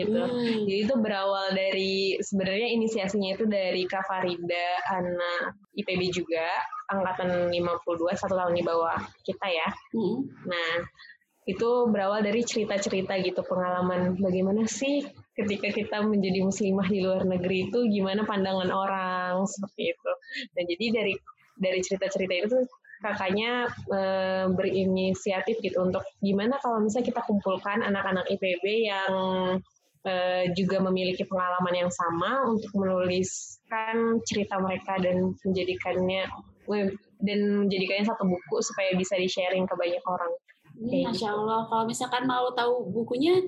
gitu. 0.00 0.16
Hmm. 0.16 0.64
Jadi 0.64 0.80
itu 0.88 0.94
berawal 0.96 1.52
dari 1.52 2.16
sebenarnya 2.20 2.68
inisiasinya 2.80 3.36
itu 3.36 3.44
dari 3.44 3.84
Kak 3.84 4.04
Farida, 4.08 4.68
anak 4.96 5.60
IPB 5.76 6.08
juga, 6.08 6.48
angkatan 6.88 7.52
52, 7.52 8.16
satu 8.16 8.32
tahun 8.32 8.56
di 8.56 8.64
bawah 8.64 8.96
kita 9.24 9.44
ya. 9.44 9.68
Hmm. 9.92 10.24
Nah, 10.48 10.72
itu 11.46 11.70
berawal 11.94 12.26
dari 12.26 12.42
cerita-cerita 12.42 13.22
gitu 13.22 13.38
pengalaman 13.46 14.18
bagaimana 14.18 14.66
sih 14.66 15.06
ketika 15.38 15.70
kita 15.70 16.02
menjadi 16.02 16.42
muslimah 16.42 16.90
di 16.90 17.06
luar 17.06 17.22
negeri 17.22 17.70
itu 17.70 17.86
gimana 17.86 18.26
pandangan 18.26 18.66
orang 18.74 19.46
seperti 19.46 19.94
itu. 19.94 20.12
Dan 20.58 20.64
jadi 20.66 20.86
dari 20.90 21.14
dari 21.56 21.80
cerita-cerita 21.86 22.34
itu 22.34 22.58
kakaknya 22.98 23.70
e, 23.92 24.00
berinisiatif 24.56 25.62
gitu 25.62 25.86
untuk 25.86 26.02
gimana 26.18 26.58
kalau 26.58 26.82
misalnya 26.82 27.14
kita 27.14 27.22
kumpulkan 27.28 27.84
anak-anak 27.84 28.26
IPB 28.26 28.64
yang 28.88 29.12
e, 30.02 30.12
juga 30.56 30.82
memiliki 30.82 31.22
pengalaman 31.28 31.86
yang 31.86 31.92
sama 31.92 32.42
untuk 32.48 32.72
menuliskan 32.74 34.18
cerita 34.26 34.58
mereka 34.58 34.98
dan 34.98 35.30
menjadikannya 35.46 36.26
dan 37.22 37.38
menjadikannya 37.64 38.06
satu 38.10 38.26
buku 38.26 38.56
supaya 38.66 38.98
bisa 38.98 39.14
di-sharing 39.14 39.68
ke 39.70 39.74
banyak 39.78 40.02
orang. 40.02 40.32
Hmm, 40.76 41.08
Masya 41.08 41.28
Allah. 41.32 41.64
Kalau 41.72 41.84
misalkan 41.88 42.24
mau 42.28 42.52
tahu 42.52 42.92
bukunya, 42.92 43.40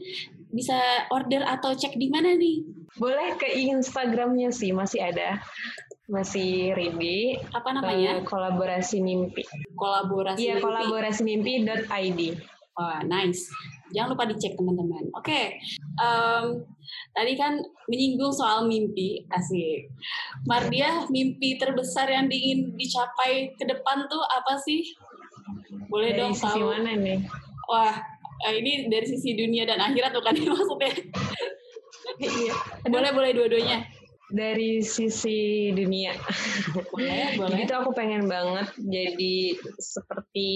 bisa 0.49 1.07
order 1.13 1.45
atau 1.45 1.77
cek 1.77 2.01
di 2.01 2.09
mana 2.09 2.33
nih? 2.35 2.65
Boleh 2.97 3.37
ke 3.37 3.47
Instagramnya 3.53 4.49
sih, 4.49 4.73
masih 4.73 5.05
ada. 5.13 5.39
Masih 6.09 6.73
Ribi. 6.73 7.37
Apa 7.53 7.77
namanya? 7.77 8.25
Kolaborasi 8.25 9.05
Mimpi. 9.05 9.45
Kolaborasi 9.77 10.41
Iya, 10.41 10.57
kolaborasi 10.65 11.21
mimpi.id. 11.21 12.21
Wah, 12.79 13.05
nice. 13.05 13.51
Jangan 13.91 14.15
lupa 14.15 14.25
dicek 14.31 14.55
teman-teman. 14.55 15.11
Oke, 15.19 15.27
okay. 15.27 15.47
um, 15.99 16.63
tadi 17.11 17.35
kan 17.35 17.59
menyinggung 17.91 18.31
soal 18.31 18.71
mimpi, 18.71 19.27
asik. 19.35 19.91
Mardia, 20.47 21.09
mimpi 21.11 21.59
terbesar 21.59 22.07
yang 22.07 22.31
ingin 22.31 22.79
dicapai 22.79 23.51
ke 23.59 23.65
depan 23.67 24.07
tuh 24.07 24.23
apa 24.23 24.61
sih? 24.63 24.95
Boleh 25.89 26.13
dari 26.15 26.21
dong 26.21 26.33
sisi 26.37 26.61
tahu. 26.61 26.71
mana 26.73 26.93
nih? 26.97 27.19
Wah, 27.69 27.95
eh, 28.49 28.55
ini 28.61 28.89
dari 28.89 29.07
sisi 29.09 29.37
dunia 29.37 29.65
dan 29.69 29.81
akhirat 29.81 30.13
bukan 30.17 30.35
maksudnya. 30.53 30.93
iya. 32.21 32.55
Boleh, 32.89 33.11
boleh 33.13 33.31
dua-duanya. 33.37 33.85
Dari 34.29 34.85
sisi 34.85 35.73
dunia. 35.73 36.13
Boleh, 36.93 37.33
boleh. 37.41 37.57
Jadi 37.57 37.63
tuh 37.65 37.77
aku 37.81 37.91
pengen 37.97 38.29
banget 38.29 38.69
jadi 38.77 39.57
seperti 39.81 40.51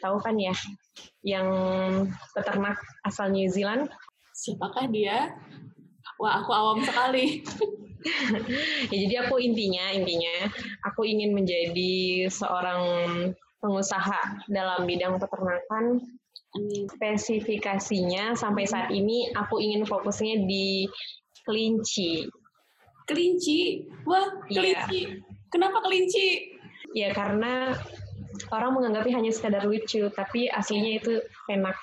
tahu 0.00 0.16
kan 0.24 0.40
ya, 0.40 0.56
yang 1.20 1.48
peternak 2.32 2.80
asal 3.04 3.28
New 3.28 3.48
Zealand. 3.52 3.92
Siapakah 4.32 4.88
dia? 4.88 5.36
Wah, 6.16 6.40
aku 6.40 6.52
awam 6.52 6.80
sekali. 6.80 7.44
ya 8.92 8.96
jadi 8.96 9.28
aku 9.28 9.36
intinya 9.36 9.92
intinya 9.92 10.48
aku 10.88 11.04
ingin 11.04 11.36
menjadi 11.36 12.24
seorang 12.32 12.80
pengusaha 13.60 14.48
dalam 14.48 14.88
bidang 14.88 15.20
peternakan. 15.20 16.00
Spesifikasinya 16.90 18.34
sampai 18.34 18.66
saat 18.66 18.90
ini 18.90 19.30
aku 19.38 19.62
ingin 19.62 19.86
fokusnya 19.86 20.50
di 20.50 20.82
kelinci. 21.46 22.26
Kelinci? 23.06 23.86
Wah, 24.02 24.26
iya. 24.50 24.58
kelinci. 24.58 24.98
Yeah. 24.98 25.10
Kenapa 25.50 25.78
kelinci? 25.86 26.58
Ya 26.90 27.14
karena 27.14 27.78
orang 28.50 28.74
menganggapnya 28.74 29.14
hanya 29.22 29.30
sekadar 29.30 29.62
lucu, 29.62 30.10
tapi 30.10 30.50
aslinya 30.50 30.98
itu 30.98 31.12
enak. 31.46 31.76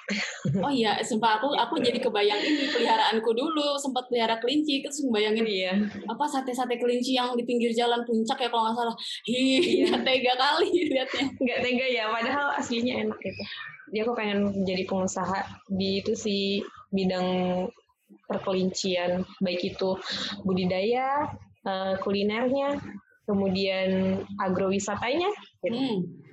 Oh 0.60 0.72
iya, 0.72 1.00
sumpah 1.04 1.40
aku 1.40 1.56
aku 1.56 1.80
jadi 1.80 2.00
kebayang 2.04 2.40
ini 2.40 2.68
peliharaanku 2.72 3.32
dulu 3.32 3.80
sempat 3.80 4.08
pelihara 4.12 4.40
kelinci, 4.44 4.84
terus 4.84 5.00
bayangin 5.08 5.48
iya. 5.48 5.74
apa 6.08 6.24
sate-sate 6.28 6.76
kelinci 6.80 7.16
yang 7.16 7.36
di 7.40 7.44
pinggir 7.48 7.72
jalan 7.72 8.04
puncak 8.04 8.40
ya 8.44 8.50
kalau 8.52 8.68
nggak 8.68 8.76
salah. 8.76 8.96
Hi, 9.28 9.40
iya. 9.84 9.96
tega 10.04 10.34
kali 10.36 10.70
lihatnya. 10.92 11.26
Nggak 11.40 11.60
tega 11.64 11.86
ya, 11.88 12.04
padahal 12.12 12.48
aslinya 12.60 12.94
enak 13.08 13.20
itu. 13.24 13.44
Jadi 13.88 14.00
aku 14.04 14.14
pengen 14.20 14.40
jadi 14.68 14.84
pengusaha 14.84 15.40
di 15.72 16.04
itu 16.04 16.12
sih 16.12 16.60
bidang 16.92 17.28
perkelincian, 18.28 19.24
baik 19.40 19.64
itu 19.64 19.96
budidaya, 20.44 21.32
uh, 21.64 21.96
kulinernya, 22.04 22.76
kemudian 23.24 24.22
agrowisatanya. 24.40 25.32
Gitu. 25.64 25.76
Hmm. 25.76 26.27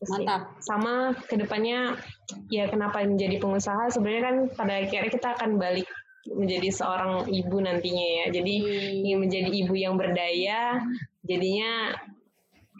Mantap. 0.00 0.56
Sama 0.64 1.12
ke 1.28 1.36
depannya 1.36 2.00
ya 2.48 2.64
kenapa 2.72 3.04
menjadi 3.04 3.36
pengusaha 3.36 3.92
sebenarnya 3.92 4.22
kan 4.24 4.36
pada 4.56 4.72
akhirnya 4.80 5.12
kita 5.12 5.28
akan 5.36 5.60
balik 5.60 5.84
menjadi 6.28 6.68
seorang 6.72 7.28
ibu 7.28 7.56
nantinya 7.60 8.06
ya. 8.24 8.24
Jadi 8.32 8.54
hmm. 8.64 9.00
ingin 9.04 9.18
menjadi 9.20 9.50
ibu 9.52 9.74
yang 9.76 9.94
berdaya, 10.00 10.80
jadinya 11.24 11.92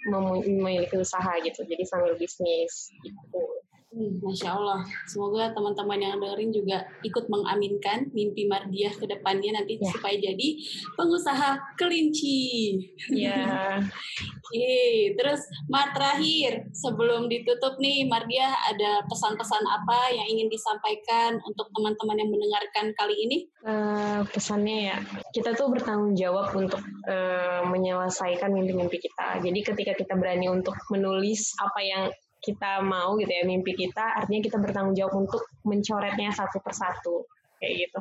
memiliki 0.08 0.96
usaha 0.96 1.36
gitu. 1.44 1.60
Jadi 1.68 1.84
sambil 1.84 2.16
bisnis 2.16 2.88
gitu. 3.04 3.59
Hmm, 3.90 4.22
Masya 4.22 4.54
Allah. 4.54 4.86
Semoga 5.10 5.50
teman-teman 5.50 5.98
yang 5.98 6.14
dengerin 6.22 6.54
juga 6.54 6.86
ikut 7.02 7.26
mengaminkan 7.26 8.06
mimpi 8.14 8.46
Mardiah 8.46 8.94
ke 8.94 9.02
depannya 9.02 9.58
nanti 9.58 9.82
ya. 9.82 9.90
supaya 9.90 10.14
jadi 10.14 10.48
pengusaha 10.94 11.58
kelinci. 11.74 12.78
Ya. 13.10 13.82
Oke, 14.46 15.14
terus 15.18 15.42
Mar 15.66 15.90
terakhir 15.90 16.70
sebelum 16.70 17.26
ditutup 17.26 17.82
nih 17.82 18.06
Mardiah 18.06 18.54
ada 18.70 19.02
pesan-pesan 19.10 19.62
apa 19.66 20.14
yang 20.14 20.38
ingin 20.38 20.46
disampaikan 20.46 21.42
untuk 21.42 21.66
teman-teman 21.74 22.14
yang 22.22 22.30
mendengarkan 22.30 22.94
kali 22.94 23.18
ini? 23.26 23.38
Uh, 23.66 24.22
pesannya 24.30 24.94
ya, 24.94 24.96
kita 25.34 25.50
tuh 25.58 25.66
bertanggung 25.66 26.14
jawab 26.14 26.54
untuk 26.54 26.78
uh, 27.10 27.66
menyelesaikan 27.66 28.54
mimpi-mimpi 28.54 29.02
kita. 29.02 29.42
Jadi 29.42 29.60
ketika 29.66 29.98
kita 29.98 30.14
berani 30.14 30.46
untuk 30.46 30.78
menulis 30.94 31.58
apa 31.58 31.80
yang 31.82 32.02
kita 32.40 32.80
mau 32.80 33.16
gitu 33.20 33.30
ya 33.30 33.44
mimpi 33.44 33.76
kita 33.76 34.16
artinya 34.16 34.40
kita 34.44 34.56
bertanggung 34.56 34.96
jawab 34.96 35.28
untuk 35.28 35.44
mencoretnya 35.64 36.32
satu 36.32 36.58
persatu 36.64 37.28
kayak 37.60 37.74
gitu. 37.86 38.00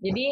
Jadi 0.00 0.26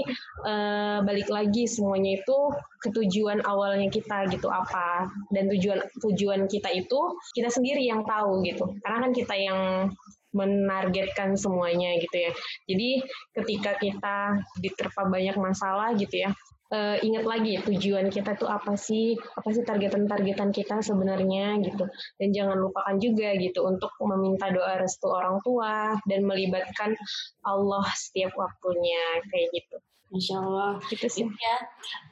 uh, 0.48 0.98
balik 1.04 1.28
lagi 1.28 1.68
semuanya 1.68 2.16
itu 2.16 2.38
ketujuan 2.80 3.44
awalnya 3.44 3.92
kita 3.92 4.26
gitu 4.32 4.48
apa 4.48 5.12
dan 5.30 5.46
tujuan 5.52 5.84
tujuan 6.00 6.48
kita 6.48 6.72
itu 6.72 7.00
kita 7.36 7.52
sendiri 7.52 7.84
yang 7.84 8.02
tahu 8.08 8.40
gitu. 8.48 8.72
Karena 8.80 8.98
kan 9.06 9.12
kita 9.12 9.34
yang 9.36 9.60
menargetkan 10.32 11.36
semuanya 11.36 12.00
gitu 12.00 12.16
ya. 12.16 12.32
Jadi 12.64 12.90
ketika 13.36 13.76
kita 13.76 14.16
diterpa 14.64 15.04
banyak 15.04 15.36
masalah 15.36 15.92
gitu 15.92 16.24
ya, 16.24 16.32
uh, 16.72 16.96
ingat 17.04 17.24
lagi 17.28 17.60
tujuan 17.62 18.08
kita 18.08 18.34
tuh 18.40 18.48
apa 18.48 18.74
sih 18.74 19.14
apa 19.36 19.48
sih 19.52 19.62
targetan-targetan 19.62 20.50
kita 20.50 20.80
sebenarnya 20.80 21.60
gitu 21.60 21.84
dan 22.16 22.28
jangan 22.32 22.56
lupakan 22.58 22.96
juga 22.98 23.36
gitu 23.36 23.68
untuk 23.68 23.92
meminta 24.00 24.48
doa 24.48 24.80
restu 24.80 25.12
orang 25.12 25.38
tua 25.44 25.94
dan 26.08 26.24
melibatkan 26.24 26.96
Allah 27.44 27.86
setiap 27.94 28.32
waktunya 28.34 29.20
kayak 29.28 29.48
gitu. 29.52 29.76
Masya 30.12 30.36
Allah. 30.44 30.76
Gitu 30.92 31.08
sih. 31.08 31.24
Ya, 31.24 31.56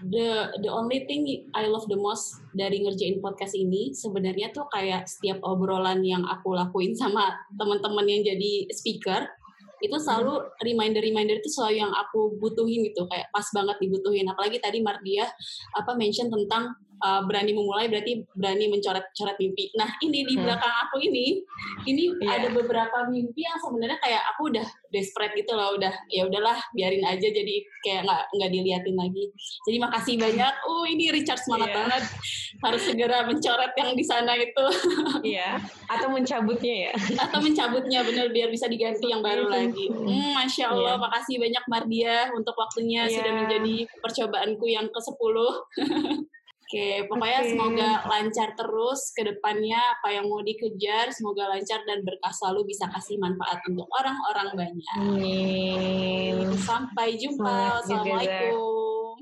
the 0.09 0.29
the 0.65 0.71
only 0.73 1.05
thing 1.05 1.29
I 1.53 1.69
love 1.69 1.85
the 1.93 2.01
most 2.01 2.41
dari 2.57 2.81
ngerjain 2.81 3.21
podcast 3.21 3.53
ini 3.53 3.93
sebenarnya 3.93 4.57
tuh 4.57 4.65
kayak 4.73 5.05
setiap 5.05 5.45
obrolan 5.45 6.01
yang 6.01 6.25
aku 6.25 6.57
lakuin 6.57 6.97
sama 6.97 7.29
teman-teman 7.61 8.09
yang 8.09 8.25
jadi 8.25 8.73
speaker 8.73 9.29
itu 9.81 9.97
selalu 9.97 10.45
reminder-reminder 10.61 11.41
itu 11.41 11.49
selalu 11.49 11.81
yang 11.81 11.93
aku 11.93 12.37
butuhin 12.37 12.85
gitu 12.85 13.09
kayak 13.09 13.33
pas 13.33 13.45
banget 13.53 13.77
dibutuhin. 13.81 14.29
Apalagi 14.29 14.61
tadi 14.61 14.85
Mardia 14.85 15.25
apa 15.77 15.97
mention 15.97 16.29
tentang 16.29 16.77
uh, 17.01 17.21
berani 17.25 17.53
memulai 17.57 17.89
berarti 17.89 18.25
berani 18.37 18.71
mencoret-coret 18.71 19.37
mimpi. 19.41 19.73
Nah 19.77 19.89
ini 20.05 20.25
di 20.29 20.35
hmm. 20.37 20.45
belakang 20.45 20.75
aku 20.87 20.97
ini, 21.01 21.41
ini 21.89 22.13
yeah. 22.21 22.39
ada 22.41 22.49
beberapa 22.53 23.09
mimpi 23.09 23.45
yang 23.45 23.59
sebenarnya 23.59 23.99
kayak 24.01 24.23
aku 24.37 24.53
udah 24.53 24.67
desperate 24.93 25.35
gitu 25.35 25.53
loh, 25.57 25.77
udah 25.77 25.93
ya 26.13 26.29
udahlah 26.29 26.61
biarin 26.77 27.05
aja 27.05 27.29
jadi 27.29 27.57
kayak 27.83 28.01
nggak 28.07 28.23
nggak 28.37 28.51
diliatin 28.53 28.97
lagi. 28.97 29.25
Jadi 29.67 29.77
makasih 29.81 30.15
banyak. 30.21 30.55
Oh 30.69 30.85
ini 30.85 31.09
Richard 31.11 31.41
semangat 31.41 31.73
yeah. 31.73 31.79
banget, 31.81 32.03
harus 32.61 32.83
segera 32.85 33.19
mencoret 33.25 33.73
yang 33.77 33.91
di 33.97 34.05
sana 34.05 34.33
itu. 34.37 34.67
Iya. 35.21 35.61
yeah. 35.61 35.91
Atau 35.91 36.13
mencabutnya 36.13 36.91
ya. 36.91 36.93
Atau 37.19 37.45
mencabutnya 37.45 38.01
bener 38.07 38.33
biar 38.33 38.49
bisa 38.49 38.71
diganti 38.71 39.11
yang 39.11 39.21
baru 39.21 39.53
lagi. 39.53 39.91
Hmm, 39.91 40.33
Masya 40.37 40.73
Allah, 40.73 40.97
yeah. 40.97 41.03
makasih 41.03 41.37
banyak 41.41 41.65
Mardia 41.69 42.17
untuk 42.33 42.55
waktunya 42.57 43.05
yeah. 43.07 43.15
sudah 43.15 43.33
menjadi 43.37 43.75
percobaanku 44.01 44.67
yang 44.71 44.87
ke 44.89 45.01
sepuluh. 45.01 45.67
Oke, 46.71 47.03
pokoknya 47.11 47.43
okay. 47.43 47.51
semoga 47.51 47.91
lancar 48.07 48.55
terus 48.55 49.11
ke 49.11 49.27
depannya 49.27 49.75
apa 49.75 50.15
yang 50.15 50.31
mau 50.31 50.39
dikejar, 50.39 51.11
semoga 51.11 51.51
lancar 51.51 51.83
dan 51.83 51.99
berkah 52.07 52.31
selalu 52.31 52.71
bisa 52.71 52.87
kasih 52.95 53.19
manfaat 53.19 53.59
untuk 53.67 53.91
orang-orang 53.91 54.55
banyak. 54.55 54.99
Amin. 55.03 56.47
Sampai 56.63 57.19
jumpa. 57.19 57.83
Assalamualaikum. 57.83 59.19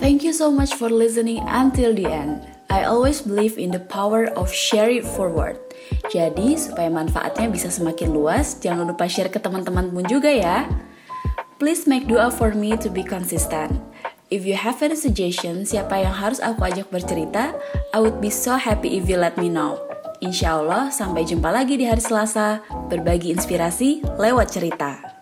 Thank 0.00 0.24
you 0.24 0.32
so 0.32 0.48
much 0.48 0.72
for 0.72 0.88
listening 0.88 1.44
until 1.44 1.92
the 1.92 2.08
end. 2.08 2.40
I 2.72 2.88
always 2.88 3.20
believe 3.20 3.60
in 3.60 3.76
the 3.76 3.84
power 3.84 4.32
of 4.40 4.48
share 4.48 4.88
it 4.88 5.04
forward. 5.04 5.60
Jadi, 6.08 6.56
supaya 6.56 6.88
manfaatnya 6.88 7.52
bisa 7.52 7.68
semakin 7.68 8.08
luas, 8.08 8.56
jangan 8.64 8.88
lupa 8.88 9.04
share 9.04 9.28
ke 9.28 9.36
teman-temanmu 9.36 10.00
juga 10.08 10.32
ya. 10.32 10.64
Please 11.60 11.84
make 11.84 12.08
dua 12.08 12.32
for 12.32 12.56
me 12.56 12.72
to 12.80 12.88
be 12.88 13.04
consistent. 13.04 13.76
If 14.26 14.42
you 14.42 14.58
have 14.58 14.82
any 14.82 14.98
suggestion 14.98 15.62
siapa 15.62 16.02
yang 16.02 16.10
harus 16.10 16.42
aku 16.42 16.66
ajak 16.66 16.90
bercerita, 16.90 17.54
I 17.94 18.02
would 18.02 18.18
be 18.18 18.26
so 18.26 18.58
happy 18.58 18.98
if 18.98 19.06
you 19.06 19.22
let 19.22 19.38
me 19.38 19.46
know. 19.46 19.78
Insya 20.18 20.58
Allah, 20.58 20.90
sampai 20.90 21.22
jumpa 21.22 21.46
lagi 21.54 21.78
di 21.78 21.86
hari 21.86 22.02
Selasa, 22.02 22.58
berbagi 22.90 23.30
inspirasi 23.30 24.02
lewat 24.18 24.50
cerita. 24.50 25.15